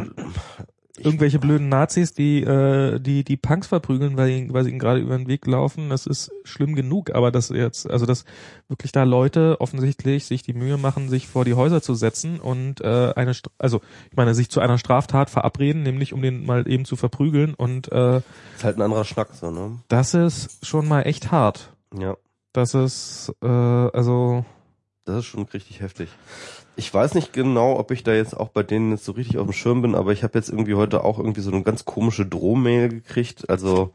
[1.04, 5.16] irgendwelche blöden Nazis, die äh, die die Punks verprügeln, weil, weil sie ihnen gerade über
[5.16, 7.14] den Weg laufen, das ist schlimm genug.
[7.14, 8.24] Aber das jetzt, also dass
[8.68, 12.80] wirklich da Leute offensichtlich sich die Mühe machen, sich vor die Häuser zu setzen und
[12.80, 13.80] äh, eine, St- also
[14.10, 17.54] ich meine, sich zu einer Straftat verabreden, nämlich um den mal eben zu verprügeln.
[17.54, 19.78] Und äh, ist halt ein anderer Schnack so, ne?
[19.88, 21.72] das ist schon mal echt hart.
[21.98, 22.16] Ja.
[22.52, 24.44] Das ist äh, also
[25.04, 26.08] Das ist schon richtig heftig.
[26.78, 29.48] Ich weiß nicht genau, ob ich da jetzt auch bei denen jetzt so richtig auf
[29.48, 32.24] dem Schirm bin, aber ich habe jetzt irgendwie heute auch irgendwie so eine ganz komische
[32.24, 33.50] Drohmail gekriegt.
[33.50, 33.94] Also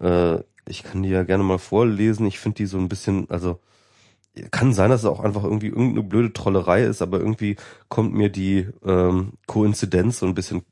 [0.00, 2.26] äh, ich kann die ja gerne mal vorlesen.
[2.26, 3.58] Ich finde die so ein bisschen, also
[4.52, 7.56] kann sein, dass es auch einfach irgendwie irgendeine blöde Trollerei ist, aber irgendwie
[7.88, 10.62] kommt mir die ähm, Koinzidenz so ein bisschen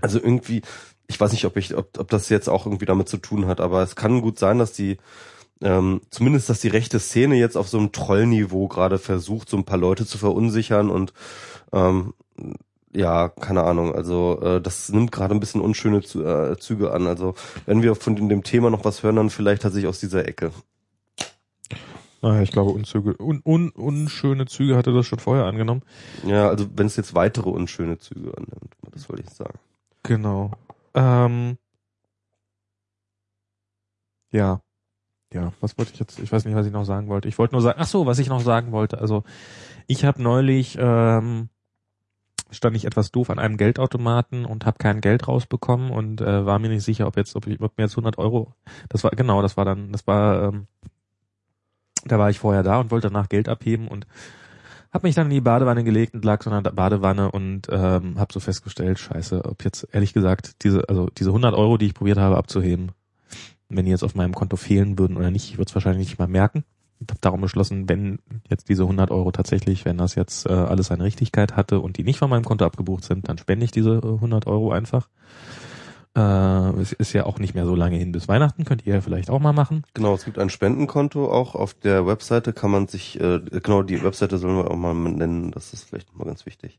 [0.02, 0.62] Also irgendwie,
[1.06, 3.60] ich weiß nicht, ob ich, ob, ob das jetzt auch irgendwie damit zu tun hat,
[3.60, 4.98] aber es kann gut sein, dass die
[5.62, 9.64] ähm, zumindest, dass die rechte Szene jetzt auf so einem Trollniveau gerade versucht, so ein
[9.64, 11.14] paar Leute zu verunsichern und
[11.72, 12.12] ähm,
[12.94, 13.94] ja, keine Ahnung.
[13.94, 17.06] Also äh, das nimmt gerade ein bisschen unschöne Zü äh, Züge an.
[17.06, 17.34] Also
[17.66, 20.52] wenn wir von dem, dem Thema noch was hören, dann vielleicht tatsächlich aus dieser Ecke.
[22.22, 25.82] naja, ich glaube Unzüge, un, un, unschöne Züge hatte das schon vorher angenommen.
[26.24, 29.58] Ja, also wenn es jetzt weitere unschöne Züge annimmt, das wollte ich sagen.
[30.04, 30.52] Genau.
[30.94, 31.58] Ähm,
[34.30, 34.60] ja.
[35.32, 36.20] Ja, was wollte ich jetzt?
[36.20, 37.28] Ich weiß nicht, was ich noch sagen wollte.
[37.28, 38.98] Ich wollte nur sagen, ach so, was ich noch sagen wollte.
[38.98, 39.24] Also
[39.88, 41.48] ich habe neulich ähm,
[42.50, 46.58] stand ich etwas doof an einem Geldautomaten und habe kein Geld rausbekommen und äh, war
[46.58, 48.52] mir nicht sicher, ob jetzt, ob, ich, ob mir jetzt 100 Euro.
[48.88, 50.66] Das war genau, das war dann, das war, ähm,
[52.04, 54.06] da war ich vorher da und wollte danach Geld abheben und
[54.92, 58.18] habe mich dann in die Badewanne gelegt und lag so in der Badewanne und ähm,
[58.18, 61.94] habe so festgestellt, scheiße, ob jetzt ehrlich gesagt diese, also diese 100 Euro, die ich
[61.94, 62.92] probiert habe abzuheben,
[63.68, 66.18] wenn die jetzt auf meinem Konto fehlen würden oder nicht, ich würde es wahrscheinlich nicht
[66.20, 66.64] mal merken.
[67.24, 68.18] Darum beschlossen, wenn
[68.48, 72.04] jetzt diese 100 Euro tatsächlich, wenn das jetzt äh, alles seine Richtigkeit hatte und die
[72.04, 75.08] nicht von meinem Konto abgebucht sind, dann spende ich diese äh, 100 Euro einfach.
[76.16, 76.20] Äh,
[76.80, 79.30] es ist ja auch nicht mehr so lange hin bis Weihnachten, könnt ihr ja vielleicht
[79.30, 79.82] auch mal machen.
[79.94, 84.02] Genau, es gibt ein Spendenkonto auch auf der Webseite kann man sich äh, genau die
[84.04, 86.78] Webseite sollen wir auch mal nennen, das ist vielleicht mal ganz wichtig.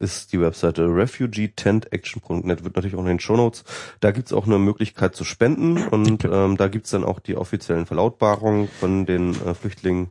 [0.00, 3.64] ist die Webseite refugeetentaction.net wird natürlich auch in den Shownotes.
[4.00, 7.86] Da gibt's auch eine Möglichkeit zu spenden und ähm, da gibt's dann auch die offiziellen
[7.86, 10.08] Verlautbarungen von den äh, Flüchtlingen.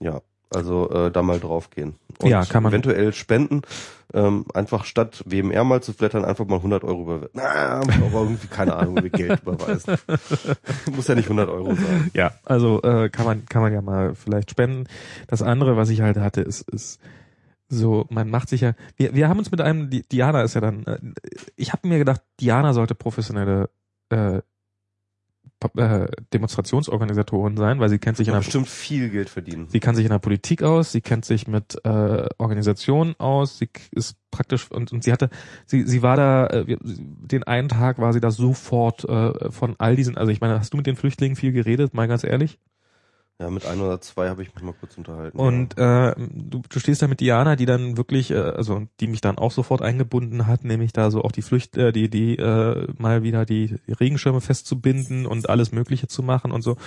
[0.00, 0.20] Ja,
[0.50, 1.96] also äh, da mal draufgehen.
[2.20, 3.62] Und Ja, kann man- eventuell spenden.
[4.14, 7.30] Ähm, einfach statt WMR mal zu flattern, einfach mal 100 Euro überweisen.
[7.34, 9.96] Na, aber irgendwie, keine Ahnung, wie Geld überweisen.
[10.96, 12.10] Muss ja nicht 100 Euro sein.
[12.14, 14.86] Ja, also äh, kann man kann man ja mal vielleicht spenden.
[15.26, 17.00] Das andere, was ich halt hatte, ist ist
[17.68, 18.74] so, man macht sich ja.
[18.96, 20.84] Wir wir haben uns mit einem Di- Diana ist ja dann.
[20.86, 20.98] Äh,
[21.56, 23.68] ich habe mir gedacht, Diana sollte professionelle
[24.10, 24.40] äh,
[25.76, 29.66] äh, Demonstrationsorganisatorin sein, weil sie kennt sich in der bestimmt viel Geld verdienen.
[29.68, 33.68] Sie kann sich in der Politik aus, sie kennt sich mit äh, Organisationen aus, sie
[33.90, 35.30] ist praktisch und, und sie hatte,
[35.66, 39.96] sie, sie war da, äh, den einen Tag war sie da sofort äh, von all
[39.96, 42.58] diesen, also ich meine, hast du mit den Flüchtlingen viel geredet, mal ganz ehrlich?
[43.40, 45.38] Ja, mit ein oder zwei habe ich mich mal kurz unterhalten.
[45.38, 49.20] Und äh, du, du stehst da mit Diana, die dann wirklich, äh, also die mich
[49.20, 52.88] dann auch sofort eingebunden hat, nämlich da so auch die Flücht, äh, die, die äh,
[52.98, 56.78] mal wieder die, die Regenschirme festzubinden und alles Mögliche zu machen und so.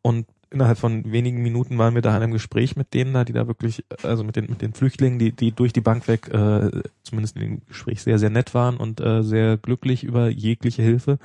[0.00, 3.34] Und innerhalb von wenigen Minuten waren wir da in einem Gespräch mit denen da, die
[3.34, 6.82] da wirklich, also mit den mit den Flüchtlingen, die die durch die Bank weg, äh,
[7.02, 11.18] zumindest in dem Gespräch sehr sehr nett waren und äh, sehr glücklich über jegliche Hilfe.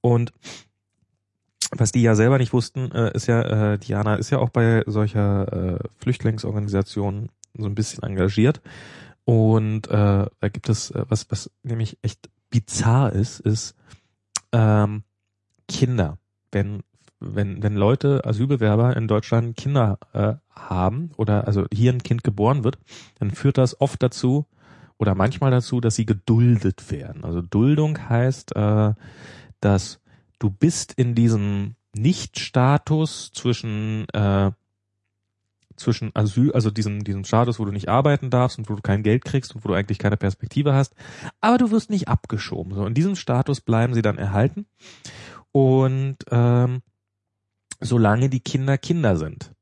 [0.00, 0.32] Und
[1.72, 4.82] was die ja selber nicht wussten, äh, ist ja, äh, Diana ist ja auch bei
[4.86, 8.60] solcher äh, Flüchtlingsorganisation so ein bisschen engagiert.
[9.24, 13.74] Und äh, da gibt es, äh, was, was nämlich echt bizarr ist, ist
[14.52, 15.02] ähm,
[15.68, 16.18] Kinder.
[16.50, 16.82] Wenn,
[17.20, 22.64] wenn, wenn Leute, Asylbewerber in Deutschland Kinder äh, haben oder also hier ein Kind geboren
[22.64, 22.78] wird,
[23.18, 24.46] dann führt das oft dazu
[24.96, 27.24] oder manchmal dazu, dass sie geduldet werden.
[27.24, 28.94] Also Duldung heißt, äh,
[29.60, 30.00] dass
[30.38, 34.50] du bist in diesem Nicht-Status zwischen äh,
[35.76, 39.02] zwischen Asyl, also diesem diesem Status, wo du nicht arbeiten darfst und wo du kein
[39.02, 40.94] Geld kriegst und wo du eigentlich keine Perspektive hast,
[41.40, 42.74] aber du wirst nicht abgeschoben.
[42.74, 44.66] So in diesem Status bleiben sie dann erhalten
[45.52, 46.82] und ähm,
[47.80, 49.52] solange die Kinder Kinder sind.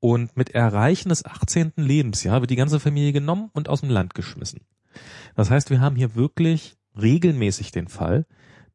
[0.00, 1.72] Und mit Erreichen des 18.
[1.76, 4.60] Lebensjahr wird die ganze Familie genommen und aus dem Land geschmissen.
[5.34, 8.24] Das heißt, wir haben hier wirklich regelmäßig den Fall,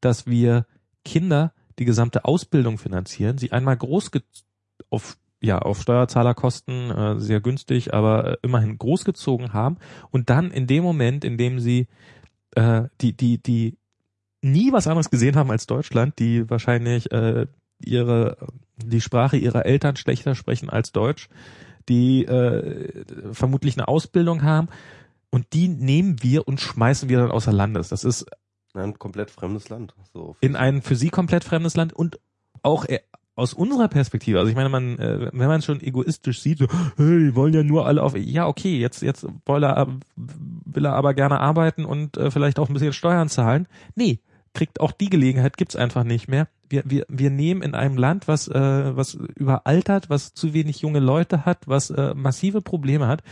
[0.02, 0.66] dass wir
[1.04, 4.12] Kinder die gesamte Ausbildung finanzieren, sie einmal groß
[4.90, 9.78] auf ja auf Steuerzahlerkosten äh, sehr günstig, aber äh, immerhin großgezogen haben
[10.12, 11.88] und dann in dem Moment, in dem sie
[12.56, 13.78] äh, die die die
[14.42, 17.48] nie was anderes gesehen haben als Deutschland, die wahrscheinlich äh,
[17.84, 18.38] ihre
[18.78, 21.28] die Sprache ihrer Eltern schlechter sprechen als Deutsch,
[21.90, 23.04] die äh,
[23.34, 24.70] vermutlich eine Ausbildung haben
[25.30, 27.90] und die nehmen wir und schmeißen wir dann außer Landes.
[27.90, 28.26] Das ist
[28.74, 29.96] ein komplett fremdes Land.
[30.14, 30.36] So.
[30.42, 32.20] in ein für sie komplett fremdes Land und
[32.62, 33.00] auch äh,
[33.36, 36.68] aus unserer Perspektive, also ich meine, man, äh, wenn man es schon egoistisch sieht, so,
[36.98, 40.94] hey, die wollen ja nur alle auf, ja okay, jetzt jetzt will er, will er
[40.94, 43.68] aber gerne arbeiten und äh, vielleicht auch ein bisschen Steuern zahlen.
[43.96, 44.20] Nee,
[44.54, 46.48] kriegt auch die Gelegenheit, gibt's einfach nicht mehr.
[46.70, 51.00] Wir, wir, wir nehmen in einem Land, was, äh, was überaltert, was zu wenig junge
[51.00, 53.24] Leute hat, was äh, massive Probleme hat,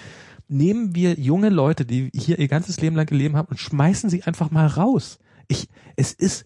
[0.47, 4.23] nehmen wir junge Leute, die hier ihr ganzes Leben lang gelebt haben und schmeißen sie
[4.23, 5.19] einfach mal raus.
[5.47, 6.45] Ich, es ist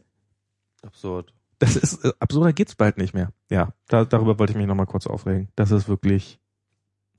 [0.84, 1.34] Absurd.
[1.60, 3.32] das ist äh, absurder geht's bald nicht mehr.
[3.50, 5.50] Ja, da, darüber wollte ich mich nochmal kurz aufregen.
[5.56, 6.40] Das ist wirklich,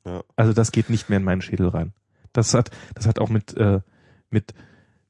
[0.05, 0.23] Ja.
[0.37, 1.93] also das geht nicht mehr in meinen Schädel rein.
[2.33, 3.81] Das hat, das hat auch mit äh,
[4.31, 4.55] mit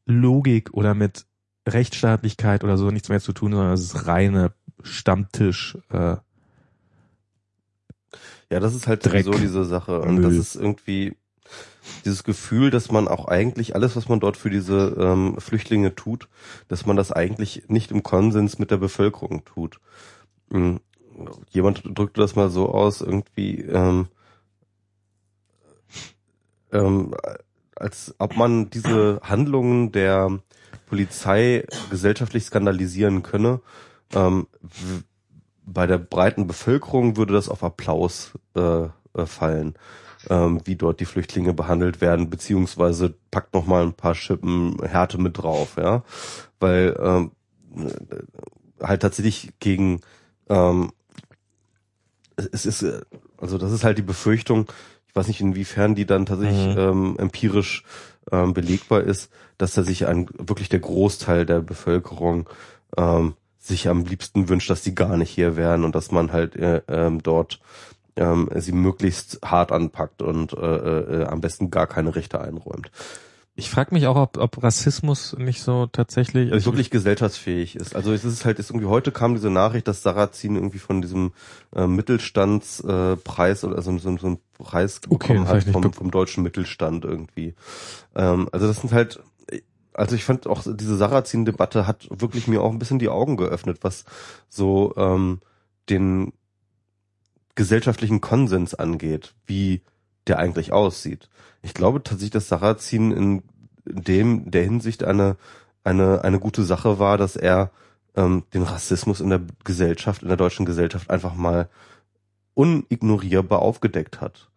[0.07, 1.27] Logik oder mit
[1.69, 4.53] Rechtsstaatlichkeit oder so nichts mehr zu tun, sondern das ist reine
[4.83, 5.77] Stammtisch.
[5.91, 6.17] Äh,
[8.51, 9.25] Ja, das ist halt Dreck.
[9.25, 10.01] sowieso diese Sache.
[10.01, 10.25] Und Müll.
[10.25, 11.17] das ist irgendwie
[12.05, 16.29] dieses Gefühl, dass man auch eigentlich alles, was man dort für diese ähm, Flüchtlinge tut,
[16.69, 19.81] dass man das eigentlich nicht im Konsens mit der Bevölkerung tut.
[20.51, 20.81] Mhm.
[21.51, 24.09] Jemand drückte das mal so aus, irgendwie, ähm,
[26.73, 27.15] ähm,
[27.75, 30.39] als ob man diese Handlungen der
[30.87, 33.61] Polizei gesellschaftlich skandalisieren könne.
[34.15, 34.47] Ähm,
[35.65, 38.85] bei der breiten Bevölkerung würde das auf Applaus äh,
[39.17, 39.75] äh, fallen,
[40.31, 45.19] ähm, wie dort die Flüchtlinge behandelt werden, beziehungsweise packt noch mal ein paar Schippen Härte
[45.19, 46.03] mit drauf, ja,
[46.61, 47.31] weil ähm,
[47.77, 50.01] äh, halt tatsächlich gegen
[50.49, 50.91] ähm,
[52.37, 52.85] es ist
[53.39, 54.67] also das ist halt die Befürchtung,
[55.09, 56.79] ich weiß nicht inwiefern die dann tatsächlich Mhm.
[56.79, 57.85] ähm, empirisch
[58.33, 62.49] ähm, belegbar ist, dass da sich ein wirklich der Großteil der Bevölkerung
[62.97, 66.57] ähm, sich am liebsten wünscht, dass die gar nicht hier wären und dass man halt
[66.57, 67.61] äh, ähm, dort
[68.17, 72.91] ähm, sie möglichst hart anpackt und äh, äh, am besten gar keine Rechte einräumt.
[73.55, 77.95] ich frage mich auch, ob, ob Rassismus nicht so tatsächlich, also ich, wirklich gesellschaftsfähig ist.
[77.95, 81.33] Also es ist halt ist irgendwie heute kam diese Nachricht, dass Sarrazin irgendwie von diesem
[81.75, 85.93] äh, Mittelstandspreis äh, oder also so, so einen Preis Okay, bekommen das hab hat vom,
[85.93, 87.55] vom deutschen Mittelstand irgendwie.
[88.15, 89.21] Ähm, also das sind halt
[89.97, 93.79] also ich fand auch diese Sarrazin-Debatte hat wirklich mir auch ein bisschen die Augen geöffnet,
[93.81, 94.05] was
[94.49, 95.41] so ähm,
[95.89, 96.33] den
[97.57, 99.83] gesellschaftlichen Konsens angeht, wie
[100.29, 101.29] der eigentlich aussieht.
[101.63, 103.43] Ich glaube tatsächlich, dass Sarrazin in
[103.85, 105.37] dem der Hinsicht eine
[105.83, 107.71] eine eine gute Sache war, dass er
[108.15, 111.69] ähm, den Rassismus in der Gesellschaft, in der deutschen Gesellschaft einfach mal
[112.55, 114.51] unignorierbar aufgedeckt hat.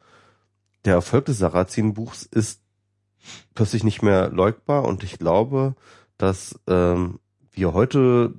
[0.86, 2.62] Der Erfolg des Sarrazin-Buchs ist
[3.54, 5.76] plötzlich nicht mehr leugbar und ich glaube,
[6.18, 7.20] dass ähm,
[7.52, 8.34] wir heute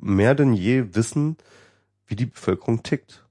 [0.00, 1.36] mehr denn je wissen,
[2.06, 3.24] wie die Bevölkerung tickt.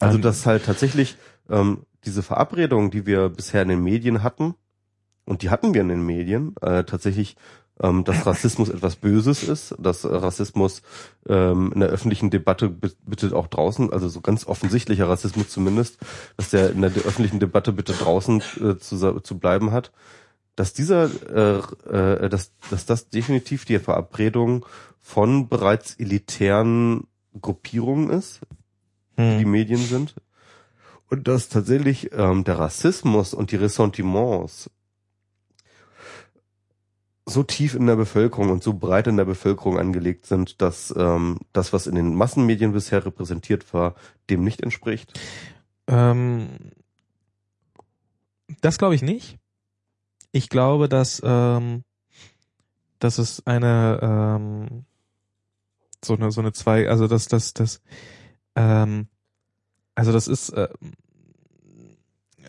[0.00, 1.16] Also dass halt tatsächlich
[1.48, 4.54] ähm, diese Verabredung, die wir bisher in den Medien hatten,
[5.24, 7.36] und die hatten wir in den Medien, äh, tatsächlich,
[7.80, 10.82] ähm, dass Rassismus etwas Böses ist, dass Rassismus
[11.28, 15.98] ähm, in der öffentlichen Debatte bitte auch draußen, also so ganz offensichtlicher Rassismus zumindest,
[16.36, 19.92] dass der in der öffentlichen Debatte bitte draußen äh, zu, zu bleiben hat,
[20.56, 24.66] dass dieser, äh, äh, dass, dass das definitiv die Verabredung
[25.00, 27.06] von bereits elitären
[27.40, 28.40] Gruppierungen ist,
[29.18, 29.38] hm.
[29.38, 30.14] die Medien sind.
[31.10, 34.70] Und dass tatsächlich ähm, der Rassismus und die Ressentiments
[37.24, 41.40] so tief in der Bevölkerung und so breit in der Bevölkerung angelegt sind, dass ähm,
[41.52, 43.94] das, was in den Massenmedien bisher repräsentiert war,
[44.30, 45.18] dem nicht entspricht?
[45.86, 46.48] Ähm,
[48.60, 49.38] das glaube ich nicht.
[50.32, 51.84] Ich glaube, dass, ähm,
[52.98, 54.84] dass es eine ähm,
[56.04, 57.80] so eine so eine zwei, also dass das das
[58.58, 59.08] ähm,
[59.94, 60.68] also das ist äh,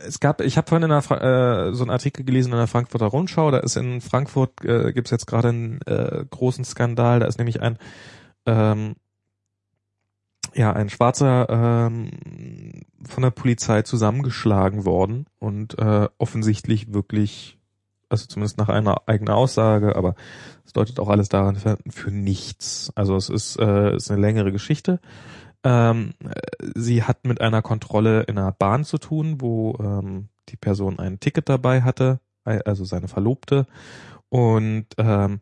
[0.05, 3.07] es gab, ich habe vorhin in einer, äh, so einen Artikel gelesen in der Frankfurter
[3.07, 7.37] Rundschau, da ist in Frankfurt, äh, gibt jetzt gerade einen äh, großen Skandal, da ist
[7.37, 7.77] nämlich ein
[8.45, 8.95] ähm,
[10.55, 12.09] ja, ein Schwarzer ähm,
[13.07, 17.57] von der Polizei zusammengeschlagen worden und äh, offensichtlich wirklich,
[18.09, 20.15] also zumindest nach einer eigenen Aussage, aber
[20.65, 22.91] es deutet auch alles daran für, für nichts.
[22.95, 24.99] Also es ist, äh, ist eine längere Geschichte.
[25.63, 26.13] Ähm,
[26.75, 31.19] sie hat mit einer Kontrolle in einer Bahn zu tun, wo ähm, die Person ein
[31.19, 33.67] Ticket dabei hatte, also seine Verlobte.
[34.29, 35.41] Und ähm,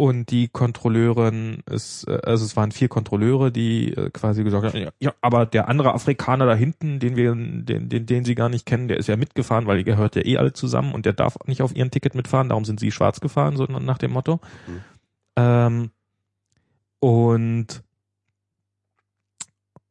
[0.00, 4.78] und die Kontrolleurin ist, äh, also es waren vier Kontrolleure, die äh, quasi gesagt haben,
[4.78, 8.48] ja, ja, aber der andere Afrikaner da hinten, den wir, den, den, den sie gar
[8.48, 11.14] nicht kennen, der ist ja mitgefahren, weil die gehört ja eh alle zusammen und der
[11.14, 14.38] darf nicht auf ihren Ticket mitfahren, darum sind sie schwarz gefahren, so nach dem Motto.
[14.68, 14.84] Mhm.
[15.34, 15.90] Ähm,
[17.00, 17.82] und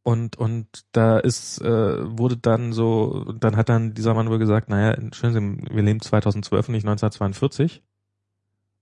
[0.04, 4.70] und und da ist äh, wurde dann so dann hat dann dieser Mann wohl gesagt
[4.70, 7.84] naja entschuldigen Sie wir leben 2012 und nicht 1942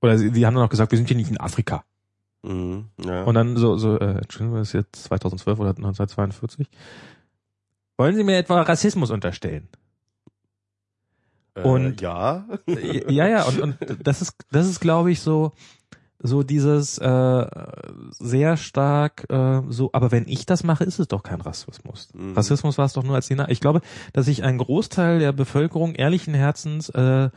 [0.02, 1.84] oder sie, sie haben dann auch gesagt wir sind hier nicht in Afrika.
[2.44, 3.24] Mhm, ja.
[3.24, 6.70] und dann so so äh, entschuldigen Sie ist jetzt 2012 oder 1942
[7.98, 9.68] wollen Sie mir etwa Rassismus unterstellen?
[11.56, 12.46] Äh, und ja.
[13.08, 15.54] Ja ja und und das ist das ist glaube ich so
[16.20, 17.46] so dieses äh,
[18.12, 22.10] sehr stark äh, so, aber wenn ich das mache, ist es doch kein Rassismus.
[22.14, 22.34] Mhm.
[22.34, 23.36] Rassismus war es doch nur als die.
[23.36, 23.82] Na ich glaube,
[24.14, 27.30] dass sich ein Großteil der Bevölkerung ehrlichen Herzens äh,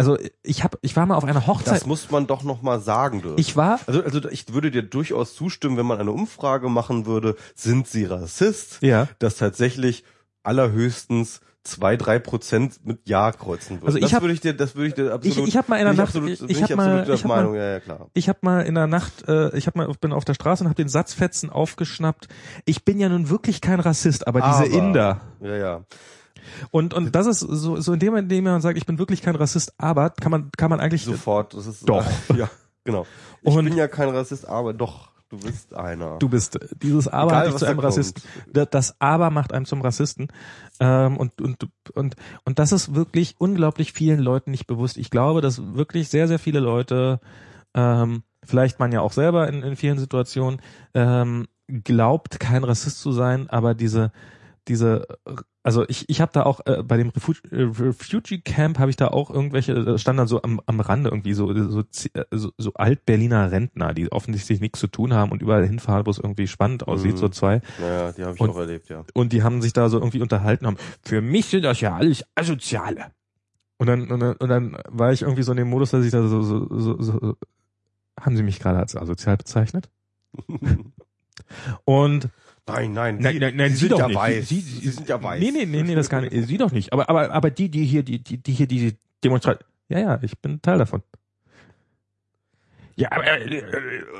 [0.00, 1.74] also ich habe, ich war mal auf einer Hochzeit.
[1.74, 3.38] Das muss man doch noch mal sagen dürfen.
[3.38, 3.80] Ich war.
[3.86, 8.06] Also, also ich würde dir durchaus zustimmen, wenn man eine Umfrage machen würde, sind Sie
[8.06, 8.78] Rassist?
[8.80, 9.08] Ja.
[9.18, 10.04] Dass tatsächlich
[10.42, 13.86] allerhöchstens zwei, drei Prozent mit Ja kreuzen würde.
[13.86, 15.38] Also ich das würde ich dir, das würde ich dir absolut.
[15.38, 17.52] Ich, ich habe mal in der Nacht, absolut, ich, ich habe mal, ich hab Meinung,
[17.52, 18.10] mal, ja, ja, klar.
[18.14, 20.68] Ich habe mal in der Nacht, äh, ich habe mal bin auf der Straße und
[20.68, 22.28] habe den Satzfetzen aufgeschnappt.
[22.64, 25.20] Ich bin ja nun wirklich kein Rassist, aber, aber diese Inder.
[25.40, 25.84] Ja, ja.
[26.70, 29.20] Und und das ist so so in dem in dem man sagt, ich bin wirklich
[29.20, 31.54] kein Rassist, aber kann man kann man eigentlich sofort.
[31.54, 32.06] Das ist doch.
[32.36, 32.48] ja,
[32.84, 33.06] genau.
[33.42, 35.09] Ich und, bin ja kein Rassist, aber doch.
[35.30, 36.18] Du bist einer.
[36.18, 38.22] Du bist dieses Aber Egal, hat dich zu einem Rassisten.
[38.70, 40.26] Das Aber macht einem zum Rassisten.
[40.80, 44.98] Ähm, und, und, und, und das ist wirklich unglaublich vielen Leuten nicht bewusst.
[44.98, 47.20] Ich glaube, dass wirklich sehr, sehr viele Leute,
[47.74, 50.60] ähm, vielleicht man ja auch selber in, in vielen Situationen,
[50.94, 54.10] ähm, glaubt, kein Rassist zu sein, aber diese,
[54.66, 55.06] diese
[55.62, 58.96] also ich, ich habe da auch äh, bei dem Refugi, äh, Refugee Camp habe ich
[58.96, 61.82] da auch irgendwelche, da stand dann so am, am Rande irgendwie so, so,
[62.30, 66.18] so, so Alt-Berliner Rentner, die offensichtlich nichts zu tun haben und überall hinfahren, wo es
[66.18, 67.18] irgendwie spannend aussieht, mhm.
[67.18, 67.60] so zwei.
[67.78, 69.04] Naja, die habe ich und, auch erlebt, ja.
[69.12, 72.24] Und die haben sich da so irgendwie unterhalten haben, für mich sind das ja alles
[72.34, 73.12] Asoziale.
[73.76, 76.10] Und dann, und dann, und dann war ich irgendwie so in dem Modus, dass ich
[76.10, 77.36] da so, so, so, so
[78.18, 79.90] haben sie mich gerade als asozial bezeichnet?
[81.84, 82.28] und
[82.66, 84.16] Nein, nein, nein, nein, nein, sie, sie sind ja nicht.
[84.16, 84.48] weiß.
[84.48, 85.40] Sie, sie, sie, sind ja weiß.
[85.40, 86.46] Nee, nee, nee, nee, das kann ich.
[86.46, 86.92] Sie doch nicht.
[86.92, 89.58] Aber, aber, aber die, die hier, die, die, die hier, die demonstrieren.
[89.88, 91.02] Ja, ja, ich bin Teil davon.
[93.00, 93.62] Ja, aber, äh,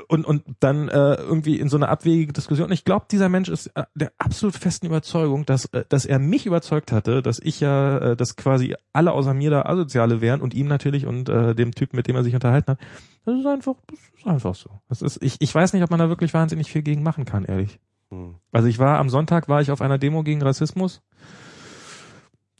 [0.07, 2.71] und, und dann äh, irgendwie in so einer abwegige Diskussion.
[2.71, 6.47] Ich glaube, dieser Mensch ist äh, der absolut festen Überzeugung, dass, äh, dass er mich
[6.47, 10.55] überzeugt hatte, dass ich ja, äh, dass quasi alle außer mir da Asoziale wären und
[10.55, 12.79] ihm natürlich und äh, dem Typen, mit dem er sich unterhalten hat.
[13.23, 14.71] Das ist einfach, das ist einfach so.
[14.89, 17.45] Das ist, ich, ich weiß nicht, ob man da wirklich wahnsinnig viel gegen machen kann,
[17.45, 17.79] ehrlich.
[18.11, 18.35] Hm.
[18.51, 21.01] Also ich war am Sonntag war ich auf einer Demo gegen Rassismus.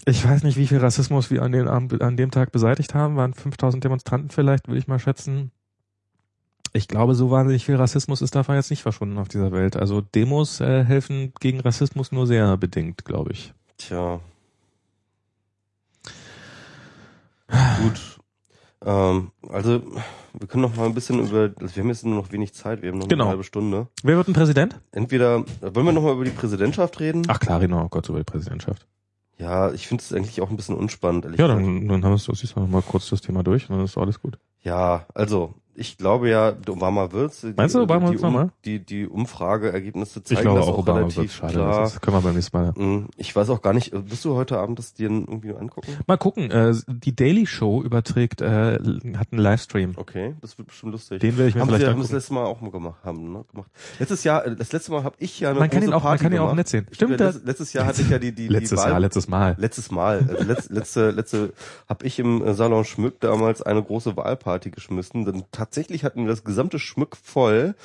[0.05, 3.17] Ich weiß nicht, wie viel Rassismus wir an, den, an dem Tag beseitigt haben.
[3.17, 5.51] Waren 5000 Demonstranten vielleicht, würde ich mal schätzen.
[6.73, 9.75] Ich glaube, so wahnsinnig viel Rassismus ist davon jetzt nicht verschwunden auf dieser Welt.
[9.75, 13.53] Also Demos äh, helfen gegen Rassismus nur sehr bedingt, glaube ich.
[13.77, 14.21] Tja.
[17.81, 18.20] Gut.
[18.83, 19.81] Ähm, also
[20.33, 22.81] wir können noch mal ein bisschen über, also wir haben jetzt nur noch wenig Zeit,
[22.81, 23.25] wir haben noch Genau.
[23.25, 23.87] eine halbe Stunde.
[24.03, 24.79] Wer wird ein Präsident?
[24.91, 27.23] Entweder wollen wir noch mal über die Präsidentschaft reden?
[27.27, 28.87] Ach klar, reden wir auch kurz über die Präsidentschaft.
[29.37, 32.15] Ja, ich finde es eigentlich auch ein bisschen unspannend, ehrlich Ja, dann, dann haben wir
[32.15, 34.37] es, siehst du noch mal kurz das Thema durch und dann ist alles gut.
[34.63, 37.45] Ja, also ich glaube ja, Obama wird's.
[37.55, 38.49] Meinst du, Obama die, wird's nochmal?
[38.65, 41.53] die, die Umfrageergebnisse Ich zeigen glaube das auch, auch Obama relativ schade.
[41.53, 41.81] klar.
[41.81, 42.71] Das können wir beim nächsten Mal.
[42.73, 45.91] Mm, Ich weiß auch gar nicht, bist du heute Abend das dir irgendwie angucken?
[46.07, 48.73] Mal gucken, äh, die Daily Show überträgt, äh,
[49.15, 49.93] hat einen Livestream.
[49.95, 51.19] Okay, das wird bestimmt lustig.
[51.19, 53.31] Den werde ich mir haben vielleicht sie haben das letzte Mal auch mal gemacht, haben,
[53.31, 53.69] ne, gemacht.
[53.99, 56.09] Letztes Jahr, äh, das letzte Mal habe ich ja eine Man kann ihn auch, man
[56.11, 56.87] Party kann ihn auch nett sehen.
[56.89, 59.27] Ich- Stimmt, das, letztes Jahr hatte ich ja die die letztes die Wahl, Jahr, letztes
[59.27, 59.55] Mal.
[59.57, 61.53] Letztes Mal, also letz, letzte, letzte,
[61.89, 65.25] habe ich im äh, Salon Schmück damals eine große Wahlparty geschmissen.
[65.25, 67.75] Denn tatsächlich hatten wir das gesamte Schmück voll.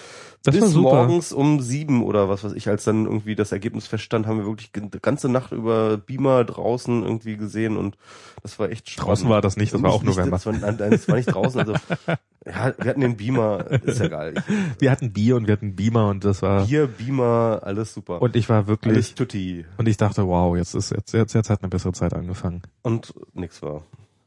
[0.43, 4.27] Das bis morgens um sieben oder was weiß ich, als dann irgendwie das Ergebnis feststand,
[4.27, 7.99] haben wir wirklich die ganze Nacht über Beamer draußen irgendwie gesehen und
[8.43, 9.09] das war echt spannend.
[9.09, 10.37] Draußen war das nicht, das war auch Nicht- November.
[10.37, 11.61] Das war, nein, das war nicht draußen.
[11.61, 11.73] Also
[12.47, 14.35] ja, wir hatten den Beamer, ist ja geil.
[14.79, 18.23] Wir hatten Bier und wir hatten Beamer und das war, Bier, Beamer, alles super.
[18.23, 19.67] und ich war alles wirklich, tutti.
[19.77, 22.63] und ich dachte, wow, jetzt ist, jetzt, jetzt, jetzt hat eine bessere Zeit angefangen.
[22.83, 23.83] Und nix war.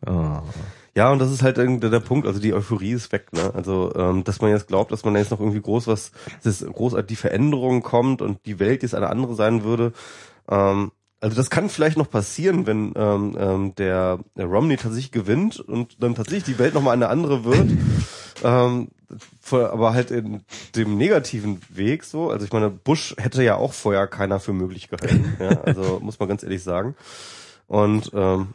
[0.05, 0.41] Oh.
[0.99, 3.53] Ja, und das ist halt irgendwie der Punkt, also die Euphorie ist weg, ne?
[3.55, 6.11] Also, ähm, dass man jetzt glaubt, dass man jetzt noch irgendwie groß was,
[6.43, 9.93] dass groß die Veränderung kommt und die Welt jetzt eine andere sein würde.
[10.49, 15.61] Ähm, also das kann vielleicht noch passieren, wenn ähm, ähm, der, der Romney tatsächlich gewinnt
[15.61, 17.71] und dann tatsächlich die Welt nochmal eine andere wird.
[18.43, 18.89] ähm,
[19.49, 20.43] aber halt in
[20.75, 22.29] dem negativen Weg so.
[22.29, 25.37] Also ich meine, Bush hätte ja auch vorher keiner für möglich gehalten.
[25.39, 25.61] ja?
[25.61, 26.97] Also muss man ganz ehrlich sagen.
[27.67, 28.49] Und ähm,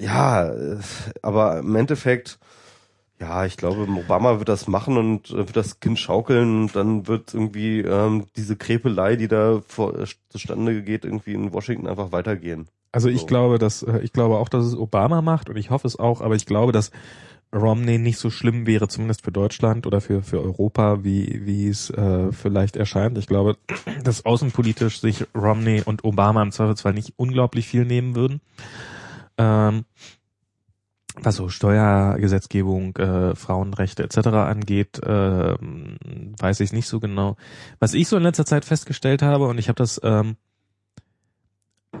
[0.00, 0.78] ja, äh,
[1.22, 2.38] aber im Endeffekt,
[3.20, 7.06] ja, ich glaube, Obama wird das machen und äh, wird das Kind schaukeln und dann
[7.06, 12.12] wird irgendwie ähm, diese Krepelei, die da vor, äh, zustande geht, irgendwie in Washington einfach
[12.12, 12.68] weitergehen.
[12.92, 13.26] Also ich So.
[13.26, 16.34] glaube, dass ich glaube auch, dass es Obama macht und ich hoffe es auch, aber
[16.34, 16.90] ich glaube, dass
[17.54, 21.90] Romney nicht so schlimm wäre, zumindest für Deutschland oder für für Europa, wie wie es
[21.90, 23.18] äh, vielleicht erscheint.
[23.18, 23.58] Ich glaube,
[24.04, 28.40] dass außenpolitisch sich Romney und Obama im Zweifelsfall nicht unglaublich viel nehmen würden.
[29.40, 29.84] Ähm,
[31.16, 34.28] was so Steuergesetzgebung, äh, Frauenrechte etc.
[34.28, 35.96] angeht, ähm,
[36.38, 37.36] weiß ich nicht so genau.
[37.78, 40.36] Was ich so in letzter Zeit festgestellt habe, und ich habe das ähm,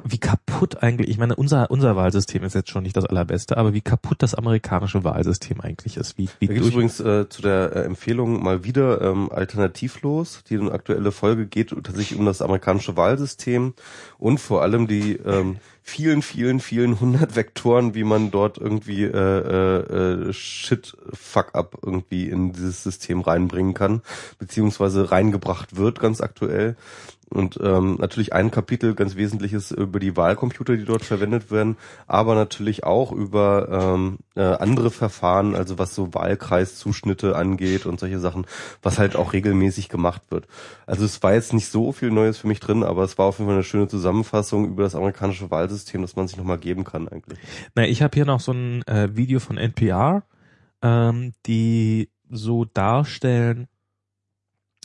[0.04, 3.72] wie kaputt eigentlich, ich meine, unser, unser Wahlsystem ist jetzt schon nicht das allerbeste, aber
[3.74, 6.16] wie kaputt das amerikanische Wahlsystem eigentlich ist.
[6.16, 10.44] Wie, wie Da gibt übrigens äh, zu der äh, Empfehlung mal wieder ähm, alternativlos.
[10.48, 13.74] Die aktuelle Folge geht tatsächlich um das amerikanische Wahlsystem
[14.18, 19.08] und vor allem die ähm, vielen, vielen, vielen hundert Vektoren, wie man dort irgendwie äh,
[19.08, 24.02] äh, äh, Shit Fuck up irgendwie in dieses System reinbringen kann,
[24.38, 26.76] beziehungsweise reingebracht wird ganz aktuell.
[27.30, 31.76] Und ähm, natürlich ein Kapitel ganz wesentliches über die Wahlcomputer, die dort verwendet werden,
[32.08, 38.18] aber natürlich auch über ähm, äh, andere Verfahren, also was so Wahlkreiszuschnitte angeht und solche
[38.18, 38.46] Sachen,
[38.82, 40.48] was halt auch regelmäßig gemacht wird.
[40.86, 43.38] Also es war jetzt nicht so viel Neues für mich drin, aber es war auf
[43.38, 47.06] jeden Fall eine schöne Zusammenfassung über das amerikanische Wahlsystem, das man sich nochmal geben kann
[47.06, 47.38] eigentlich.
[47.76, 50.24] na, ich habe hier noch so ein äh, Video von NPR,
[50.82, 53.68] ähm, die so darstellen,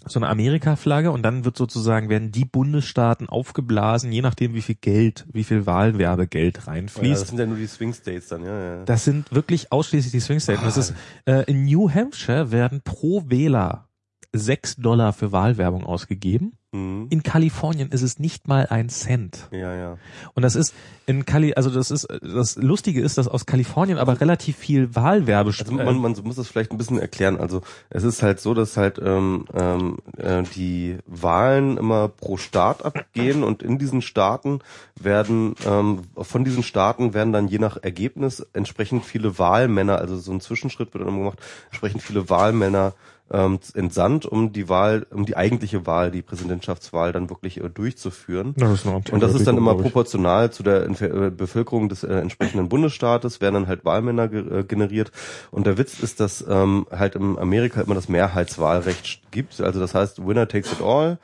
[0.08, 4.76] so eine Amerika-Flagge und dann wird sozusagen, werden die Bundesstaaten aufgeblasen, je nachdem wie viel
[4.76, 7.28] Geld, wie viel Wahlwerbegeld Ja, das reinfließt.
[7.28, 8.84] sind ja nur die Swing States dann, ja, ja.
[8.86, 10.62] Das sind wirklich ausschließlich die Swing States.
[10.64, 10.94] Das ist,
[11.26, 13.90] äh, in New Hampshire werden pro Wähler
[14.34, 16.58] sechs Dollar für Wahlwerbung ausgegeben.
[16.76, 17.08] Mhm.
[17.10, 19.48] In Kalifornien ist es nicht mal ein Cent.
[19.52, 19.98] Ja, ja.
[20.34, 20.74] Und das ist
[21.06, 25.54] in Kali, also das ist das Lustige ist, dass aus Kalifornien aber relativ viel Wahlwerbe
[25.58, 27.40] Also man, man muss das vielleicht ein bisschen erklären.
[27.40, 32.84] Also es ist halt so, dass halt ähm, ähm, äh, die Wahlen immer pro Staat
[32.84, 34.60] abgehen und in diesen Staaten
[35.00, 40.32] werden ähm, von diesen Staaten werden dann je nach Ergebnis entsprechend viele Wahlmänner, also so
[40.32, 41.40] ein Zwischenschritt wird dann immer gemacht,
[41.70, 42.94] entsprechend viele Wahlmänner
[43.32, 48.54] ähm, entsandt, um die Wahl, um die eigentliche Wahl, die Präsidentschaftswahl dann wirklich äh, durchzuführen.
[48.72, 52.70] das Und das ist dann immer proportional zu der Entfe- äh, Bevölkerung des äh, entsprechenden
[52.70, 55.12] Bundesstaates, werden dann halt Wahlmänner ge äh, generiert.
[55.50, 59.60] Und der Witz ist, dass ähm, halt im Amerika immer das Mehrheitswahlrecht gibt.
[59.60, 61.18] Also das heißt, Winner takes it all.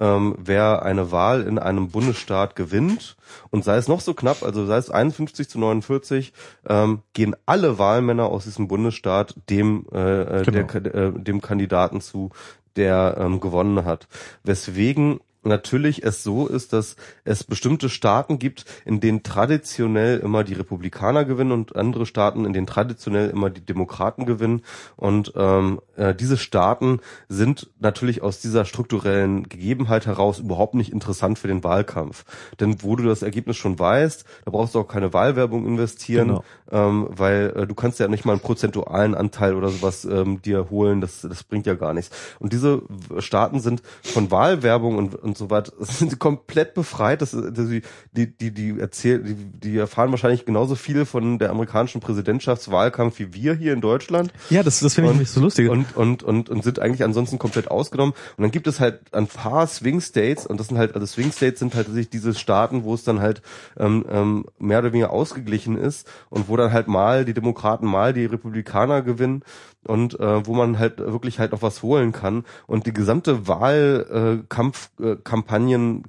[0.00, 3.16] Ähm, wer eine Wahl in einem Bundesstaat gewinnt,
[3.50, 6.32] und sei es noch so knapp, also sei es 51 zu 49,
[6.68, 10.66] ähm, gehen alle Wahlmänner aus diesem Bundesstaat dem, äh, äh, Genau.
[10.66, 12.30] der, äh, dem Kandidaten zu,
[12.76, 14.06] der ähm, gewonnen hat.
[14.44, 20.54] Weswegen natürlich es so ist, dass es bestimmte Staaten gibt, in denen traditionell immer die
[20.54, 24.62] Republikaner gewinnen und andere Staaten, in denen traditionell immer die Demokraten gewinnen.
[24.96, 31.38] Und ähm, äh, diese Staaten sind natürlich aus dieser strukturellen Gegebenheit heraus überhaupt nicht interessant
[31.38, 32.24] für den Wahlkampf.
[32.60, 36.44] Denn wo du das Ergebnis schon weißt, da brauchst du auch keine Wahlwerbung investieren, genau.
[36.70, 40.68] ähm, weil äh, du kannst ja nicht mal einen prozentualen Anteil oder sowas ähm, dir
[40.70, 41.00] holen.
[41.00, 42.14] Das, das bringt ja gar nichts.
[42.38, 42.82] Und diese
[43.18, 47.22] Staaten sind von Wahlwerbung und, und so weiter, sind sie komplett befreit.
[47.22, 47.82] Das, das, die,
[48.12, 53.54] die, die erzählen, die, die erfahren wahrscheinlich genauso viel von der amerikanischen Präsidentschaftswahlkampf wie wir
[53.54, 54.32] hier in Deutschland.
[54.50, 55.70] Ja, das, das finde ich nicht so lustig.
[55.70, 58.14] Und, und, und, und sind eigentlich ansonsten komplett ausgenommen.
[58.36, 61.32] Und dann gibt es halt ein paar Swing States und das sind halt, also Swing
[61.32, 63.42] States sind halt tatsächlich diese Staaten, wo es dann halt
[63.78, 68.12] ähm, ähm, mehr oder weniger ausgeglichen ist und wo dann halt mal die Demokraten, mal
[68.12, 69.42] die Republikaner gewinnen
[69.88, 72.44] und äh, wo man halt wirklich halt auch was holen kann.
[72.66, 75.16] Und die gesamte Wahlkampf, äh,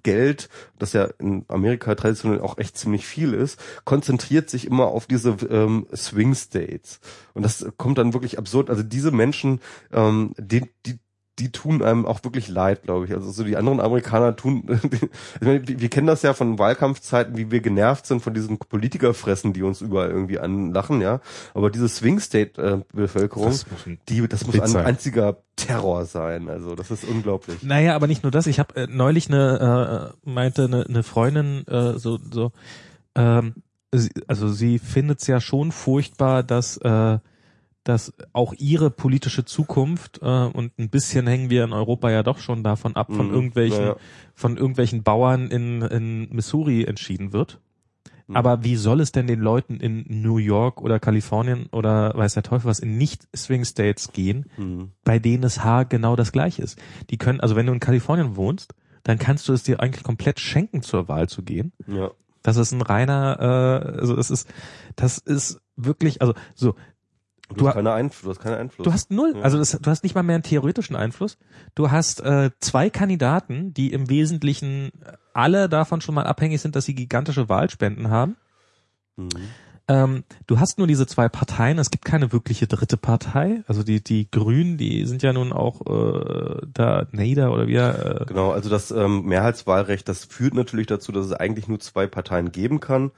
[0.04, 5.08] Geld, das ja in Amerika traditionell auch echt ziemlich viel ist, konzentriert sich immer auf
[5.08, 7.00] diese ähm, Swing States.
[7.34, 8.70] Und das kommt dann wirklich absurd.
[8.70, 9.60] Also diese Menschen,
[9.92, 11.00] ähm, die, die
[11.40, 13.14] die tun einem auch wirklich leid, glaube ich.
[13.14, 17.52] Also so die anderen Amerikaner tun, ich meine, wir kennen das ja von Wahlkampfzeiten, wie
[17.52, 21.22] wir genervt sind von diesen Politikerfressen, die uns überall irgendwie anlachen, ja.
[21.54, 23.66] Aber diese Swing State Bevölkerung, das
[24.10, 24.86] die, das muss ein sein.
[24.86, 26.50] einziger Terror sein.
[26.50, 27.64] Also das ist unglaublich.
[27.64, 28.48] Naja, aber nicht nur das.
[28.48, 32.52] Ich habe äh, neulich eine äh, meinte eine, eine Freundin äh, so so
[33.16, 33.56] ähm,
[33.92, 37.20] sie, also sie findet es ja schon furchtbar, dass äh,
[37.90, 42.38] dass auch ihre politische Zukunft äh, und ein bisschen hängen wir in Europa ja doch
[42.38, 43.96] schon davon ab, von mhm, irgendwelchen ja.
[44.36, 47.60] von irgendwelchen Bauern in, in Missouri entschieden wird.
[48.28, 48.36] Mhm.
[48.36, 52.44] Aber wie soll es denn den Leuten in New York oder Kalifornien oder weiß der
[52.44, 54.92] Teufel was in nicht Swing States gehen, mhm.
[55.04, 56.80] bei denen es Haar genau das gleiche ist?
[57.10, 60.40] Die können, also wenn du in Kalifornien wohnst, dann kannst du es dir eigentlich komplett
[60.40, 61.74] schenken, zur Wahl zu gehen.
[61.88, 62.12] Ja.
[62.44, 64.48] Das ist ein reiner, äh, also es ist,
[64.96, 66.76] das ist wirklich, also so,
[67.56, 68.86] Du, hast keine Einfluss, du hast keinen Einfluss.
[68.86, 69.34] Du hast null.
[69.36, 69.42] Ja.
[69.42, 71.38] Also das, du hast nicht mal mehr einen theoretischen Einfluss.
[71.76, 74.92] Du hast äh, zwei Kandidaten, die im Wesentlichen
[75.34, 78.38] alle davon schon mal abhängig sind, dass sie gigantische Wahlspenden haben.
[79.18, 79.30] Mhm.
[79.90, 81.80] Ähm, du hast nur diese zwei Parteien.
[81.80, 83.64] Es gibt keine wirkliche dritte Partei.
[83.68, 87.76] Also die die Grünen, die sind ja nun auch äh, da Nader oder wie.
[87.76, 88.52] Äh, genau.
[88.52, 92.80] Also das ähm, Mehrheitswahlrecht, das führt natürlich dazu, dass es eigentlich nur zwei Parteien geben
[92.80, 93.10] kann.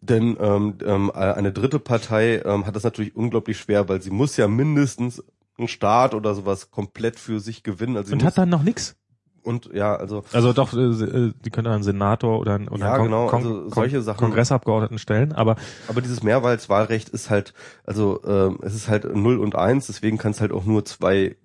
[0.00, 4.36] Denn ähm, ähm, eine dritte Partei ähm, hat das natürlich unglaublich schwer, weil sie muss
[4.36, 5.24] ja mindestens
[5.58, 7.96] einen Staat oder sowas komplett für sich gewinnen.
[7.96, 8.96] Also und hat dann noch nix.
[9.42, 12.94] Und ja, also also doch, äh, äh die können einen Senator oder einen, oder ja,
[12.94, 15.54] einen genau, Kon also solche Sachen, Kongressabgeordneten stellen, aber
[15.86, 17.54] aber dieses Mehrwahlswahlrecht ist halt,
[17.84, 21.36] also ähm, es ist halt null und eins, deswegen kann es halt auch nur zwei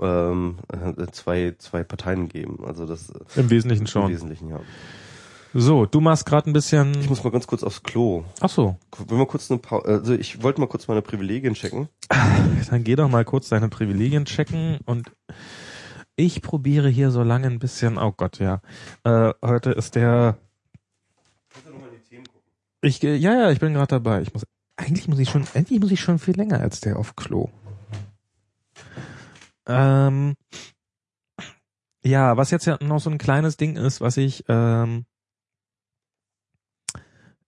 [0.00, 2.64] ähm, äh, zwei zwei Parteien geben.
[2.64, 4.04] Also das im Wesentlichen schon.
[4.04, 4.60] Im Wesentlichen ja.
[5.54, 6.98] So, du machst gerade ein bisschen.
[7.00, 8.24] Ich muss mal ganz kurz aufs Klo.
[8.40, 8.76] Ach so.
[8.96, 9.86] Wollen wir kurz eine Pause.
[9.86, 11.88] Also ich wollte mal kurz meine Privilegien checken.
[12.70, 15.12] Dann geh doch mal kurz deine Privilegien checken und
[16.16, 17.98] ich probiere hier so lange ein bisschen.
[17.98, 18.62] Oh Gott, ja.
[19.04, 20.38] Äh, heute ist der.
[22.80, 24.22] Ich ja ja, ich bin gerade dabei.
[24.22, 24.46] Ich muss
[24.76, 27.50] eigentlich muss ich schon endlich muss ich schon viel länger als der auf Klo.
[29.66, 30.34] Ähm,
[32.02, 35.04] ja, was jetzt ja noch so ein kleines Ding ist, was ich ähm,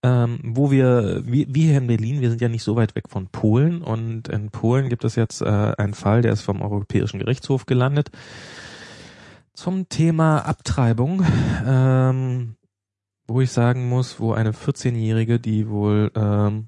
[0.05, 3.09] ähm, wo wir, wie, wie hier in Berlin, wir sind ja nicht so weit weg
[3.09, 7.17] von Polen und in Polen gibt es jetzt äh, einen Fall, der ist vom Europäischen
[7.17, 8.11] Gerichtshof gelandet.
[9.53, 11.25] Zum Thema Abtreibung,
[11.65, 12.55] ähm,
[13.25, 16.67] wo ich sagen muss, wo eine 14-Jährige, die wohl ähm,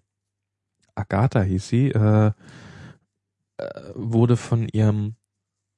[0.96, 2.32] Agatha hieß sie, äh,
[3.58, 5.14] äh, wurde von ihrem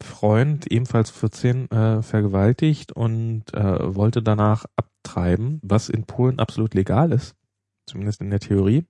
[0.01, 7.11] Freund, ebenfalls 14, äh, vergewaltigt und äh, wollte danach abtreiben, was in Polen absolut legal
[7.11, 7.35] ist
[7.89, 8.85] zumindest in der Theorie,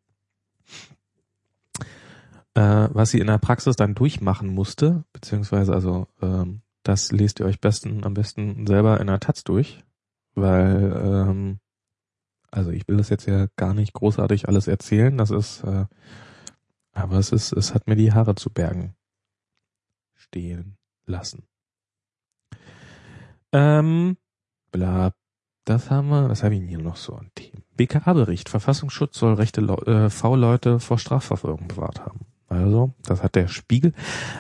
[2.54, 7.46] äh, was sie in der Praxis dann durchmachen musste, beziehungsweise also ähm, das lest ihr
[7.46, 9.84] euch besten am besten selber in der Taz durch,
[10.36, 11.60] weil ähm,
[12.52, 15.86] also ich will das jetzt ja gar nicht großartig alles erzählen, das ist äh,
[16.94, 18.96] aber es ist es hat mir die Haare zu Bergen
[20.16, 21.44] stehen lassen.
[23.52, 24.18] Ähm,
[24.72, 25.14] bla
[25.70, 26.30] das haben wir.
[26.30, 27.64] Was habe ich denn hier noch so an Themen?
[27.80, 28.50] BKA-Bericht.
[28.50, 32.20] Verfassungsschutz soll rechte äh, V-Leute vor Strafverfolgung bewahrt haben.
[32.50, 33.94] Also, das hat der Spiegel.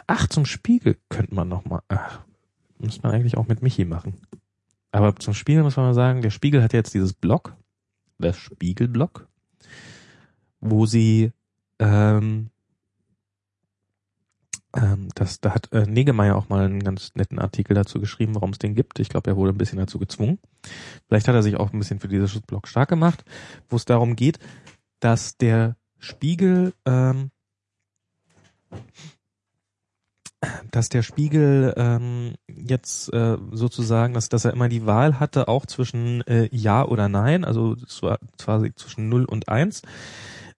[0.07, 1.81] Ach, zum Spiegel könnte man noch mal.
[1.87, 2.19] Ach,
[2.79, 4.15] muss man eigentlich auch mit Michi machen.
[4.91, 7.55] Aber zum Spiegel muss man mal sagen, der Spiegel hat jetzt dieses Blog,
[8.17, 9.27] das Spiegelblog,
[10.59, 11.31] wo sie
[11.77, 12.49] ähm,
[14.75, 18.51] Ähm, das, da hat äh, Negemeyer auch mal einen ganz netten Artikel dazu geschrieben, warum
[18.51, 18.99] es den gibt.
[18.99, 20.39] Ich glaube, er wurde ein bisschen dazu gezwungen.
[21.07, 23.25] Vielleicht hat er sich auch ein bisschen für dieses Schutzblock stark gemacht,
[23.67, 24.37] wo es darum geht,
[24.99, 27.31] dass der Spiegel, ähm,
[30.69, 35.65] dass der Spiegel ähm, jetzt äh, sozusagen, dass, dass er immer die Wahl hatte, auch
[35.65, 39.81] zwischen äh, Ja oder Nein, also zwar quasi zwischen 0 und 1.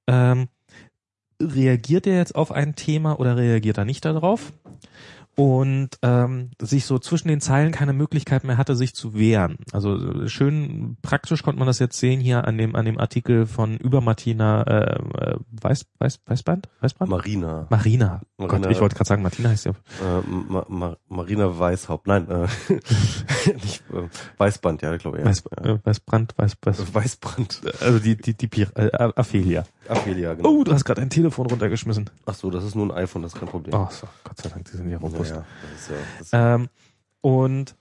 [0.08, 0.50] Ähm,
[1.42, 4.54] reagiert er jetzt auf ein Thema oder reagiert er nicht darauf?
[5.42, 9.58] Und ähm, sich so zwischen den Zeilen keine Möglichkeit mehr hatte, sich zu wehren.
[9.72, 13.78] Also schön praktisch konnte man das jetzt sehen hier an dem an dem Artikel von
[13.78, 16.70] über Martina äh, äh Weiß, Weiß, Weißband?
[16.82, 17.10] Weißband?
[17.10, 17.66] Marina.
[17.72, 18.22] Marina.
[18.38, 18.58] Marina.
[18.60, 19.72] Gott, ich wollte gerade sagen, Martina heißt ja.
[19.72, 22.06] Äh, Ma Ma Marina Weißhaupt.
[22.06, 22.48] Nein, äh,
[23.54, 25.26] nicht äh, Weißband, ja, glaube ich.
[25.26, 25.72] Weiß, ja.
[25.72, 27.62] äh, Weißbrand, Weiß, Weiß, Weißbrand.
[27.82, 29.64] also die die die Pir äh, Aphelia.
[29.88, 30.50] Aphelia, genau.
[30.50, 32.10] Oh, du hast gerade ein Telefon runtergeschmissen.
[32.28, 33.74] Ach so, das ist nur ein iPhone, das ist kein Problem.
[33.76, 35.31] Oh, so, Gott sei Dank, die sind ja robust.
[35.32, 35.46] Ja,
[36.20, 36.70] ist Ähm,
[37.22, 37.76] und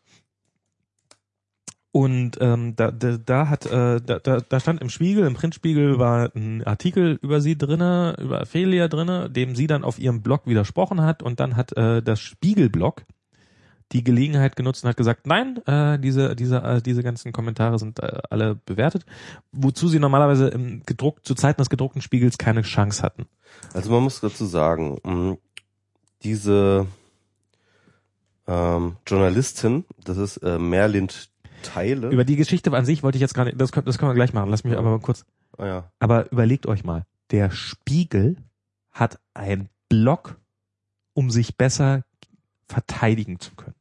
[1.92, 5.98] und ähm, da, da, da hat äh, da, da, da stand im Spiegel, im Printspiegel
[5.98, 10.46] war ein Artikel über sie drinne, über Ophelia drinne, dem sie dann auf ihrem Blog
[10.46, 13.04] widersprochen hat und dann hat äh, das Spiegelblog
[13.90, 17.98] die Gelegenheit genutzt und hat gesagt, nein, äh, diese diese äh, diese ganzen Kommentare sind
[17.98, 19.04] äh, alle bewertet,
[19.50, 23.26] wozu sie normalerweise im gedruckt zu Zeiten des gedruckten Spiegels keine Chance hatten.
[23.74, 25.38] Also man muss dazu sagen,
[26.22, 26.86] diese
[28.50, 31.30] ähm, Journalistin, das ist äh, Merlind
[31.62, 32.08] Teile.
[32.10, 34.14] Über die Geschichte an sich wollte ich jetzt gar nicht, das können, das können wir
[34.14, 34.50] gleich machen.
[34.50, 35.24] Lass mich aber mal kurz
[35.58, 35.92] ah, ja.
[35.98, 38.36] Aber überlegt euch mal, der Spiegel
[38.90, 40.38] hat ein Blog,
[41.12, 42.04] um sich besser
[42.66, 43.74] verteidigen zu können.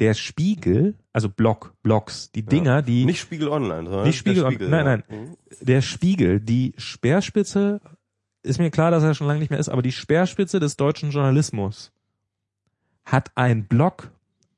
[0.00, 4.46] Der Spiegel, also Blog, Blogs, die Dinger, die Nicht Spiegel Online, sondern Nicht Spiegel der
[4.46, 5.04] On- nein, nein.
[5.08, 5.36] Mhm.
[5.60, 7.80] der Spiegel, die Speerspitze,
[8.42, 11.10] ist mir klar, dass er schon lange nicht mehr ist, aber die Speerspitze des deutschen
[11.10, 11.92] Journalismus
[13.04, 14.10] hat ein Blog,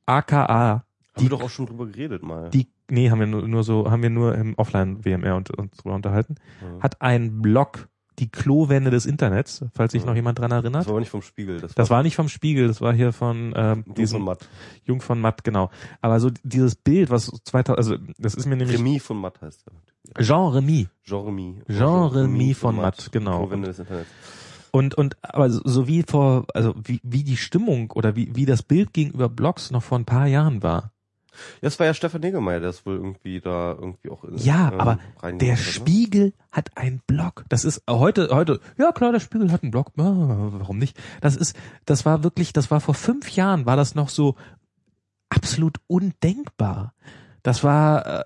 [0.07, 0.83] aka Haben
[1.19, 2.51] die wir doch auch schon drüber geredet mal.
[2.51, 5.77] die nee haben wir nur, nur so haben wir nur im Offline WMR und uns
[5.79, 6.83] drüber unterhalten Ja.
[6.83, 7.89] hat ein Blog
[8.21, 10.09] die Klowände des Internets falls sich Ja.
[10.09, 11.61] noch jemand dran das erinnert war aber nicht vom Spiegel.
[11.61, 14.49] Das, das war nicht vom Spiegel das war hier von ähm, Jung diesem von Matt.
[14.85, 15.71] Jung von Matt genau
[16.03, 19.65] aber so dieses Bild was 2000 also das ist mir nämlich Remy von Matt heißt
[19.67, 20.23] er.
[20.23, 21.63] Jean Remy Jean Remy.
[21.71, 23.39] Jean Remy von Matt, genau.
[23.39, 24.11] Vorwände des Internets.
[24.75, 28.65] Und und aber so, wie vor also wie wie die Stimmung oder wie wie das
[28.65, 30.91] Bild gegenüber Blogs noch vor ein paar Jahren war
[31.63, 34.73] Ja, es war ja Stefan Negemeyer, der ist wohl irgendwie da irgendwie auch in, Ja,
[34.73, 35.57] ähm, aber Der hat, ne?
[35.57, 37.45] Spiegel hat einen Blog.
[37.49, 39.93] Das ist heute, heute, ja klar, der Spiegel hat einen Blog.
[39.95, 40.97] Warum nicht?
[41.21, 44.35] Das ist, das war wirklich, das war vor fünf Jahren, war das noch so
[45.29, 46.95] absolut undenkbar.
[47.45, 48.25] Das war, äh,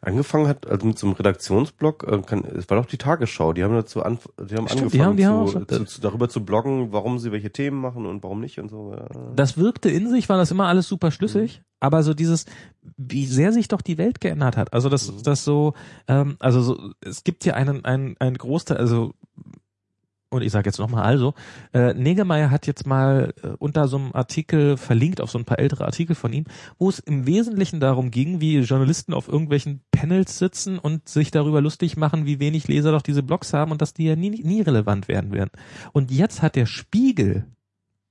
[0.00, 3.62] Angefangen hat, also mit so einem Redaktionsblog, äh, kann, es war doch die Tagesschau, die
[3.62, 6.00] haben dazu an, die haben Stimmt, die angefangen haben- die haben zu, auch- zu, zu,
[6.00, 8.92] darüber zu bloggen, warum sie welche Themen machen und warum nicht und so.
[8.92, 9.06] Ja.
[9.36, 11.62] das wirkte in sich, war das immer alles super schlüssig.
[11.80, 12.46] Aber so dieses,
[12.96, 14.72] wie sehr sich doch die Welt geändert hat.
[14.72, 15.22] Also das, Mhm.
[15.24, 15.74] das so,
[16.06, 19.14] ähm, also so, es gibt hier einen, einen, einen Großteil, also
[20.32, 21.34] und ich sage jetzt nochmal also,
[21.72, 25.58] äh, Negemeyer hat jetzt mal äh, unter so einem Artikel verlinkt auf so ein paar
[25.58, 26.44] ältere Artikel von ihm,
[26.78, 31.60] wo es im Wesentlichen darum ging, wie Journalisten auf irgendwelchen Panels sitzen und sich darüber
[31.60, 34.62] lustig machen, wie wenig Leser doch diese Blogs haben und dass die ja nie, nie
[34.62, 35.50] relevant werden werden.
[35.92, 37.46] Und jetzt hat der Spiegel,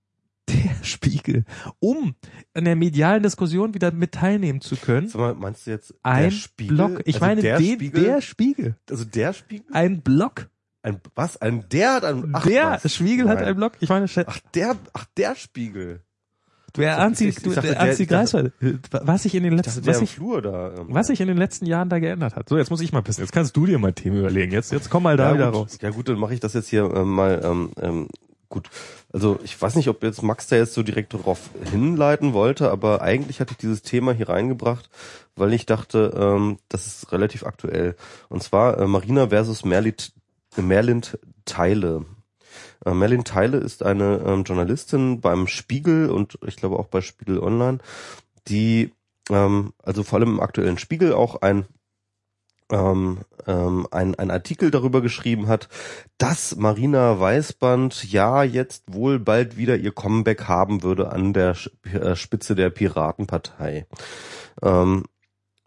[0.50, 1.46] der Spiegel,
[1.80, 2.16] um
[2.54, 6.32] an der medialen Diskussion wieder mit teilnehmen zu können, Sag mal, meinst du jetzt ein
[6.32, 6.76] Spiegel?
[6.76, 9.66] Blog, ich also meine der den, Spiegel, der Spiegel, also der Spiegel?
[9.72, 10.50] ein Blog,
[10.84, 11.38] Ein, was?
[11.42, 12.94] Ein, der hat ein, ach, der was?
[12.94, 13.46] Spiegel hat Nein.
[13.46, 16.02] einen Blog, ich meine, Ach, der, ach, der Spiegel.
[16.74, 18.54] Du er Ich Anzi, du, ich dachte, der der- Anzi ich Greifswald,
[18.92, 20.74] was sich in den Ich letzten, der was Flur da.
[20.74, 22.48] ähm, was sich in den letzten Jahren da geändert hat.
[22.50, 23.22] So, jetzt muss ich mal pissen.
[23.24, 24.54] Jetzt kannst du dir mal Themen überlegen.
[24.54, 25.56] Jetzt, jetzt komm mal da ja, wieder gut.
[25.62, 25.78] raus.
[25.82, 28.08] Ja gut, dann mache ich das jetzt hier ähm, mal ähm, ähm,
[28.48, 28.70] gut.
[29.12, 33.02] Also ich weiß nicht, ob jetzt Max da jetzt so direkt darauf hinleiten wollte, aber
[33.02, 34.90] eigentlich hatte ich dieses Thema hier reingebracht,
[35.36, 37.96] weil ich dachte, ähm, das ist relativ aktuell.
[38.30, 40.14] Und zwar äh, Marina versus Merlind,
[40.58, 42.06] Merlind Teile.
[42.86, 47.40] Äh, Merlin Teile ist eine ähm, Journalistin beim Spiegel und ich glaube auch bei Spiegel
[47.40, 47.80] Online,
[48.48, 48.94] die
[49.30, 51.66] ähm, also vor allem im aktuellen Spiegel auch ein
[52.72, 55.68] ähm, ähm, ein, ein Artikel darüber geschrieben hat,
[56.18, 62.16] dass Marina Weißband ja jetzt wohl bald wieder ihr Comeback haben würde an der äh,
[62.16, 63.88] Spitze der Piratenpartei.
[64.62, 65.04] Ähm,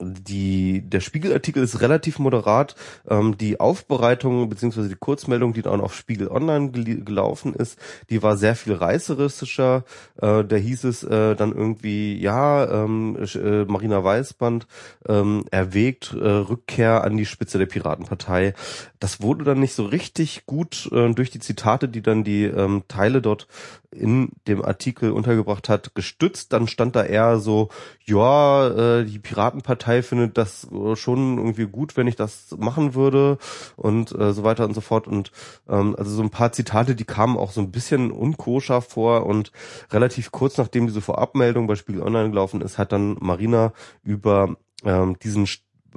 [0.01, 2.75] die, der Spiegelartikel ist relativ moderat.
[3.09, 7.79] Ähm, die Aufbereitung beziehungsweise die Kurzmeldung, die dann auf Spiegel Online gel gelaufen ist,
[8.11, 9.85] die war sehr viel reißeristischer.
[10.21, 14.67] Äh, da hieß es äh, dann irgendwie, ja, ähm, äh, Marina Weißband
[15.09, 18.55] ähm, erwägt äh, Rückkehr an die Spitze der Piratenpartei.
[18.99, 22.83] Das wurde dann nicht so richtig gut äh, durch die Zitate, die dann die ähm,
[22.89, 23.47] Teile dort
[23.95, 26.53] in dem Artikel untergebracht hat, gestützt.
[26.53, 27.69] Dann stand da eher so,
[28.05, 33.39] ja, äh, die Piratenpartei findet das äh, schon irgendwie gut, wenn ich das machen würde
[33.77, 35.07] und äh, so weiter und so fort.
[35.07, 35.33] Und
[35.69, 39.53] ähm, also so ein paar Zitate, die kamen auch so ein bisschen unkoscher vor und
[39.91, 43.73] relativ kurz nachdem diese Vorabmeldung bei Spiegel Online gelaufen ist, hat dann Marina
[44.03, 45.49] über ähm, diesen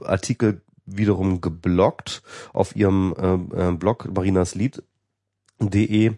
[0.04, 3.14] Artikel wiederum geblockt auf ihrem
[3.54, 4.84] äh, äh Blog Marinas Lied
[5.60, 6.14] de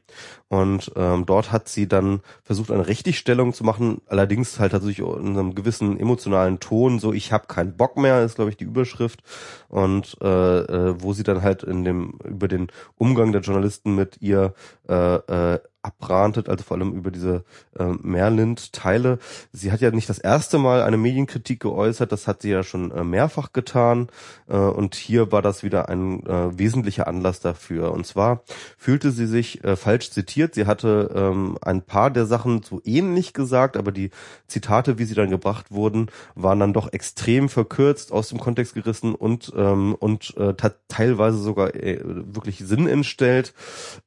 [0.50, 5.38] und ähm, dort hat sie dann versucht eine Richtigstellung zu machen, allerdings halt tatsächlich in
[5.38, 9.22] einem gewissen emotionalen Ton, so ich habe keinen Bock mehr, ist glaube ich die Überschrift
[9.68, 12.68] und äh, äh, wo sie dann halt in dem über den
[12.98, 14.54] Umgang der Journalisten mit ihr
[14.88, 15.16] äh,
[15.54, 17.46] äh, abrantet, also vor allem über diese
[17.78, 19.18] äh, Merlind-Teile.
[19.54, 22.92] Sie hat ja nicht das erste Mal eine Medienkritik geäußert, das hat sie ja schon
[22.92, 24.08] äh, mehrfach getan
[24.48, 27.94] äh, und hier war das wieder ein äh, wesentlicher Anlass dafür.
[27.94, 28.44] Und zwar
[28.78, 30.39] fühlte sie sich äh, falsch zitiert.
[30.48, 34.12] Sie hatte ähm, ein paar der Sachen so ähnlich gesagt, aber die
[34.48, 39.16] Zitate, wie sie dann gebracht wurden, waren dann doch extrem verkürzt, aus dem Kontext gerissen
[39.16, 40.54] und ähm, und äh,
[40.88, 43.54] teilweise sogar äh, wirklich Sinn entstellt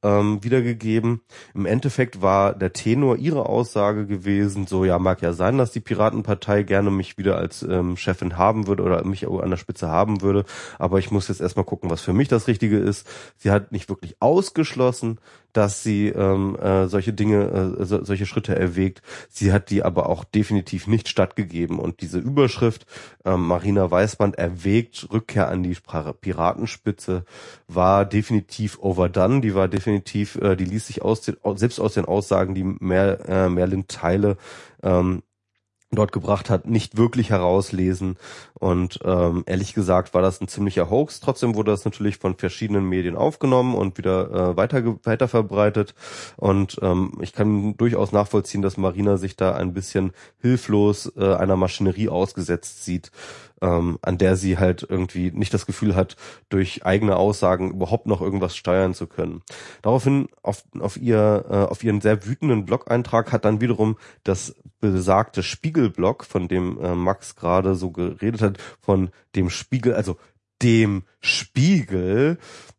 [0.01, 1.21] ähm, wiedergegeben.
[1.53, 5.79] Im Endeffekt war der Tenor ihrer Aussage gewesen, so ja, mag ja sein, dass die
[5.79, 10.21] Piratenpartei gerne mich wieder als ähm, Chefin haben würde oder mich an der Spitze haben
[10.21, 10.45] würde,
[10.79, 13.07] aber ich muss jetzt erstmal gucken, was für mich das Richtige ist.
[13.37, 15.19] Sie hat nicht wirklich ausgeschlossen,
[15.53, 19.01] dass sie ähm, äh, solche Dinge, äh, so, solche Schritte erwägt.
[19.29, 21.79] Sie hat die aber auch definitiv nicht stattgegeben.
[21.79, 22.85] Und diese Überschrift,
[23.23, 25.77] ähm, Marina Weißband erwägt Rückkehr an die
[26.21, 27.25] Piratenspitze,
[27.67, 29.41] war definitiv overdone.
[29.41, 33.27] Die war definitiv, äh, die ließ sich aus den, selbst aus den Aussagen, die Mer,
[33.27, 34.37] äh, Merlin Teile
[34.81, 35.23] ähm,
[35.95, 38.17] dort gebracht hat, nicht wirklich herauslesen.
[38.63, 41.19] Und ähm, ehrlich gesagt war das ein ziemlicher Hoax.
[41.19, 45.93] Trotzdem wurde das natürlich von verschiedenen Medien aufgenommen und wieder äh, weiter, weiter verbreitet.
[46.37, 51.57] Und ähm, ich kann durchaus nachvollziehen, dass Marina sich da ein bisschen hilflos äh, einer
[51.57, 53.11] Maschinerie ausgesetzt sieht
[53.63, 56.17] ähm, an der sie halt irgendwie nicht das Gefühl hat,
[56.49, 59.41] durch eigene Aussagen überhaupt noch irgendwas steuern zu können.
[59.81, 65.43] Daraufhin auf, auf, ihr, äh, auf ihren sehr wütenden Blog-Eintrag hat dann wiederum das besagte
[65.43, 70.17] Spiegelblog, von dem äh, Max gerade so geredet hat, von dem Spiegel, also
[70.61, 72.37] dem Spiegel,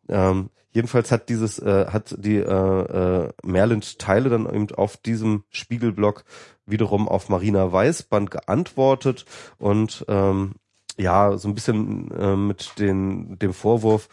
[0.08, 5.44] ähm, Jedenfalls hat dieses, äh, hat die äh, äh, Merlind Teile dann eben auf diesem
[5.50, 6.24] Spiegelblog
[6.66, 9.24] wiederum auf Marina Weißband geantwortet
[9.58, 10.54] und ähm,
[10.96, 14.08] ja, so ein bisschen äh, mit den, dem Vorwurf,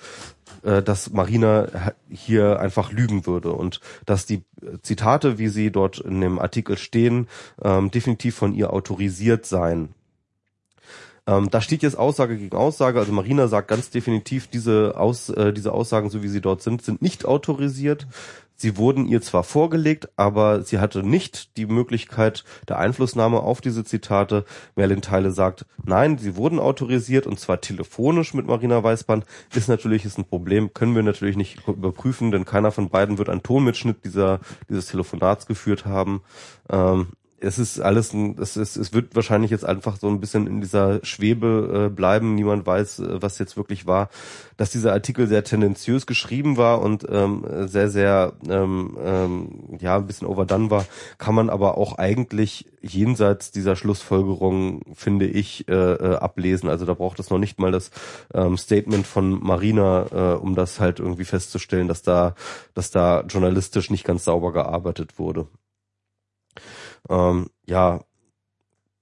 [0.61, 4.43] äh, dass Marina hier einfach lügen würde und dass die
[4.83, 7.27] Zitate, wie sie dort in dem Artikel stehen,
[7.63, 9.95] ähm, definitiv von ihr autorisiert seien.
[11.27, 12.99] Ähm, da steht jetzt Aussage gegen Aussage.
[12.99, 16.81] Also Marina sagt ganz definitiv, diese, Aus, äh, diese Aussagen, so wie sie dort sind,
[16.81, 18.07] sind nicht autorisiert.
[18.61, 23.83] Sie wurden ihr zwar vorgelegt, aber sie hatte nicht die Möglichkeit der Einflussnahme auf diese
[23.83, 24.45] Zitate.
[24.75, 29.25] Merlin Teile sagt, nein, sie wurden autorisiert und zwar telefonisch mit Marina Weißband.
[29.55, 33.29] Ist natürlich ist ein Problem, können wir natürlich nicht überprüfen, denn keiner von beiden wird
[33.29, 36.21] einen Tonmitschnitt dieser, dieses Telefonats geführt haben.
[36.69, 37.07] Ähm,
[37.41, 40.61] es ist alles ein, es ist, es wird wahrscheinlich jetzt einfach so ein bisschen in
[40.61, 42.35] dieser Schwebe äh, bleiben.
[42.35, 44.09] Niemand weiß, äh, was jetzt wirklich war.
[44.57, 50.05] Dass dieser Artikel sehr tendenziös geschrieben war und ähm, sehr, sehr, ähm, ähm, ja, ein
[50.05, 50.85] bisschen overdone war,
[51.17, 56.69] kann man aber auch eigentlich jenseits dieser Schlussfolgerung, finde ich, äh, äh, ablesen.
[56.69, 57.89] Also da braucht es noch nicht mal das
[58.33, 62.35] ähm, Statement von Marina, äh, um das halt irgendwie festzustellen, dass da,
[62.75, 65.47] dass da journalistisch nicht ganz sauber gearbeitet wurde.
[67.09, 68.01] Ähm, ja,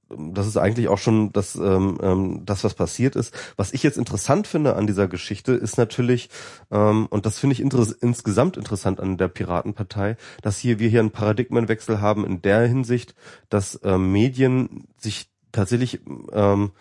[0.10, 3.34] das ist eigentlich auch schon das, ähm, ähm, das, was passiert ist.
[3.58, 6.30] Was ich jetzt interessant finde an dieser Geschichte, ist natürlich,
[6.72, 11.00] ähm, und das finde ich inter insgesamt interessant an der Piratenpartei, dass hier wir hier
[11.00, 13.16] einen Paradigmenwechsel haben in der Hinsicht,
[13.50, 16.02] dass ähm, Medien sich tatsächlich
[16.32, 16.72] ähm,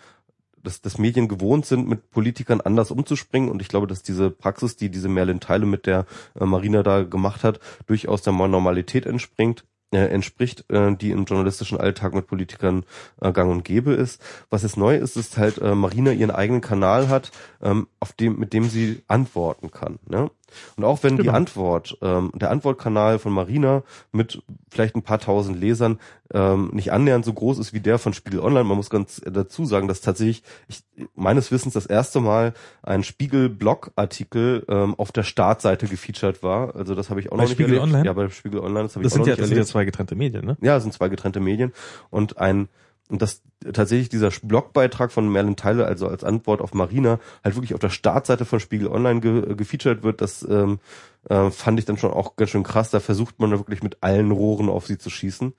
[0.61, 3.49] dass, dass Medien gewohnt sind, mit Politikern anders umzuspringen.
[3.49, 6.05] Und ich glaube, dass diese Praxis, die diese Merlin Teile mit der
[6.37, 11.79] äh, Marina da gemacht hat, durchaus der Normalität entspringt äh, entspricht, äh, die im journalistischen
[11.79, 12.85] Alltag mit Politikern
[13.21, 14.21] äh, gang und gäbe ist.
[14.49, 18.39] Was jetzt neu ist, ist halt, äh, Marina ihren eigenen Kanal hat, ähm, auf dem,
[18.39, 19.99] mit dem sie antworten kann.
[20.07, 20.29] Ne?
[20.77, 21.33] Und auch wenn die Genau.
[21.35, 25.99] Antwort, ähm, der Antwortkanal von Marina mit vielleicht ein paar tausend Lesern
[26.31, 29.65] ähm, nicht annähernd so groß ist wie der von Spiegel Online, man muss ganz dazu
[29.65, 30.83] sagen, dass tatsächlich ich,
[31.15, 32.53] meines Wissens das erste Mal
[32.83, 36.75] ein Spiegel-Blog-Artikel ähm, auf der Startseite gefeatured war.
[36.75, 37.83] Also das habe ich auch Bei noch nicht Spiegel erlebt.
[37.83, 38.05] Online?
[38.05, 39.69] Ja, bei Spiegel Online, das Das auch sind noch ja, nicht das sind ja erlebt.
[39.71, 40.57] zwei getrennte Medien, ne?
[40.61, 41.73] Ja, es sind zwei getrennte Medien
[42.09, 42.69] und ein
[43.09, 43.41] und dass
[43.73, 47.89] tatsächlich dieser Blogbeitrag von Merlin Tyler, also als Antwort auf Marina, halt wirklich auf der
[47.89, 50.79] Startseite von Spiegel Online ge gefeatured wird, das ähm,
[51.27, 52.91] äh, fand ich dann schon auch ganz schön krass.
[52.91, 55.53] Da versucht man wirklich mit allen Rohren auf sie zu schießen.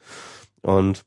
[0.63, 1.05] Und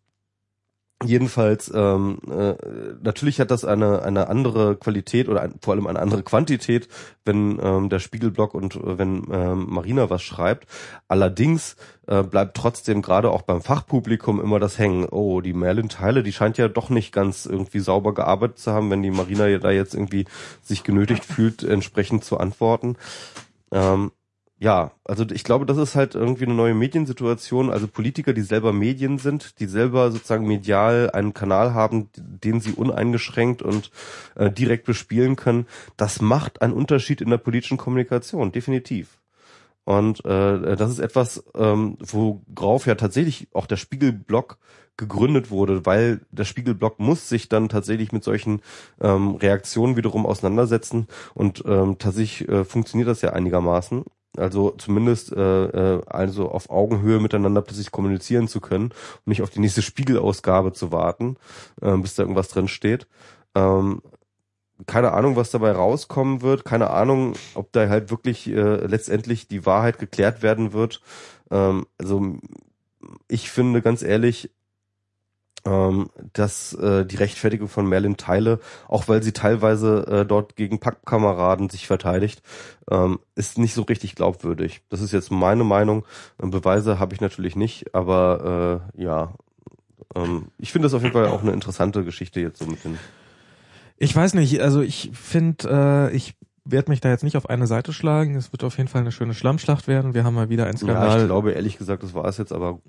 [1.06, 2.56] jedenfalls, ähm, äh,
[3.02, 6.88] natürlich hat das eine, eine andere Qualität oder ein, vor allem eine andere Quantität,
[7.26, 10.68] wenn ähm, der Spiegelblog und äh, wenn ähm, Marina was schreibt.
[11.08, 11.76] Allerdings
[12.08, 15.06] äh, bleibt trotzdem gerade auch beim Fachpublikum immer das hängen.
[15.10, 18.90] Oh, die Merlin Teile, die scheint ja doch nicht ganz irgendwie sauber gearbeitet zu haben,
[18.90, 20.26] wenn die Marina ja da jetzt irgendwie
[20.62, 22.98] sich genötigt fühlt, entsprechend zu antworten.
[23.72, 24.12] Ähm,
[24.60, 27.70] ja, also ich glaube, das ist halt irgendwie eine neue Mediensituation.
[27.70, 32.72] Also Politiker, die selber Medien sind, die selber sozusagen medial einen Kanal haben, den sie
[32.72, 33.92] uneingeschränkt und
[34.36, 35.68] äh, direkt bespielen können,
[35.98, 39.20] das macht einen Unterschied in der politischen Kommunikation, definitiv.
[39.86, 44.58] Und äh, das ist etwas, ähm, worauf ja tatsächlich auch der Spiegelblock
[44.96, 48.62] gegründet wurde, weil der Spiegelblock muss sich dann tatsächlich mit solchen
[49.02, 54.06] ähm, Reaktionen wiederum auseinandersetzen und ähm, tatsächlich äh, funktioniert das ja einigermaßen.
[54.38, 59.52] Also zumindest äh, äh, also auf Augenhöhe miteinander plötzlich kommunizieren zu können und nicht auf
[59.52, 61.38] die nächste Spiegelausgabe zu warten,
[61.82, 63.08] äh, bis da irgendwas drin steht.
[63.54, 64.02] Ähm,
[64.88, 66.66] keine Ahnung, was dabei rauskommen wird.
[66.66, 71.02] Keine Ahnung, ob da halt wirklich äh, letztendlich die Wahrheit geklärt werden wird.
[71.52, 72.38] Ähm, also
[73.28, 74.50] ich finde ganz ehrlich,
[75.66, 80.80] ähm, dass äh, die Rechtfertigung von Merlin Teile, auch weil sie teilweise äh, dort gegen
[80.80, 82.42] Packkameraden sich verteidigt,
[82.92, 84.82] ähm, ist nicht so richtig glaubwürdig.
[84.90, 86.06] Das ist jetzt meine Meinung.
[86.42, 89.34] Äh, Beweise habe ich natürlich nicht, aber äh, ja,
[90.16, 92.98] ähm, ich finde das auf jeden Fall auch eine interessante Geschichte jetzt so mit den.
[93.98, 96.36] Ich weiß nicht, also ich finde, äh, ich
[96.66, 98.36] werde mich da jetzt nicht auf eine Seite schlagen.
[98.36, 100.14] Es wird auf jeden Fall eine schöne Schlammschlacht werden.
[100.14, 101.20] Wir haben mal wieder einen Ja, Skandal.
[101.22, 102.80] ich glaube ehrlich gesagt, das war es jetzt, aber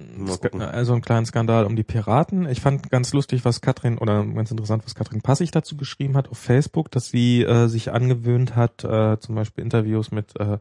[0.60, 2.48] also einen kleinen Skandal um die Piraten.
[2.48, 6.28] Ich fand ganz lustig, was Katrin oder ganz interessant, was Katrin Passig dazu geschrieben hat
[6.30, 10.59] auf Facebook, dass sie äh, sich angewöhnt hat, äh, zum Beispiel Interviews mit äh,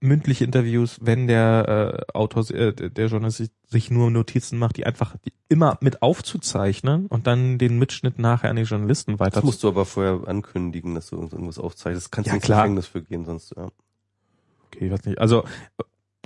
[0.00, 5.16] mündliche Interviews, wenn der äh, Autor, äh, der Journalist sich- nur Notizen macht, die einfach
[5.24, 9.62] die immer mit aufzuzeichnen und dann den Mitschnitt nachher an die Journalisten weiter Das musst
[9.62, 12.12] du aber vorher ankündigen, dass du irgendwas aufzeichnest.
[12.12, 12.46] Kannst Ja, du ins.
[12.46, 13.68] Gefängnis für gehen, sonst, ja.
[14.66, 15.18] Okay, ich weiß nicht.
[15.18, 15.44] Also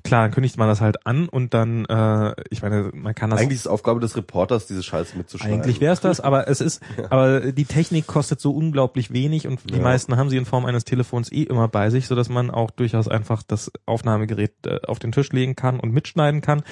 [0.05, 3.41] klar, dann kündigt man das halt an und dann, äh, ich meine, man kann das
[3.41, 5.55] Eigentlich ist es Aufgabe des Reporters, diese Scheiße mitzuschreiben.
[5.61, 7.05] Eigentlich wäre es das, aber es ist, Ja.
[7.11, 9.83] aber die Technik kostet so unglaublich wenig und die Ja.
[9.83, 12.71] meisten haben sie in Form eines Telefons eh immer bei sich, so dass man auch
[12.71, 16.63] durchaus einfach das Aufnahmegerät äh, auf den Tisch legen kann und mitschneiden kann.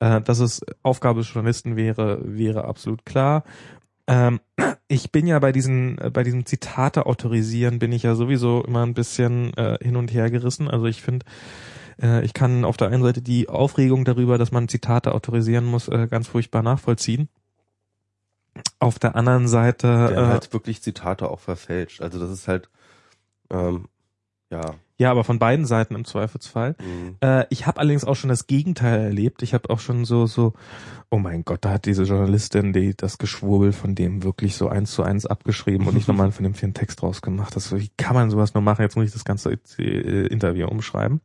[0.00, 3.44] Äh, dass es Aufgabe des Journalisten wäre, wäre absolut klar.
[4.08, 4.40] Ähm,
[4.88, 8.84] ich bin ja bei diesen, äh, bei diesem Zitate autorisieren, bin ich ja sowieso immer
[8.84, 10.68] ein bisschen äh, hin und her gerissen.
[10.68, 11.24] Also ich finde,
[12.00, 15.88] äh, ich kann auf der einen Seite die Aufregung darüber, dass man Zitate autorisieren muss,
[15.88, 17.28] äh, ganz furchtbar nachvollziehen.
[18.78, 22.02] Auf der anderen Seite, Der äh, halt wirklich Zitate auch verfälscht.
[22.02, 22.68] Also das ist halt,
[23.50, 23.88] ähm,
[24.52, 24.74] ja.
[24.98, 26.76] ja, aber von beiden Seiten im Zweifelsfall.
[26.78, 27.40] mh.
[27.40, 29.42] Äh, ich habe allerdings auch schon das Gegenteil erlebt.
[29.42, 30.52] Ich habe auch schon so, so,
[31.10, 34.92] oh mein Gott, da hat diese Journalistin die das Geschwurbel von dem wirklich so eins
[34.92, 37.56] zu eins abgeschrieben und nicht nochmal einen vernünftigen Text rausgemacht.
[37.56, 38.82] Das, wie kann man sowas nur machen?
[38.82, 41.20] Jetzt muss ich das ganze äh, Interview umschreiben.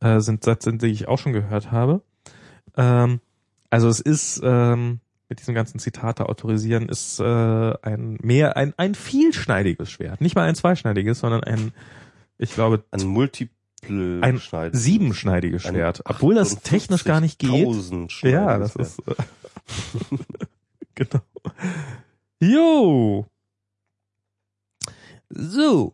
[0.00, 2.02] Äh, sind Sätze, die ich auch schon gehört habe.
[2.76, 3.20] Ähm,
[3.70, 7.24] also es ist ähm, mit diesem ganzen Zitate autorisieren ist äh,
[7.82, 11.72] ein mehr ein ein vielschneidiges Schwert, nicht mal ein zweischneidiges, sondern ein
[12.38, 14.40] ich glaube Ein Multiple Ein
[14.72, 17.50] siebenschneidiges Schwert, obwohl das technisch gar nicht geht.
[17.66, 19.14] 58.000 Ja, das ist äh,
[20.94, 21.20] genau.
[22.40, 23.26] Jo.
[25.28, 25.92] So.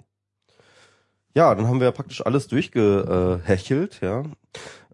[1.34, 4.24] Ja, dann haben wir ja praktisch alles durchgehechelt, ja.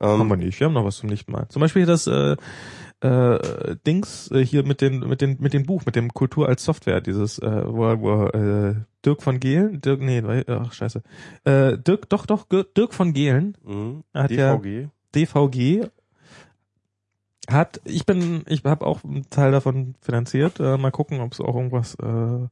[0.01, 0.61] Haben Ähm, wir nicht.
[0.61, 1.49] Wir haben noch was zum Nichtmal.
[1.49, 2.37] Zum Beispiel das äh,
[3.01, 6.65] äh, Dings äh, hier mit den mit den mit dem Buch mit dem Kultur als
[6.65, 9.81] Software dieses äh, wo, wo äh, Dirk von Gehlen?
[9.81, 11.03] Dirk nee ach scheiße.
[11.45, 14.89] Äh, Dirk doch doch Ge- Dirk von Gehlen mh, Hat ja- DVG.
[15.15, 15.89] DVG
[17.49, 21.41] hat ich bin ich habe auch einen Teil davon finanziert äh, mal gucken ob es
[21.41, 22.49] auch irgendwas äh,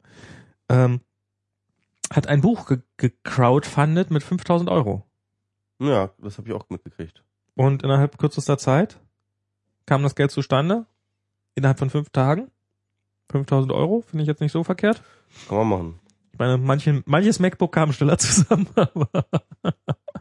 [0.69, 1.01] ähm,
[2.13, 5.05] hat ein Buch ge gecrowdfundet mit 5000 Euro.
[5.81, 7.25] Ja, das habe ich auch mitgekriegt.
[7.57, 9.01] und innerhalb kürzester Zeit
[9.87, 10.87] kam das Geld zustande
[11.55, 12.51] innerhalb von fünf Tagen
[13.31, 15.03] 5000 Euro finde ich jetzt nicht so verkehrt
[15.49, 16.01] Kann man machen.
[16.33, 19.09] ich meine manche, manches MacBook kam schneller zusammen aber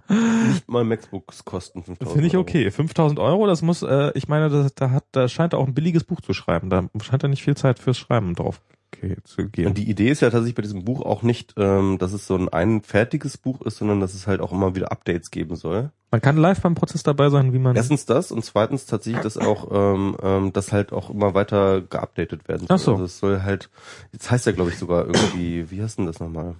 [0.07, 2.69] Nicht mal MacBooks kosten 5000 Finde ich okay.
[2.71, 5.73] 5000 Euro, das muss, äh, ich meine, das, da hat, da scheint er auch ein
[5.73, 6.69] billiges Buch zu schreiben.
[6.69, 8.61] Da scheint er nicht viel Zeit fürs Schreiben drauf
[8.97, 9.67] okay, zu gehen.
[9.67, 12.35] Und die Idee ist ja tatsächlich bei diesem Buch auch nicht, ähm, dass es so
[12.35, 15.91] ein, ein fertiges Buch ist, sondern dass es halt auch immer wieder Updates geben soll.
[16.11, 17.75] Man kann live beim Prozess dabei sein, wie man.
[17.75, 22.47] Erstens das und zweitens tatsächlich, dass auch, ähm, ähm, das halt auch immer weiter geupdatet
[22.47, 22.75] werden soll.
[22.75, 22.91] Ach so.
[22.93, 23.69] Also es soll halt,
[24.13, 26.55] jetzt heißt ja glaube ich sogar irgendwie, wie heißt denn das nochmal?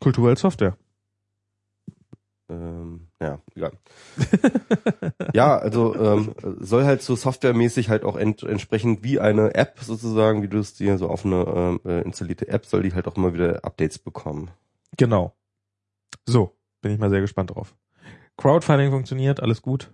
[0.00, 0.76] Kulturell Software.
[2.50, 3.72] Ähm, ja, egal.
[5.34, 10.42] ja, also ähm, soll halt so softwaremäßig halt auch ent entsprechend wie eine App sozusagen,
[10.42, 13.16] wie du es dir so auf eine ähm, äh, installierte App, soll die halt auch
[13.16, 14.50] immer wieder Updates bekommen.
[14.96, 15.34] Genau.
[16.26, 17.74] So, bin ich mal sehr gespannt drauf.
[18.36, 19.90] Crowdfunding funktioniert, alles gut.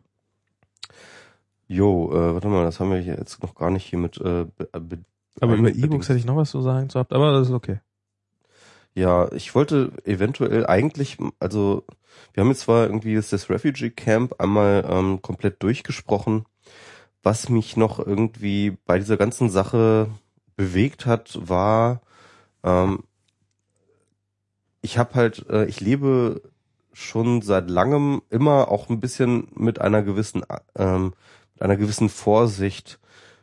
[1.68, 4.68] Jo, äh, warte mal, das haben wir jetzt noch gar nicht hier mit äh, be,
[4.81, 4.98] be,
[5.40, 5.68] Aber über.
[5.68, 7.78] E-Books hätte ich noch was zu sagen zu habt, aber das ist okay.
[8.94, 11.84] Ja, ich wollte eventuell eigentlich, also
[12.32, 16.44] wir haben jetzt zwar irgendwie das, Refugee Camp einmal ähm, komplett durchgesprochen,
[17.22, 20.08] was mich noch irgendwie bei dieser ganzen Sache
[20.56, 22.00] bewegt hat, war,
[22.64, 23.04] ähm,
[24.82, 26.42] ich habe halt, äh, ich lebe
[26.92, 30.42] schon seit langem immer auch ein bisschen mit einer gewissen,
[30.76, 31.14] ähm,
[31.54, 32.98] mit einer gewissen Vorsicht,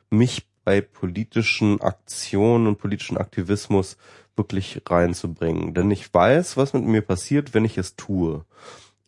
[0.10, 3.98] mich bei politischen Aktionen und politischen Aktivismus
[4.38, 5.74] wirklich reinzubringen.
[5.74, 8.46] Denn ich weiß, was mit mir passiert, wenn ich es tue.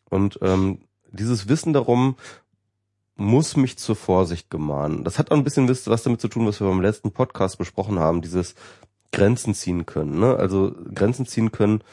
[0.10, 0.80] Und ähm,
[1.12, 2.16] dieses Wissen darum
[3.16, 5.04] muss mich zur Vorsicht gemahnen.
[5.04, 8.00] Das hat auch ein bisschen was damit zu tun, was wir beim letzten Podcast besprochen
[8.00, 8.56] haben, dieses
[9.12, 10.20] Grenzen ziehen können.
[10.20, 10.36] Ne?
[10.36, 11.84] Also Grenzen ziehen können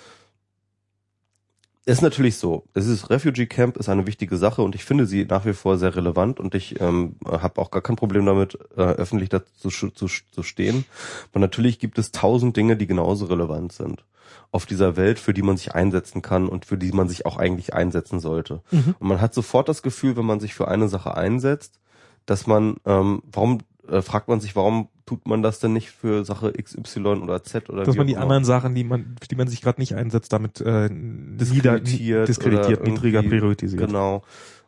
[1.87, 2.65] ist natürlich so.
[2.75, 5.95] Dieses Refugee Camp ist eine wichtige Sache und ich finde sie nach wie vor sehr
[5.95, 10.09] relevant und ich ähm, habe auch gar kein Problem damit, äh, öffentlich dazu zu, zu,
[10.09, 10.85] zu stehen.
[11.33, 14.05] Aber natürlich gibt es tausend Dinge, die genauso relevant sind
[14.51, 17.37] auf dieser Welt, für die man sich einsetzen kann und für die man sich auch
[17.37, 18.63] eigentlich einsetzen sollte.
[18.73, 18.97] Mhm.
[18.99, 21.79] Und man hat sofort das Gefühl, wenn man sich für eine Sache einsetzt,
[22.27, 23.59] dass man, ähm, warum
[23.89, 27.71] äh, fragt man sich, warum tut man das denn nicht für Sache XY oder Z
[27.71, 30.33] oder Dass man die anderen Sachen, die man, für die man sich gerade nicht einsetzt,
[30.33, 33.87] damit äh, diskreditiert, diskreditiert niedriger priorisiert.
[33.87, 34.23] Genau.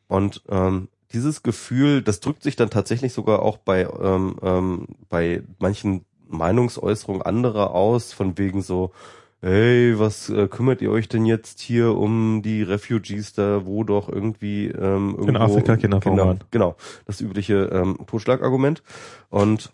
[0.07, 5.43] Und ähm, dieses Gefühl, das drückt sich dann tatsächlich sogar auch bei ähm, ähm, bei
[5.59, 8.93] manchen Meinungsäußerungen anderer aus, von wegen so,
[9.41, 14.09] hey, was äh, kümmert ihr euch denn jetzt hier um die Refugees da, wo doch
[14.09, 18.83] irgendwie ähm, irgendwo, Afrika Kinder genau, genau, das übliche ähm, Totschlagargument.
[19.31, 19.73] Und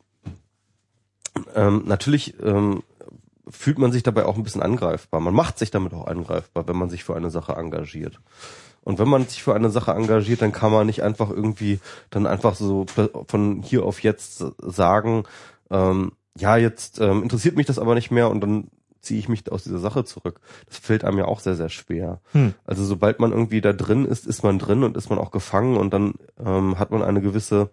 [1.55, 2.83] ähm, natürlich ähm,
[3.49, 5.21] fühlt man sich dabei auch ein bisschen angreifbar.
[5.21, 8.21] Man macht sich damit auch angreifbar, wenn man sich für eine Sache engagiert.
[8.83, 11.81] Und wenn man sich für eine Sache engagiert, dann kann man nicht einfach irgendwie
[12.11, 12.87] dann einfach so
[13.29, 15.25] von hier auf jetzt sagen,
[15.71, 18.69] ähm, ja, jetzt ähm, interessiert mich das aber nicht mehr und dann
[19.01, 20.41] ziehe ich mich aus dieser Sache zurück.
[20.67, 22.21] Das fällt einem ja auch sehr, sehr schwer.
[22.33, 22.55] Hm.
[22.65, 25.77] Also sobald man irgendwie da drin ist, ist man drin und ist man auch gefangen
[25.77, 27.71] und dann ähm, hat man eine gewisse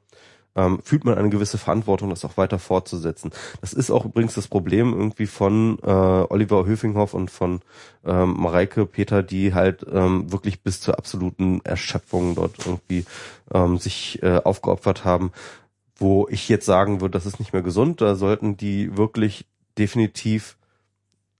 [0.55, 3.31] ähm, fühlt man eine gewisse Verantwortung, das auch weiter fortzusetzen.
[3.61, 7.61] Das ist auch übrigens das Problem irgendwie von äh, Oliver Höfinghoff und von
[8.05, 13.05] ähm, Mareike Peter, die halt ähm, wirklich bis zur absoluten Erschöpfung dort irgendwie
[13.53, 15.31] ähm, sich äh, aufgeopfert haben,
[15.95, 18.01] wo ich jetzt sagen würde, das ist nicht mehr gesund.
[18.01, 19.45] Da sollten die wirklich
[19.77, 20.57] definitiv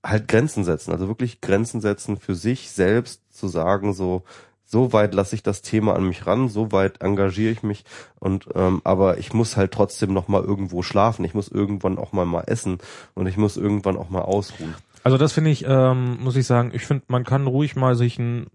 [0.04, 4.24] halt Grenzen setzen, also wirklich Grenzen setzen für sich selbst zu sagen, so
[4.72, 7.84] so weit lasse ich das Thema an mich ran, so weit engagiere ich mich
[8.20, 12.14] und ähm, aber ich muss halt trotzdem noch mal irgendwo schlafen, ich muss irgendwann auch
[12.14, 12.78] mal mal essen
[13.14, 14.74] und ich muss irgendwann auch mal ausruhen.
[15.04, 18.18] Also das finde ich, ähm, muss ich sagen, ich finde, man kann ruhig mal sich
[18.18, 18.48] ein,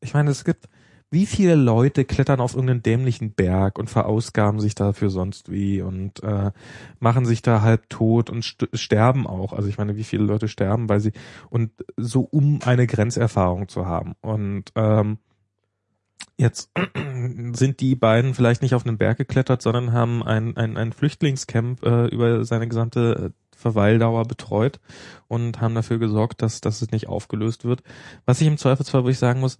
[0.00, 0.70] ich meine, es gibt,
[1.10, 6.22] wie viele Leute klettern auf irgendeinen dämlichen Berg und verausgaben sich dafür sonst wie und
[6.22, 6.52] äh,
[7.00, 9.52] machen sich da halb tot und st sterben auch.
[9.52, 11.12] Also ich meine, wie viele Leute sterben, weil sie
[11.48, 14.14] und so um eine Grenzerfahrung zu haben.
[14.20, 15.18] Und ähm,
[16.36, 16.70] jetzt
[17.52, 21.82] sind die beiden vielleicht nicht auf einen Berg geklettert, sondern haben ein, ein, ein Flüchtlingscamp
[21.84, 24.80] äh, über seine gesamte äh, Verweildauer betreut
[25.28, 27.82] und haben dafür gesorgt, dass, dass es nicht aufgelöst wird.
[28.24, 29.58] Was ich im Zweifelsfall, wo ich sagen muss,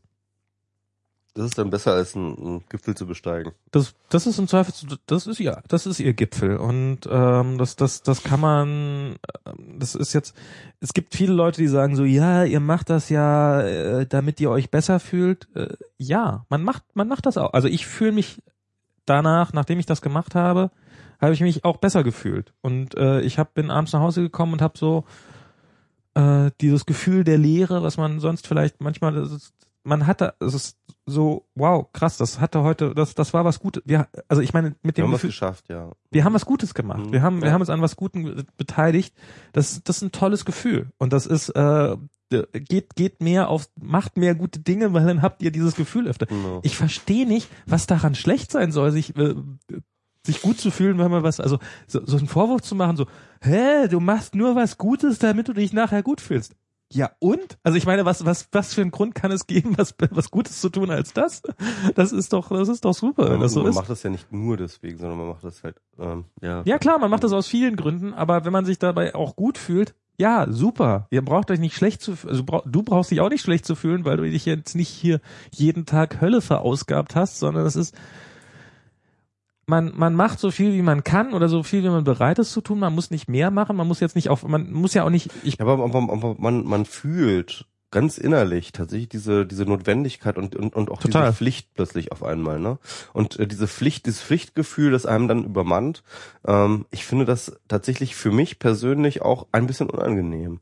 [1.34, 3.52] Das ist dann besser als ein, ein Gipfel zu besteigen.
[3.70, 4.74] das, das ist im Zweifel,
[5.06, 9.16] das ist ja, das ist ihr Gipfel und ähm, das, das, das kann man,
[9.46, 10.34] ähm, das ist jetzt,
[10.80, 14.50] es gibt viele Leute, die sagen so, ja, ihr macht das ja, äh, damit ihr
[14.50, 15.48] euch besser fühlt.
[15.54, 17.52] Äh, ja, man macht, man macht das auch.
[17.52, 18.42] Also ich fühle mich
[19.06, 20.70] danach, nachdem ich das gemacht habe,
[21.20, 24.54] habe ich mich auch besser gefühlt und äh, ich hab, bin abends nach Hause gekommen
[24.54, 25.04] und habe so
[26.14, 29.52] äh, dieses Gefühl der Leere, was man sonst vielleicht manchmal, ist,
[29.84, 33.82] man hatte, es ist so, wow, krass, das hatte heute, das, das war was Gutes.
[33.84, 35.92] Wir, also ich meine, mit Wir dem haben was Gefühl, geschafft, ja.
[36.10, 37.06] wir haben was Gutes gemacht.
[37.06, 37.52] Mhm, Wir haben, wir ja.
[37.52, 39.14] haben uns an was Gutem beteiligt.
[39.52, 40.90] Das, das ist ein tolles Gefühl.
[40.98, 41.96] Und das ist, äh,
[42.30, 46.26] geht, geht mehr auf, macht mehr gute Dinge, weil dann habt ihr dieses Gefühl öfter.
[46.26, 46.60] Genau.
[46.62, 49.34] Ich verstehe nicht, was daran schlecht sein soll, sich, äh,
[50.24, 53.06] sich gut zu fühlen, wenn man was, also so, so einen Vorwurf zu machen, so,
[53.40, 56.54] hä, du machst nur was Gutes, damit du dich nachher gut fühlst.
[56.92, 57.58] Ja und?
[57.62, 60.60] Also ich meine, was was was für einen Grund kann es geben, was was Gutes
[60.60, 61.42] zu tun als das?
[61.94, 63.76] Das ist doch das ist doch super, wenn das so man ist.
[63.76, 66.62] macht das ja nicht nur deswegen, sondern man macht das halt, ähm, ja.
[66.64, 69.56] Ja klar, man macht das aus vielen Gründen, aber wenn man sich dabei auch gut
[69.56, 71.06] fühlt, ja super.
[71.10, 74.04] Ihr braucht euch nicht schlecht zu, also du brauchst dich auch nicht schlecht zu fühlen,
[74.04, 75.20] weil du dich jetzt nicht hier
[75.52, 77.94] jeden Tag Hölle verausgabt hast, sondern es ist
[79.70, 82.52] man, man macht so viel, wie man kann oder so viel, wie man bereit ist
[82.52, 82.78] zu tun.
[82.80, 83.76] Man muss nicht mehr machen.
[83.76, 86.34] Man muss jetzt nicht auf, man muss ja auch nicht, ich, Ja, aber, aber, aber
[86.38, 91.22] man, man fühlt ganz innerlich tatsächlich diese, diese Notwendigkeit und, und, und auch Total.
[91.22, 92.78] diese Pflicht plötzlich auf einmal, ne?
[93.12, 96.02] Und äh, diese Pflicht, dieses Pflichtgefühl, das einem dann übermannt,
[96.46, 100.60] ähm, ich finde das tatsächlich für mich persönlich auch ein bisschen unangenehm.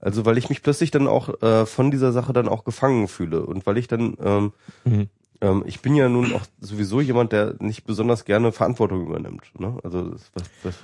[0.00, 3.44] Also weil ich mich plötzlich dann auch äh, von dieser Sache dann auch gefangen fühle
[3.44, 4.52] und weil ich dann ähm,
[4.84, 5.08] Mhm.
[5.42, 9.42] Ähm, ich bin ja nun auch sowieso jemand, der nicht besonders gerne Verantwortung übernimmt.
[9.58, 9.76] Ne?
[9.82, 10.74] Also das, was, was,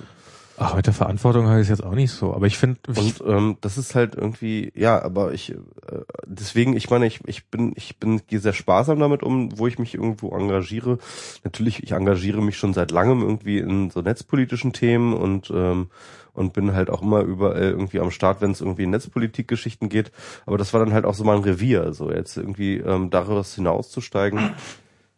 [0.57, 3.23] ach, mit der Verantwortung habe ich es jetzt auch nicht so, aber ich finde, und
[3.25, 5.55] ähm, das ist halt irgendwie, ja, aber ich äh,
[6.25, 9.79] deswegen, ich meine, ich, ich bin, ich bin gehe sehr sparsam damit um, wo ich
[9.79, 10.99] mich irgendwo engagiere.
[11.45, 15.87] Natürlich, ich engagiere mich schon seit langem irgendwie in so netzpolitischen Themen und ähm,
[16.39, 20.11] und bin halt auch immer überall irgendwie am Start, wenn es irgendwie in Netzpolitikgeschichten geht.
[20.45, 24.55] Aber das war dann halt auch so mein Revier, so jetzt irgendwie ähm, daraus hinauszusteigen.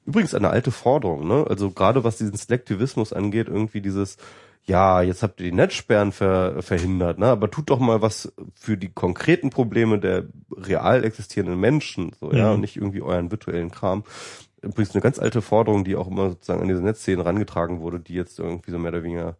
[0.06, 1.46] Übrigens eine alte Forderung, ne?
[1.48, 4.18] Also gerade was diesen Selektivismus angeht, irgendwie dieses,
[4.64, 7.28] ja, jetzt habt ihr die Netzsperren ver, verhindert, ne?
[7.28, 10.26] Aber tut doch mal was für die konkreten Probleme der
[10.58, 12.54] real existierenden Menschen, so, ja, Mhm.
[12.56, 14.04] und nicht irgendwie euren virtuellen Kram.
[14.64, 18.14] Übrigens eine ganz alte Forderung, die auch immer sozusagen an diese Netzszenen rangetragen wurde, die
[18.14, 19.38] jetzt irgendwie so mehr oder weniger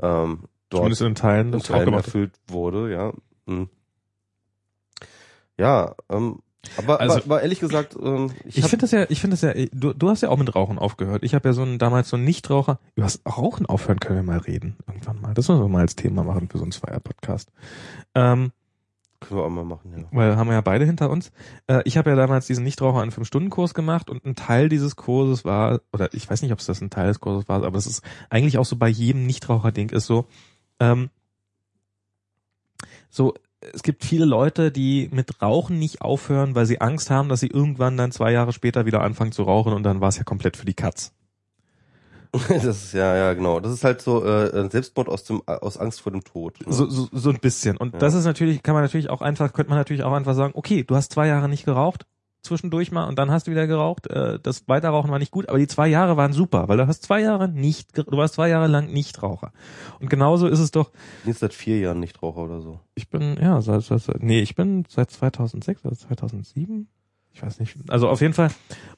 [0.00, 3.12] ähm, dort zumindest in Teilen in Teilen erfüllt wurde, ja.
[3.46, 3.68] Hm.
[5.58, 6.40] Ja, ähm,
[6.76, 9.42] aber, Also- aber, aber ehrlich gesagt, ähm, ich, Ich finde das ja, ich finde das
[9.42, 11.24] ja, du, du hast ja auch mit Rauchen aufgehört.
[11.24, 12.78] Ich habe ja so einen, damals so einen Nichtraucher.
[12.94, 14.76] Über das Rauchen aufhören können wir mal reden.
[14.86, 15.34] Irgendwann mal.
[15.34, 17.50] Das müssen wir mal als Thema machen für so einen Zweier-Podcast.
[18.14, 18.52] Ähm,
[19.20, 20.04] können wir auch mal machen, ja.
[20.10, 21.30] weil haben wir ja beide hinter uns.
[21.68, 25.44] Äh, ich habe ja damals diesen Nichtraucher einen Fünf-Stunden-Kurs gemacht und ein Teil dieses Kurses
[25.44, 27.86] war, oder ich weiß nicht, ob es das ein Teil des Kurses war, aber es
[27.86, 30.26] ist eigentlich auch so bei jedem Nichtraucher-Ding ist so,
[30.82, 31.10] ähm,
[33.10, 33.34] so,
[33.72, 37.46] es gibt viele Leute, die mit Rauchen nicht aufhören, weil sie Angst haben, dass sie
[37.48, 40.56] irgendwann dann zwei Jahre später wieder anfangen zu rauchen und dann war es ja komplett
[40.56, 41.12] für die Katz.
[42.48, 43.60] Das ist ja, ja, genau.
[43.60, 46.66] Das ist halt so äh, ein Selbstmord aus dem aus Angst vor dem Tod.
[46.66, 46.72] ne?
[46.72, 47.76] So, so, so ein bisschen.
[47.76, 47.98] Und Ja.
[47.98, 50.82] das ist natürlich, kann man natürlich auch einfach, könnte man natürlich auch einfach sagen, okay,
[50.82, 52.06] du hast zwei Jahre nicht geraucht,
[52.42, 54.06] zwischendurch mal und dann hast du wieder geraucht.
[54.08, 57.02] Äh, das Weiterrauchen war nicht gut, aber die zwei Jahre waren super, weil du hast
[57.02, 59.52] zwei Jahre nicht, du warst zwei Jahre lang Nichtraucher.
[60.00, 60.90] Und genauso ist es doch,
[61.24, 62.80] Jetzt seit vier Jahren nicht Raucher oder so.
[62.94, 66.88] ich bin, ja, seit, seit, nee, ich bin seit 2006 oder 2007,
[67.34, 68.50] ich weiß nicht, also auf jeden Fall.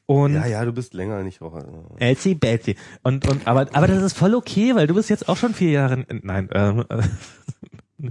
[0.07, 1.65] Und Ja, ja, du bist länger nicht Raucher.
[1.99, 2.77] Elsie Betsy.
[3.03, 5.71] Und, und, aber, aber das ist voll okay, weil du bist jetzt auch schon vier
[5.71, 8.11] Jahre, nein, ähm, äh,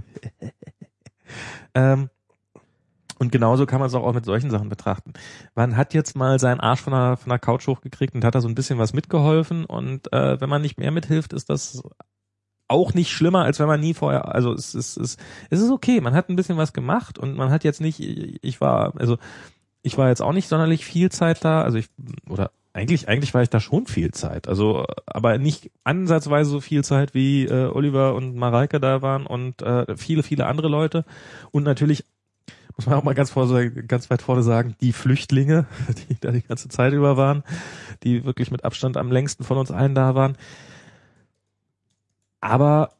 [1.74, 2.08] ähm,
[3.18, 5.12] und genauso kann man es auch, mit solchen Sachen betrachten.
[5.54, 8.40] Man hat jetzt mal seinen Arsch von der, von der Couch hochgekriegt und hat da
[8.40, 9.64] so ein bisschen was mitgeholfen.
[9.64, 11.82] Und äh, wenn man nicht mehr mithilft, ist das
[12.68, 15.16] auch nicht schlimmer, als wenn man nie vorher, also es ist, es,
[15.50, 18.60] es ist okay, man hat ein bisschen was gemacht und man hat jetzt nicht, ich
[18.60, 19.18] war, also
[19.82, 21.88] ich war jetzt auch nicht sonderlich viel Zeit da, also ich,
[22.28, 26.82] oder eigentlich, eigentlich war ich da schon viel Zeit, also aber nicht ansatzweise so viel
[26.82, 31.04] Zeit wie äh, Oliver und Mareike da waren und äh, viele, viele andere Leute.
[31.52, 32.04] Und natürlich
[32.76, 33.48] muss man auch mal ganz, vor,
[33.86, 35.66] ganz weit vorne sagen, die Flüchtlinge,
[36.08, 37.44] die da die ganze Zeit über waren,
[38.02, 40.36] die wirklich mit Abstand am längsten von uns allen da waren.
[42.40, 42.92] Aber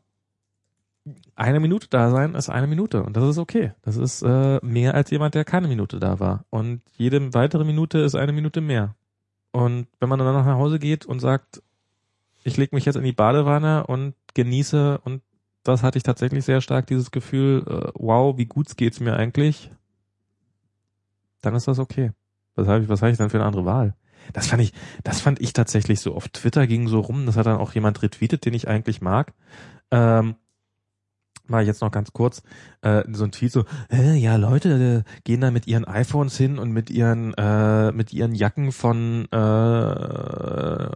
[1.35, 3.73] eine Minute da sein ist eine Minute und das ist okay.
[3.83, 6.45] Das ist äh, mehr als jemand, der keine Minute da war.
[6.51, 8.95] Und jede weitere Minute ist eine Minute mehr.
[9.51, 11.63] Und wenn man dann nach Hause geht und sagt,
[12.45, 15.23] ich lege mich jetzt in die Badewanne und genieße und
[15.65, 19.73] das hatte ich tatsächlich sehr stark, dieses Gefühl, äh, wow, wie gut geht's mir eigentlich,
[21.41, 22.13] dann ist das okay.
[22.55, 23.97] Was habe ich, was habe ich dann für eine andere Wahl?
[24.33, 24.73] Das fand ich,
[25.03, 26.15] das fand ich tatsächlich so.
[26.15, 29.33] Auf Twitter ging so rum, das hat dann auch jemand retweetet, den ich eigentlich mag.
[29.91, 30.37] Ähm,
[31.47, 32.43] mal jetzt noch ganz kurz,
[32.83, 36.59] äh, so ein Tweet so, äh, ja, Leute äh, gehen da mit ihren iPhones hin
[36.59, 40.89] und mit ihren, äh, mit ihren Jacken von, äh,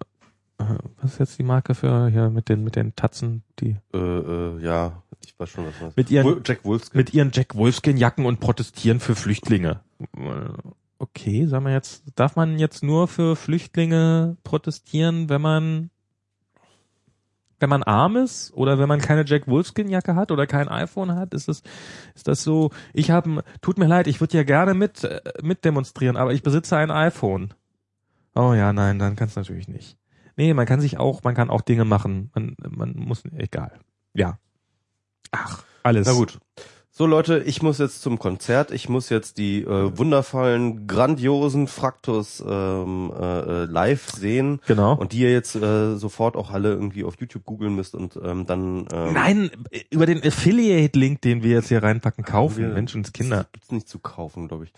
[0.59, 4.59] was ist jetzt die Marke für, hier, mit den, mit den Tatzen, die, Äh, äh,
[4.63, 6.99] ja, ich weiß schon, was das Mit ihren- Jack Wolfskin.
[6.99, 9.81] mit ihren Jack Wolfskin Jacken und protestieren für Flüchtlinge.
[10.99, 15.91] Okay, sagen wir jetzt, darf man jetzt nur für Flüchtlinge protestieren, wenn man
[17.61, 21.17] wenn man arm ist oder wenn man keine Jack Wolfskin Jacke hat oder kein iPhone
[21.17, 21.63] hat, ist das
[22.15, 25.65] ist das so, ich habe tut mir leid, ich würde ja gerne mit äh, mit
[25.65, 27.55] demonstrieren, aber ich besitze ein iPhone.
[28.37, 29.97] Oh ja, nein, dann kannst natürlich nicht.
[30.39, 32.31] Nee, man kann sich auch, man kann auch Dinge machen.
[32.33, 33.81] Man man muss egal.
[34.15, 34.39] Ja.
[35.33, 36.07] Ach, alles.
[36.07, 36.39] Na gut.
[36.99, 38.73] So Leute, ich muss jetzt zum Konzert.
[38.73, 44.59] Ich muss jetzt die äh, wundervollen, grandiosen Fraktus ähm, äh, live sehen.
[44.67, 44.97] Genau.
[44.97, 48.47] Und die ihr jetzt äh, sofort auch alle irgendwie auf YouTube googeln müsst und ähm,
[48.47, 48.89] dann.
[48.93, 49.51] Ähm, Nein,
[49.91, 52.57] über den Affiliate-Link, den wir jetzt hier reinpacken, kaufen.
[52.65, 53.45] wir- Menschenskinder.
[53.45, 54.73] Das gibt's nicht zu kaufen, glaube ich.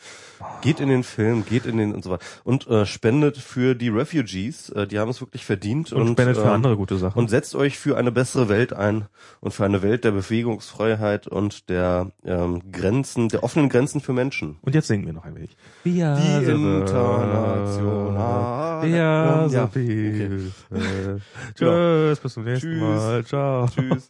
[0.60, 2.22] Geht in den Film, geht in den und so weiter.
[2.44, 4.68] Und äh, spendet für die Refugees.
[4.68, 5.90] Äh, die haben es wirklich verdient.
[5.94, 7.18] Und, spendet für ähm, andere gute Sachen.
[7.18, 9.06] und setzt euch für eine bessere Welt ein
[9.40, 14.58] und für eine Welt der Bewegungsfreiheit und der ähm, Grenzen, der offenen Grenzen für Menschen.
[14.62, 15.56] Und jetzt singen wir noch ein wenig.
[15.84, 19.68] Wir Die internationale- Wir Ja, so okay.
[19.72, 20.52] viel.
[21.58, 22.10] Ja.
[22.10, 22.80] Tschüss, bis zum nächsten Tschüss.
[22.80, 23.24] Mal.
[23.24, 23.66] Ciao.
[23.68, 24.08] Tschüss.